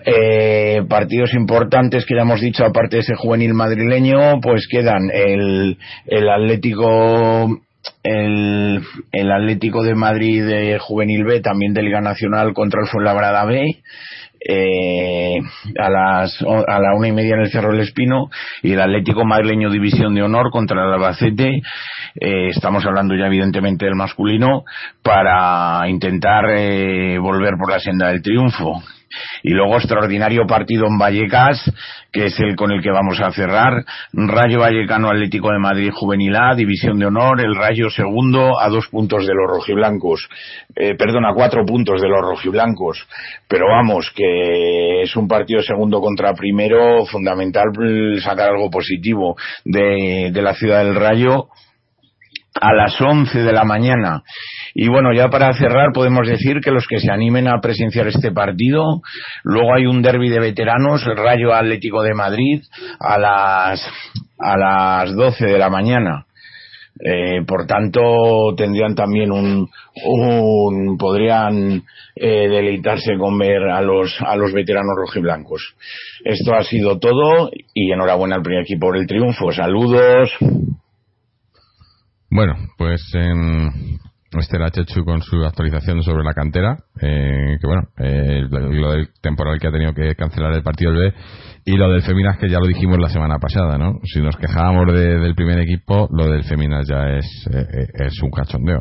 [0.06, 5.78] Eh, partidos importantes que ya hemos dicho, aparte de ese juvenil madrileño, pues quedan el,
[6.06, 7.60] el Atlético
[8.04, 8.82] el,
[9.12, 13.82] el Atlético de Madrid de Juvenil B, también de Liga Nacional contra el Fuenlabrada B,
[14.46, 15.40] eh,
[15.80, 18.30] a las a la una y media en el Cerro del Espino
[18.62, 21.62] y el Atlético Madrileño División de Honor contra el Albacete
[22.20, 24.66] eh, estamos hablando ya evidentemente del masculino
[25.02, 28.84] para intentar eh, volver por la senda del triunfo
[29.42, 31.72] y luego extraordinario partido en Vallecas,
[32.12, 33.84] que es el con el que vamos a cerrar.
[34.14, 38.88] Rayo Vallecano Atlético de Madrid Juvenil A, División de Honor, el Rayo segundo a dos
[38.88, 40.30] puntos de los rojiblancos.
[40.76, 43.08] Eh, perdón, a cuatro puntos de los rojiblancos.
[43.48, 47.66] Pero vamos, que es un partido segundo contra primero, fundamental
[48.24, 49.36] sacar algo positivo
[49.66, 51.48] de, de la ciudad del Rayo
[52.60, 54.24] a las 11 de la mañana.
[54.74, 58.32] Y bueno, ya para cerrar podemos decir que los que se animen a presenciar este
[58.32, 59.02] partido,
[59.44, 62.62] luego hay un derby de veteranos, el Rayo Atlético de Madrid,
[63.00, 63.88] a las,
[64.40, 66.26] a las 12 de la mañana.
[67.04, 69.68] Eh, por tanto, tendrían también un,
[70.06, 71.84] un podrían
[72.16, 75.76] eh, deleitarse con ver a los, a los veteranos rojiblancos.
[76.24, 79.52] Esto ha sido todo y enhorabuena al primer equipo por el triunfo.
[79.52, 80.32] Saludos.
[82.36, 83.32] Bueno, pues eh,
[84.40, 89.10] este era Chechu con su actualización sobre la cantera, eh, que bueno, eh, lo, del
[89.22, 91.18] temporal que ha tenido que cancelar el partido del B
[91.66, 94.00] y lo del Feminas que ya lo dijimos la semana pasada, ¿no?
[94.06, 98.80] Si nos quejábamos del primer equipo, lo del Feminas ya es, eh, es un cachondeo,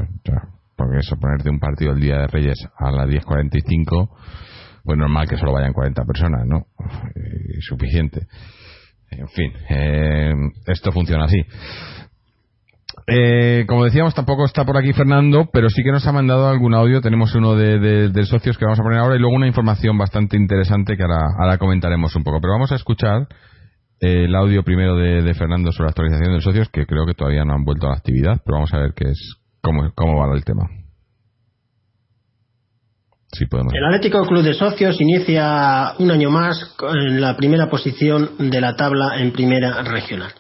[0.74, 4.08] porque eso, ponerte un partido el día de Reyes a las 10.45,
[4.82, 6.68] pues normal que solo vayan 40 personas, ¿no?
[7.60, 8.22] suficiente.
[9.10, 9.52] En fin,
[10.66, 11.44] esto funciona así.
[13.06, 16.74] Eh, como decíamos, tampoco está por aquí Fernando, pero sí que nos ha mandado algún
[16.74, 17.00] audio.
[17.00, 20.96] Tenemos uno de, socios que vamos a poner ahora y luego una información bastante interesante
[20.96, 22.40] que ahora, comentaremos un poco.
[22.40, 23.26] Pero vamos a escuchar
[24.00, 27.44] eh, el audio primero de, Fernando sobre la actualización de socios, que creo que todavía
[27.44, 30.34] no han vuelto a la actividad, pero vamos a ver qué es, cómo, cómo va
[30.34, 30.68] el tema.
[33.34, 33.46] Sí.
[33.50, 38.76] El Atlético Club de Socios inicia un año más en la primera posición de la
[38.76, 40.32] tabla en primera regional.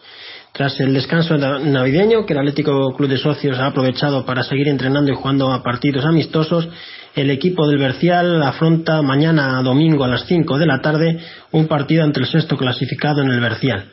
[0.52, 5.10] Tras el descanso navideño, que el Atlético Club de Socios ha aprovechado para seguir entrenando
[5.10, 6.68] y jugando a partidos amistosos,
[7.14, 11.18] el equipo del Bercial afronta mañana domingo a las 5 de la tarde
[11.52, 13.86] un partido ante el sexto clasificado en el Bercial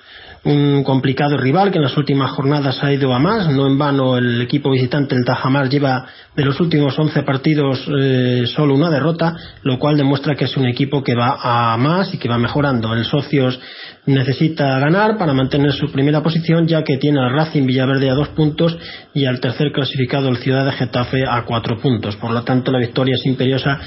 [0.44, 3.50] un complicado rival que en las últimas jornadas ha ido a más.
[3.50, 6.06] No en vano el equipo visitante, el Tajamar, lleva
[6.36, 10.68] de los últimos 11 partidos eh, solo una derrota, lo cual demuestra que es un
[10.68, 12.94] equipo que va a más y que va mejorando.
[12.94, 13.60] El Socios
[14.14, 18.30] necesita ganar para mantener su primera posición, ya que tiene al Racing Villaverde a dos
[18.30, 18.78] puntos
[19.14, 22.16] y al tercer clasificado, el Ciudad de Getafe, a cuatro puntos.
[22.18, 23.80] Por lo tanto, la victoria es imperiosa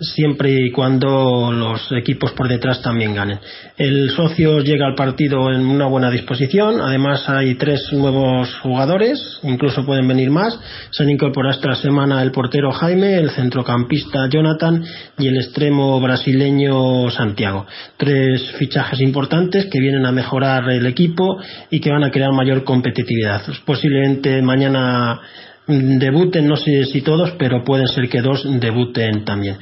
[0.00, 3.38] siempre y cuando los equipos por detrás también ganen.
[3.76, 9.86] El socio llega al partido en una buena disposición, además hay tres nuevos jugadores, incluso
[9.86, 10.58] pueden venir más.
[10.90, 14.84] Se han incorporado esta semana el portero Jaime, el centrocampista Jonathan
[15.18, 17.66] y el extremo brasileño Santiago.
[17.96, 21.38] Tres fichajes importantes que vienen a mejorar el equipo
[21.70, 23.42] y que van a crear mayor competitividad.
[23.64, 25.20] Posiblemente mañana
[25.66, 29.56] debuten, no sé si todos, pero pueden ser que dos debuten también.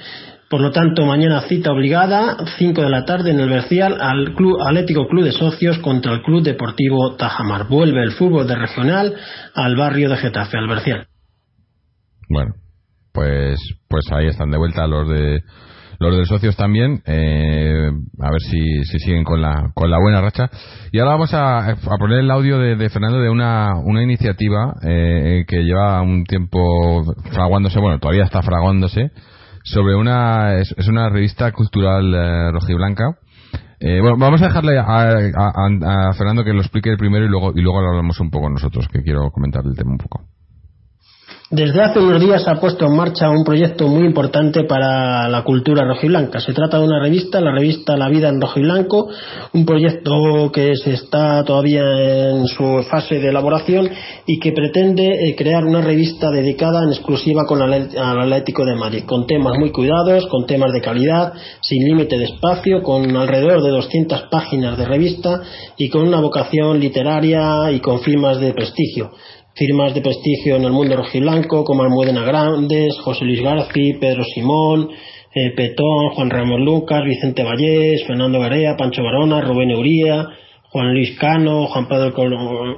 [0.53, 4.59] Por lo tanto, mañana cita obligada, 5 de la tarde en el Bercial, al Club
[4.61, 7.69] Atlético Club de Socios contra el Club Deportivo Tajamar.
[7.69, 9.15] Vuelve el fútbol de regional
[9.55, 11.07] al barrio de Getafe, al Bercial.
[12.29, 12.53] Bueno,
[13.13, 13.59] pues,
[13.89, 15.41] pues ahí están de vuelta los de
[16.11, 20.21] los de socios también, eh, a ver si, si, siguen con la, con la buena
[20.21, 20.51] racha.
[20.93, 25.45] Y ahora vamos a, a poner el audio de, Fernando de una, una iniciativa eh,
[25.47, 27.03] que lleva un tiempo
[27.33, 29.11] fraguándose, bueno, todavía está fraguándose,
[29.65, 33.19] sobre una, es, una revista cultural eh, rojiblanca.
[33.81, 37.53] Eh, bueno, vamos a dejarle a, a, a, Fernando que lo explique primero y luego,
[37.55, 40.32] y luego lo hablamos un poco nosotros, que quiero comentar el tema un poco.
[41.53, 45.85] Desde hace unos días ha puesto en marcha un proyecto muy importante para la cultura
[45.85, 46.41] rojiblanca.
[46.41, 49.11] Se trata de una revista, la revista La Vida en Rojiblanco,
[49.53, 51.83] un proyecto que se está todavía
[52.31, 53.87] en su fase de elaboración
[54.25, 59.05] y que pretende eh, crear una revista dedicada en exclusiva con al Atlético de Madrid,
[59.05, 63.73] con temas muy cuidados, con temas de calidad, sin límite de espacio, con alrededor de
[63.73, 65.43] 200 páginas de revista
[65.77, 69.11] y con una vocación literaria y con firmas de prestigio
[69.55, 74.89] firmas de prestigio en el mundo rojiblanco como Almudena Grandes, José Luis García, Pedro Simón,
[75.35, 80.29] eh, Petón, Juan Ramón Lucas, Vicente Vallés, Fernando Garea, Pancho Barona, Rubén Euría,
[80.71, 82.15] Juan Luis Cano, Juan Pedro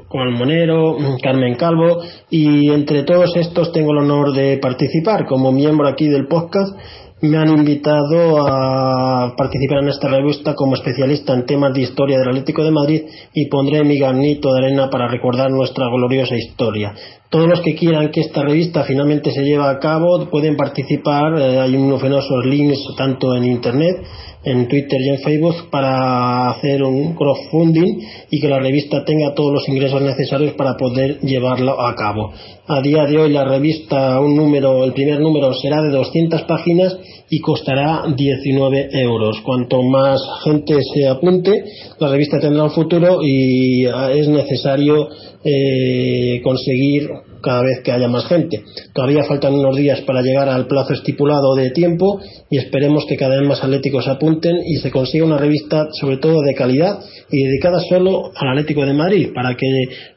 [0.08, 2.02] Colmonero, Carmen Calvo.
[2.28, 6.76] Y entre todos estos tengo el honor de participar como miembro aquí del podcast
[7.22, 12.28] me han invitado a participar en esta revista como especialista en temas de historia del
[12.28, 16.94] Atlético de Madrid y pondré mi granito de arena para recordar nuestra gloriosa historia.
[17.30, 21.58] Todos los que quieran que esta revista finalmente se lleve a cabo pueden participar, eh,
[21.60, 24.04] hay unos fenosos links tanto en internet
[24.44, 28.00] en Twitter y en Facebook para hacer un crowdfunding
[28.30, 32.32] y que la revista tenga todos los ingresos necesarios para poder llevarlo a cabo.
[32.66, 36.96] A día de hoy la revista, un número, el primer número será de 200 páginas
[37.28, 39.40] y costará 19 euros.
[39.42, 41.64] Cuanto más gente se apunte,
[41.98, 45.08] la revista tendrá un futuro y es necesario
[45.44, 47.08] eh, conseguir
[47.44, 48.62] cada vez que haya más gente.
[48.94, 53.38] Todavía faltan unos días para llegar al plazo estipulado de tiempo y esperemos que cada
[53.38, 56.98] vez más atléticos apunten y se consiga una revista sobre todo de calidad
[57.30, 59.66] y dedicada solo al Atlético de Madrid para que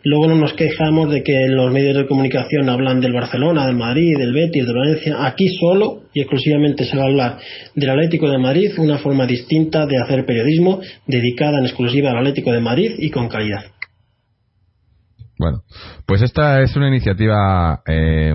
[0.04, 4.18] luego no nos quejamos de que los medios de comunicación hablan del Barcelona, del Madrid,
[4.18, 5.26] del Betis, de Valencia.
[5.26, 7.38] Aquí solo y exclusivamente se va a hablar
[7.76, 12.52] del Atlético de Madrid, una forma distinta de hacer periodismo dedicada en exclusiva al Atlético
[12.52, 13.77] de Madrid y con calidad.
[15.38, 15.62] Bueno,
[16.06, 18.34] pues esta es una iniciativa eh,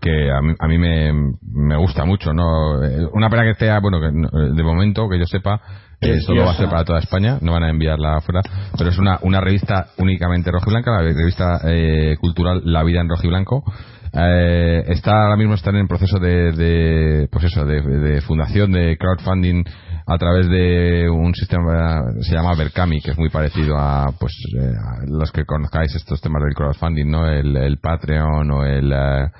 [0.00, 1.12] que a mí, me,
[1.42, 2.82] me, gusta mucho, ¿no?
[2.84, 4.10] Eh, una pena que esté, bueno, que
[4.54, 5.60] de momento, que yo sepa,
[6.00, 8.40] eh, solo va a ser para toda España, no van a enviarla afuera,
[8.76, 13.64] pero es una, una revista únicamente rojiblanca, la revista eh, cultural La Vida en Rojiblanco.
[14.12, 19.64] Eh, está ahora mismo están en proceso de, de pues de, de fundación, de crowdfunding
[20.10, 24.72] a través de un sistema se llama Berkami que es muy parecido a pues eh,
[25.06, 29.30] los que conozcáis estos temas del crowdfunding no el, Patreon o el eh,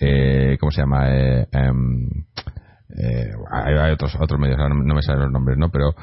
[0.00, 2.08] eh, cómo se llama em,
[3.52, 5.94] hay, otros otros medios no, me salen los nombres no pero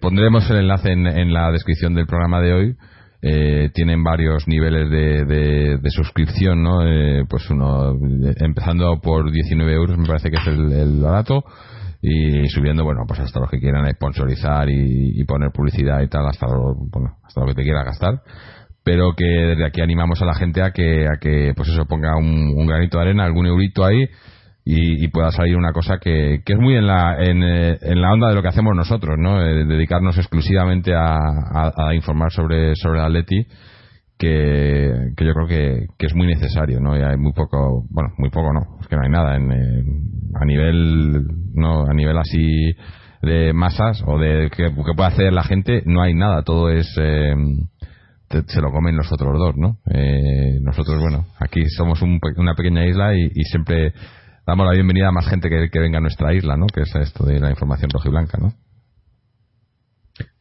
[0.00, 2.76] pondremos el enlace en, la descripción del programa de hoy
[3.72, 5.24] tienen varios niveles de,
[5.80, 6.80] de, suscripción, ¿no?
[7.28, 7.94] pues uno,
[8.36, 11.44] empezando por 19 euros, me parece que es el, el barato,
[12.06, 16.46] y subiendo, bueno, pues hasta los que quieran sponsorizar y, poner publicidad y tal, hasta
[16.46, 18.20] lo, bueno, hasta lo que te quiera gastar.
[18.82, 22.14] Pero que desde aquí animamos a la gente a que, a que pues eso, ponga
[22.18, 24.04] un, granito de arena, algún eurito ahí
[24.66, 28.12] y, pueda salir una cosa que, que es muy en la, en, eh, en, la
[28.12, 29.42] onda de lo que hacemos nosotros, ¿no?
[29.42, 31.18] Eh, dedicarnos exclusivamente a,
[31.76, 33.46] a, informar sobre, sobre el Atleti
[34.18, 36.96] que, que yo creo que, que, es muy necesario, ¿no?
[36.96, 40.44] Y hay muy poco, bueno, muy poco no, es que no hay nada en, a
[40.46, 42.74] nivel, no, a nivel así
[43.20, 47.34] de masas o de que, puede hacer la gente, no hay nada, todo es, eh,
[48.46, 49.78] se lo comen los otros dos, ¿no?
[49.90, 53.92] Eh, nosotros, bueno, aquí somos una pequeña isla y, siempre
[54.46, 56.66] damos la bienvenida a más gente que, venga a nuestra isla, ¿no?
[56.66, 58.54] Que es esto de la información rojiblanca, ¿no?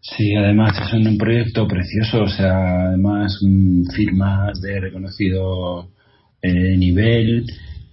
[0.01, 5.89] Sí, además es un proyecto precioso, o sea, además mm, firmas de reconocido
[6.41, 7.45] eh, nivel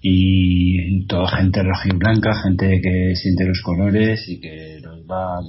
[0.03, 5.41] y toda gente roja y blanca, gente que siente los colores y que los va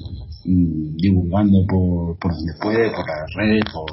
[0.46, 3.90] mm, divulgando por, por donde puede, por las redes, por,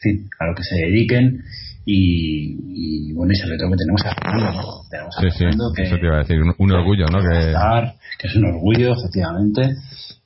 [0.00, 1.42] fin, a lo que se dediquen
[1.88, 4.88] y, bueno, y sobre todo que tenemos a Fernando, ¿no?
[4.90, 5.44] Tenemos a sí,
[5.76, 7.20] que, eso te iba a decir, un, orgullo, ¿no?
[7.20, 7.54] Que...
[8.18, 9.76] que es un orgullo, efectivamente,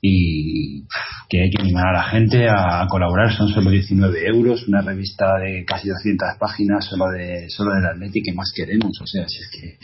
[0.01, 0.87] y
[1.29, 3.31] que hay que animar a la gente a colaborar.
[3.33, 8.25] Son solo 19 euros, una revista de casi 200 páginas solo de solo del Atlético
[8.25, 8.99] que más queremos.
[8.99, 9.77] O sea, es que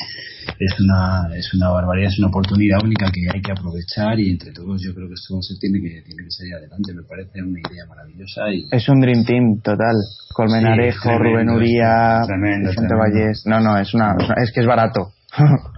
[0.59, 4.51] es una, es una barbaridad, es una oportunidad única que hay que aprovechar y entre
[4.51, 6.93] todos yo creo que esto se tiene que, tiene que salir adelante.
[6.93, 8.49] Me parece una idea maravillosa.
[8.51, 9.95] y Es un Dream Team total.
[10.33, 12.21] Colmenarejo, Rubén Uría,
[12.61, 13.43] Vicente Vallés.
[13.45, 15.13] No, no, es, una, es que es barato.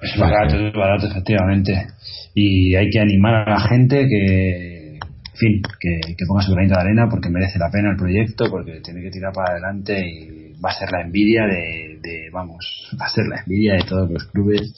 [0.02, 1.88] Es barato, es barato, efectivamente
[2.34, 6.76] y hay que animar a la gente que, en fin, que, que ponga su granito
[6.76, 10.54] de arena porque merece la pena el proyecto, porque tiene que tirar para adelante y
[10.62, 14.10] va a ser la envidia de, de vamos, va a ser la envidia de todos
[14.10, 14.74] los clubes,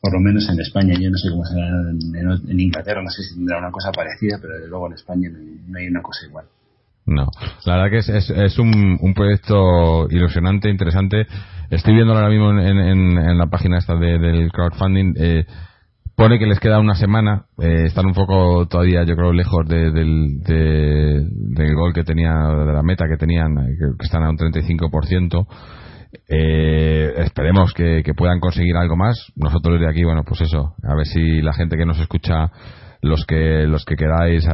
[0.00, 0.94] por lo menos en España.
[1.00, 4.54] Yo no sé cómo será en, Inglaterra, no sé si tendrá una cosa parecida, pero
[4.54, 6.46] desde luego en España no, hay una cosa igual.
[7.06, 7.26] No,
[7.64, 11.26] la verdad que es, es, es un, un, proyecto ilusionante, interesante.
[11.70, 15.14] Estoy viéndolo ahora mismo en, en, la página esta de, del crowdfunding.
[15.16, 15.46] Eh,
[16.16, 19.90] Pone que les queda una semana, eh, están un poco todavía, yo creo, lejos de,
[19.90, 24.38] del, del gol que tenía, de la meta que tenían, eh, que, están a un
[24.38, 25.46] 35%.
[26.26, 29.30] Eh, esperemos que, puedan conseguir algo más.
[29.36, 32.50] Nosotros desde aquí, bueno, pues eso, a ver si la gente que nos escucha
[33.06, 34.50] los que los que queráis eh,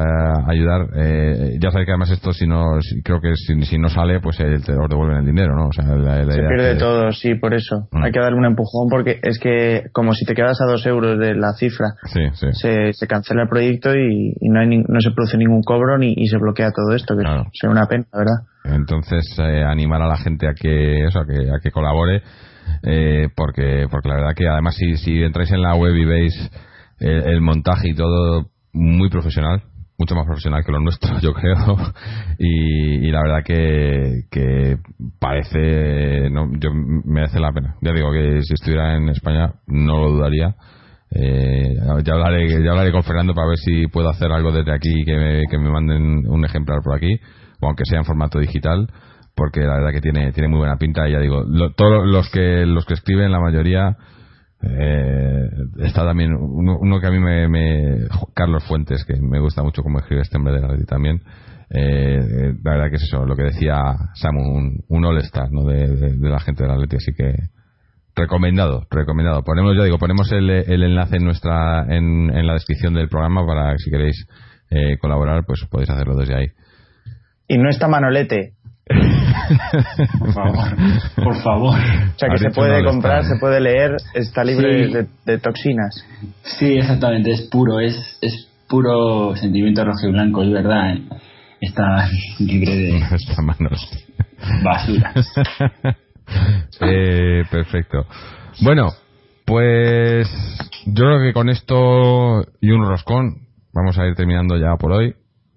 [0.46, 4.20] ayudar eh, ya sabéis que además esto si no creo que si, si no sale
[4.20, 7.54] pues te os devuelven el dinero no o sea, la, se pierde todo sí por
[7.54, 8.02] eso mm.
[8.02, 11.18] hay que darle un empujón porque es que como si te quedas a dos euros
[11.18, 12.46] de la cifra sí, sí.
[12.52, 16.26] Se, se, cancela el proyecto y, no hay no se produce ningún cobro ni y
[16.26, 17.46] se bloquea todo esto que claro.
[17.52, 21.50] es una pena verdad entonces eh, animar a la gente a que eso a que
[21.50, 22.22] a que colabore
[22.82, 26.50] eh, porque porque la verdad que además si, si entráis en la web y veis
[27.02, 29.62] el, montaje y todo muy profesional
[29.98, 31.76] mucho más profesional que lo nuestro, yo creo.
[32.38, 34.76] Y, la verdad que, que
[35.20, 36.70] parece, no, yo,
[37.04, 37.76] merece la pena.
[37.80, 40.56] Ya digo que si estuviera en España no lo dudaría.
[41.14, 41.74] Eh,
[42.04, 45.42] ya hablaré ya hablaré con Fernando para ver si puedo hacer algo desde aquí que
[45.50, 47.20] que me manden un ejemplar por aquí
[47.60, 48.88] o aunque sea en formato digital
[49.34, 51.44] porque la verdad que tiene tiene muy buena pinta y ya digo
[51.76, 53.94] todos los que los que escriben la mayoría
[54.62, 59.98] eh, está también uno, que a mí me, Carlos Fuentes que me gusta mucho cómo
[59.98, 61.20] escribe este hombre de la también.
[61.68, 63.80] Eh, la verdad que es eso lo que decía
[64.14, 65.64] Samu un, un all star ¿no?
[65.64, 67.34] de, la gente de la Atleti así que
[68.14, 69.42] recomendado recomendado.
[69.42, 73.46] Ponemos ya digo ponemos el, el enlace en nuestra en, en, la descripción del programa
[73.46, 74.26] para si queréis
[74.70, 76.46] eh, colaborar pues podéis hacerlo desde ahí.
[77.48, 78.52] Y no está Manolete
[80.18, 80.76] por favor,
[81.16, 81.78] por favor.
[81.78, 86.04] O sea que se puede comprar, se puede leer, está libre de, toxinas.
[86.58, 90.94] Sí, exactamente, es puro, es, es puro sentimiento rojo y blanco, es verdad.
[90.94, 91.02] ¿eh?
[91.60, 92.08] Está
[92.38, 92.92] libre de
[93.42, 93.90] manos.
[94.62, 95.12] basura.
[96.80, 98.06] eh, perfecto.
[98.60, 98.88] Bueno,
[99.44, 100.28] pues
[100.86, 105.14] yo creo que con esto y un roscón vamos a ir terminando ya por hoy.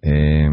[0.07, 0.47] Eh,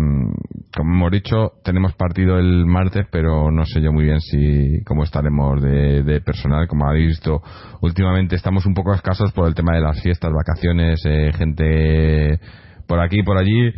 [0.75, 5.05] como hemos dicho, tenemos partido el martes, pero no sé yo muy bien si cómo
[5.05, 6.67] estaremos de, personal.
[6.67, 7.43] Como habéis visto,
[7.83, 12.41] últimamente estamos un poco escasos por el tema de las fiestas, vacaciones, eh, gente
[12.89, 13.73] por aquí y por allí.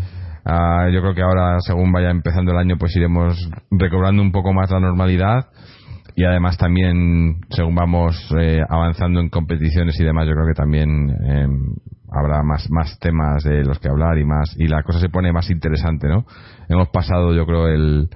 [0.44, 3.34] Ah, yo creo que ahora, según vaya empezando el año, pues iremos
[3.72, 5.48] recobrando un poco más la normalidad
[6.14, 11.10] y además también según vamos eh, avanzando en competiciones y demás yo creo que también
[11.10, 11.48] eh,
[12.14, 15.32] habrá más más temas de los que hablar y más y la cosa se pone
[15.32, 16.24] más interesante no
[16.68, 18.08] hemos pasado yo creo el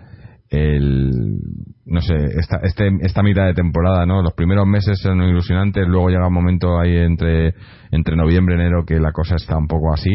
[0.51, 1.41] el
[1.85, 6.09] no sé esta este, esta mitad de temporada no los primeros meses son ilusionantes luego
[6.09, 7.55] llega un momento ahí entre
[7.91, 10.11] entre noviembre y enero que la cosa está un poco así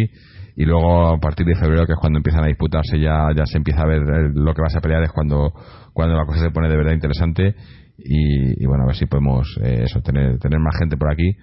[0.56, 3.58] y luego a partir de febrero que es cuando empiezan a disputarse ya ya se
[3.58, 5.54] empieza a ver eh, lo que vas a pelear es cuando
[5.94, 7.56] cuando la cosa se pone de verdad interesante
[7.96, 11.36] y, bueno a ver si podemos eh, eso tener tener más gente por aquí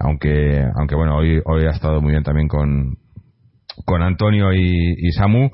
[0.00, 2.96] aunque aunque bueno hoy hoy ha estado muy bien también con
[3.84, 5.50] con Antonio y, Samu.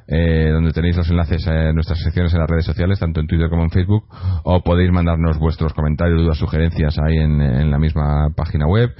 [0.07, 3.49] eh, donde tenéis los enlaces a nuestras secciones en las redes sociales, tanto en Twitter
[3.49, 4.06] como en Facebook,
[4.44, 8.91] o podéis mandarnos vuestros comentarios, dudas, sugerencias ahí en, la misma página web,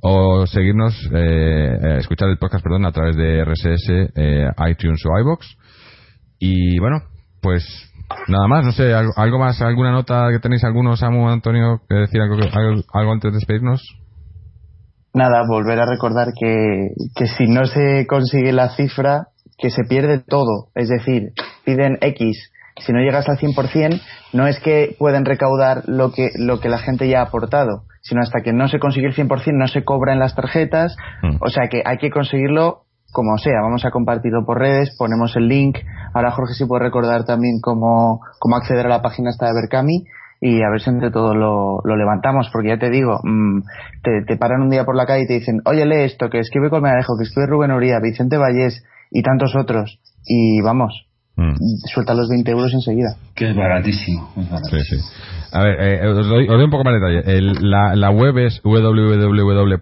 [0.00, 5.18] o seguirnos, eh, eh, escuchar el podcast, perdón, a través de RSS, eh, iTunes o
[5.18, 5.56] iBox.
[6.38, 7.02] Y bueno,
[7.42, 7.64] pues
[8.28, 12.20] nada más, no sé, algo, más, alguna nota que tenéis algunos, Samu, Antonio, que decir
[12.20, 12.36] algo,
[12.92, 13.82] algo, antes de despedirnos.
[15.12, 19.28] Nada, volver a recordar que, que si no se consigue la cifra,
[19.58, 20.68] que se pierde todo.
[20.74, 21.32] Es decir,
[21.64, 22.52] piden X.
[22.78, 24.00] Si no llegas al 100%,
[24.34, 28.20] no es que pueden recaudar lo que, lo que la gente ya ha aportado, sino
[28.20, 30.94] hasta que no se consigue el 100% no se cobra en las tarjetas.
[31.22, 31.36] Mm.
[31.40, 33.62] O sea que hay que conseguirlo como sea.
[33.62, 35.78] Vamos a compartirlo por redes, ponemos el link.
[36.12, 40.04] Ahora Jorge sí puede recordar también cómo, cómo acceder a la página esta de Berkami
[40.40, 43.62] y a ver si entre todos lo, lo levantamos, porque ya te digo, mm,
[44.02, 46.40] te, te, paran un día por la calle y te dicen, oye, lee esto, que
[46.40, 49.98] escribe Colmenarejo, que escribe Rubén Uría, Vicente Vallés, y tantos otros.
[50.24, 51.06] Y vamos,
[51.36, 51.54] mm.
[51.92, 53.16] suelta los 20 euros enseguida.
[53.34, 54.30] Que es baratísimo.
[54.70, 54.96] Sí, sí.
[55.52, 57.40] A ver, eh, os, doy, un poco más de detalle.
[57.60, 59.78] la, la web es www.verkami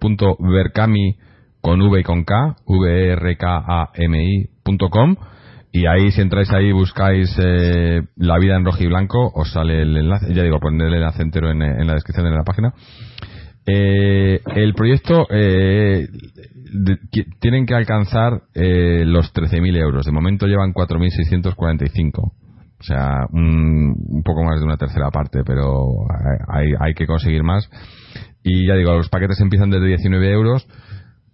[1.60, 5.16] con V y con K, v e r k a m i.com
[5.74, 9.82] y ahí si entráis ahí buscáis eh, la vida en rojo y blanco os sale
[9.82, 12.72] el enlace ya digo poner el enlace entero en, en la descripción de la página
[13.66, 16.06] eh, el proyecto eh,
[17.40, 20.04] tienen que alcanzar eh, los 13.000 euros.
[20.04, 22.32] De momento llevan 4.645.
[22.80, 25.86] O sea, un, un, poco más de una tercera parte, pero
[26.48, 27.70] hay, que conseguir más.
[28.42, 30.66] Y ya digo, los paquetes empiezan desde 19 euros.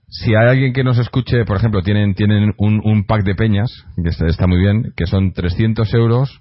[0.07, 4.11] Si hay alguien que nos escuche, por ejemplo, tienen, tienen un pack de peñas, que
[4.27, 6.40] está, muy bien, que son 300 euros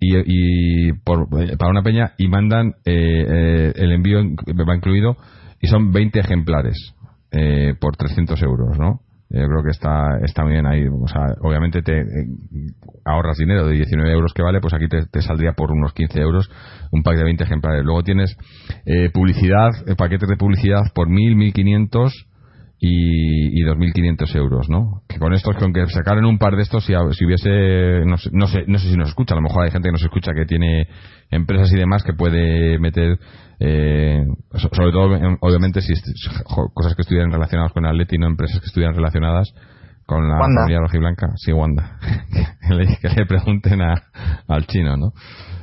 [0.00, 5.16] y, y por, para una peña y mandan eh, eh, el envío va incluido
[5.60, 6.94] y son 20 ejemplares
[7.32, 9.00] eh, por 300 euros, ¿no?
[9.30, 10.86] Yo creo que está, está bien ahí.
[10.86, 12.04] O sea, obviamente te eh,
[13.04, 16.50] ahorras dinero de 19 euros que vale, pues aquí te, saldría por unos 15 euros
[16.90, 17.84] un pack de 20 ejemplares.
[17.84, 18.34] Luego tienes
[18.86, 22.10] eh, publicidad, paquetes de publicidad por 1.000, 1.500
[22.80, 25.02] y, y 2.500 euros, ¿no?
[25.08, 28.30] Que con estos, con que sacaran un par de estos, si, si hubiese, no sé,
[28.32, 30.32] no sé, no sé si nos escucha, a lo mejor hay gente que nos escucha
[30.32, 30.86] que tiene
[31.30, 33.18] empresas y demás que puede meter,
[33.58, 34.24] eh,
[34.54, 35.92] sobre todo, obviamente, si
[36.72, 39.52] cosas que estuvieran relacionadas con Atleti, no empresas que estuvieran relacionadas
[40.06, 41.32] con la familia rojiblanca.
[41.36, 41.98] Sí, Wanda.
[42.68, 43.94] que, le, que le pregunten a,
[44.46, 45.12] al chino, ¿no?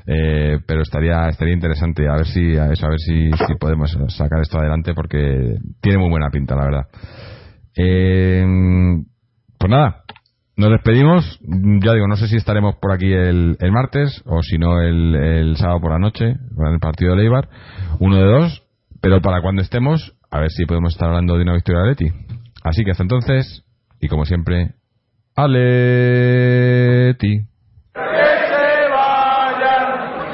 [0.08, 4.60] Eh, pero estaría estaría interesante a ver si a ver si, si podemos sacar esto
[4.60, 6.88] adelante porque tiene muy buena pinta la verdad.
[7.76, 8.46] Eh,
[9.58, 10.04] pues nada
[10.58, 11.40] nos despedimos.
[11.42, 15.16] Ya digo no sé si estaremos por aquí el, el martes o si no el,
[15.16, 17.50] el, sábado por la noche con el partido de Leibar
[18.00, 18.64] uno de dos
[19.02, 22.12] pero para cuando estemos a ver si podemos estar hablando de una victoria de Leti.
[22.64, 23.64] Así que hasta entonces
[24.00, 24.76] y como siempre
[25.36, 26.36] Aleti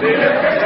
[0.01, 0.60] Dile que se